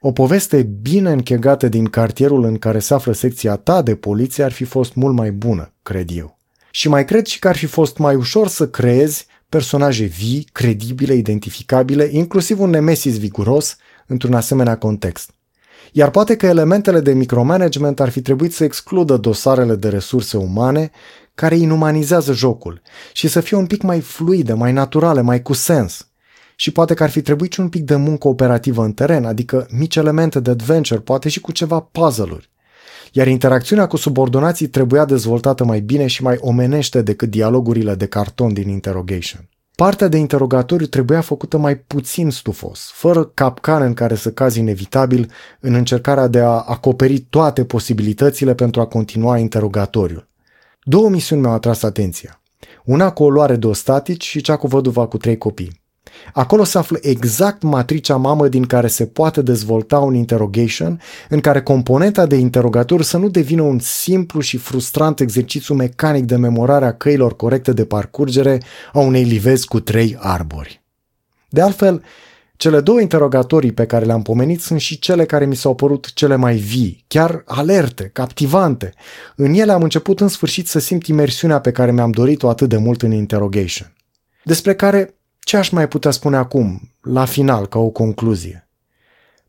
O 0.00 0.12
poveste 0.12 0.62
bine 0.62 1.10
închegată 1.10 1.68
din 1.68 1.84
cartierul 1.84 2.44
în 2.44 2.58
care 2.58 2.78
se 2.78 2.94
află 2.94 3.12
secția 3.12 3.56
ta 3.56 3.82
de 3.82 3.94
poliție 3.94 4.44
ar 4.44 4.52
fi 4.52 4.64
fost 4.64 4.94
mult 4.94 5.14
mai 5.14 5.30
bună, 5.30 5.72
cred 5.82 6.10
eu. 6.12 6.38
Și 6.70 6.88
mai 6.88 7.04
cred 7.04 7.26
și 7.26 7.38
că 7.38 7.48
ar 7.48 7.56
fi 7.56 7.66
fost 7.66 7.98
mai 7.98 8.14
ușor 8.14 8.48
să 8.48 8.68
creezi 8.68 9.26
personaje 9.48 10.04
vii, 10.04 10.48
credibile, 10.52 11.14
identificabile, 11.14 12.08
inclusiv 12.10 12.60
un 12.60 12.70
nemesis 12.70 13.18
viguros, 13.18 13.76
într-un 14.06 14.34
asemenea 14.34 14.78
context. 14.78 15.30
Iar 15.92 16.10
poate 16.10 16.36
că 16.36 16.46
elementele 16.46 17.00
de 17.00 17.12
micromanagement 17.12 18.00
ar 18.00 18.08
fi 18.08 18.22
trebuit 18.22 18.54
să 18.54 18.64
excludă 18.64 19.16
dosarele 19.16 19.74
de 19.74 19.88
resurse 19.88 20.36
umane 20.36 20.90
care 21.40 21.56
inumanizează 21.56 22.32
jocul 22.32 22.82
și 23.12 23.28
să 23.28 23.40
fie 23.40 23.56
un 23.56 23.66
pic 23.66 23.82
mai 23.82 24.00
fluide, 24.00 24.52
mai 24.52 24.72
naturale, 24.72 25.20
mai 25.20 25.42
cu 25.42 25.52
sens. 25.52 26.08
Și 26.56 26.70
poate 26.70 26.94
că 26.94 27.02
ar 27.02 27.10
fi 27.10 27.22
trebuit 27.22 27.52
și 27.52 27.60
un 27.60 27.68
pic 27.68 27.84
de 27.84 27.96
muncă 27.96 28.28
operativă 28.28 28.84
în 28.84 28.92
teren, 28.92 29.24
adică 29.24 29.66
mici 29.70 29.96
elemente 29.96 30.40
de 30.40 30.50
adventure, 30.50 31.00
poate 31.00 31.28
și 31.28 31.40
cu 31.40 31.52
ceva 31.52 31.80
puzzle-uri. 31.80 32.50
Iar 33.12 33.26
interacțiunea 33.26 33.86
cu 33.86 33.96
subordonații 33.96 34.66
trebuia 34.66 35.04
dezvoltată 35.04 35.64
mai 35.64 35.80
bine 35.80 36.06
și 36.06 36.22
mai 36.22 36.36
omenește 36.40 37.02
decât 37.02 37.30
dialogurile 37.30 37.94
de 37.94 38.06
carton 38.06 38.52
din 38.52 38.68
Interrogation. 38.68 39.48
Partea 39.74 40.08
de 40.08 40.16
interogatoriu 40.16 40.86
trebuia 40.86 41.20
făcută 41.20 41.58
mai 41.58 41.76
puțin 41.76 42.30
stufos, 42.30 42.90
fără 42.94 43.24
capcan 43.24 43.82
în 43.82 43.94
care 43.94 44.14
să 44.14 44.30
cazi 44.30 44.58
inevitabil 44.58 45.30
în 45.60 45.74
încercarea 45.74 46.26
de 46.26 46.40
a 46.40 46.64
acoperi 46.66 47.18
toate 47.18 47.64
posibilitățile 47.64 48.54
pentru 48.54 48.80
a 48.80 48.86
continua 48.86 49.38
interogatoriul. 49.38 50.29
Două 50.82 51.08
misiuni 51.08 51.40
mi-au 51.40 51.52
atras 51.52 51.82
atenția. 51.82 52.42
Una 52.84 53.10
cu 53.10 53.22
o 53.22 53.30
luare 53.30 53.56
de 53.56 53.66
ostatici 53.66 54.24
și 54.24 54.40
cea 54.40 54.56
cu 54.56 54.66
văduva 54.66 55.06
cu 55.06 55.16
trei 55.16 55.38
copii. 55.38 55.80
Acolo 56.32 56.64
se 56.64 56.78
află 56.78 56.98
exact 57.00 57.62
matricea 57.62 58.16
mamă 58.16 58.48
din 58.48 58.64
care 58.64 58.86
se 58.86 59.06
poate 59.06 59.42
dezvolta 59.42 59.98
un 59.98 60.14
interrogation, 60.14 61.00
în 61.28 61.40
care 61.40 61.62
componenta 61.62 62.26
de 62.26 62.36
interogator 62.36 63.02
să 63.02 63.16
nu 63.16 63.28
devină 63.28 63.62
un 63.62 63.78
simplu 63.78 64.40
și 64.40 64.56
frustrant 64.56 65.20
exercițiu 65.20 65.74
mecanic 65.74 66.24
de 66.24 66.36
memorare 66.36 66.84
a 66.84 66.96
căilor 66.96 67.36
corecte 67.36 67.72
de 67.72 67.84
parcurgere 67.84 68.62
a 68.92 68.98
unei 68.98 69.24
livezi 69.24 69.66
cu 69.66 69.80
trei 69.80 70.16
arbori. 70.20 70.82
De 71.48 71.60
altfel, 71.60 72.02
cele 72.60 72.80
două 72.80 73.00
interogatorii 73.00 73.72
pe 73.72 73.86
care 73.86 74.04
le-am 74.04 74.22
pomenit 74.22 74.60
sunt 74.60 74.80
și 74.80 74.98
cele 74.98 75.24
care 75.24 75.46
mi 75.46 75.56
s-au 75.56 75.74
părut 75.74 76.12
cele 76.12 76.36
mai 76.36 76.56
vii, 76.56 77.04
chiar 77.08 77.42
alerte, 77.46 78.10
captivante. 78.12 78.94
În 79.36 79.54
ele 79.54 79.72
am 79.72 79.82
început 79.82 80.20
în 80.20 80.28
sfârșit 80.28 80.68
să 80.68 80.78
simt 80.78 81.06
imersiunea 81.06 81.60
pe 81.60 81.72
care 81.72 81.92
mi-am 81.92 82.10
dorit-o 82.10 82.48
atât 82.48 82.68
de 82.68 82.76
mult 82.76 83.02
în 83.02 83.12
interrogation. 83.12 83.92
Despre 84.44 84.74
care 84.74 85.14
ce 85.38 85.56
aș 85.56 85.68
mai 85.68 85.88
putea 85.88 86.10
spune 86.10 86.36
acum, 86.36 86.92
la 87.02 87.24
final, 87.24 87.66
ca 87.66 87.78
o 87.78 87.88
concluzie? 87.88 88.68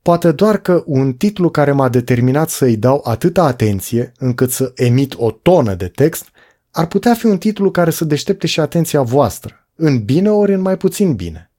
Poate 0.01 0.31
doar 0.31 0.57
că 0.57 0.83
un 0.85 1.13
titlu 1.13 1.49
care 1.49 1.71
m-a 1.71 1.89
determinat 1.89 2.49
să-i 2.49 2.77
dau 2.77 3.01
atâta 3.03 3.43
atenție 3.43 4.11
încât 4.17 4.51
să 4.51 4.71
emit 4.75 5.13
o 5.17 5.31
tonă 5.31 5.73
de 5.73 5.87
text 5.87 6.25
ar 6.71 6.85
putea 6.85 7.13
fi 7.13 7.25
un 7.25 7.37
titlu 7.37 7.71
care 7.71 7.89
să 7.89 8.05
deștepte 8.05 8.47
și 8.47 8.59
atenția 8.59 9.01
voastră, 9.01 9.67
în 9.75 10.03
bine 10.03 10.29
ori 10.29 10.53
în 10.53 10.61
mai 10.61 10.77
puțin 10.77 11.13
bine. 11.13 11.50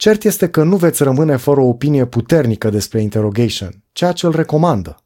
Cert 0.00 0.24
este 0.24 0.48
că 0.48 0.62
nu 0.62 0.76
veți 0.76 1.02
rămâne 1.02 1.36
fără 1.36 1.60
o 1.60 1.66
opinie 1.66 2.06
puternică 2.06 2.70
despre 2.70 3.00
interrogation, 3.00 3.82
ceea 3.92 4.12
ce 4.12 4.26
îl 4.26 4.32
recomandă. 4.32 4.96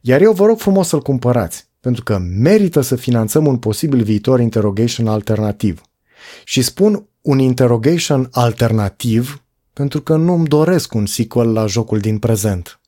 Iar 0.00 0.20
eu 0.20 0.32
vă 0.32 0.46
rog 0.46 0.58
frumos 0.58 0.88
să-l 0.88 1.02
cumpărați, 1.02 1.68
pentru 1.80 2.02
că 2.02 2.18
merită 2.18 2.80
să 2.80 2.96
finanțăm 2.96 3.46
un 3.46 3.56
posibil 3.56 4.02
viitor 4.02 4.40
interrogation 4.40 5.06
alternativ. 5.06 5.80
Și 6.44 6.62
spun 6.62 7.08
un 7.20 7.38
interrogation 7.38 8.28
alternativ 8.30 9.42
pentru 9.72 10.00
că 10.00 10.16
nu-mi 10.16 10.46
doresc 10.46 10.94
un 10.94 11.06
sequel 11.06 11.52
la 11.52 11.66
jocul 11.66 11.98
din 11.98 12.18
prezent. 12.18 12.80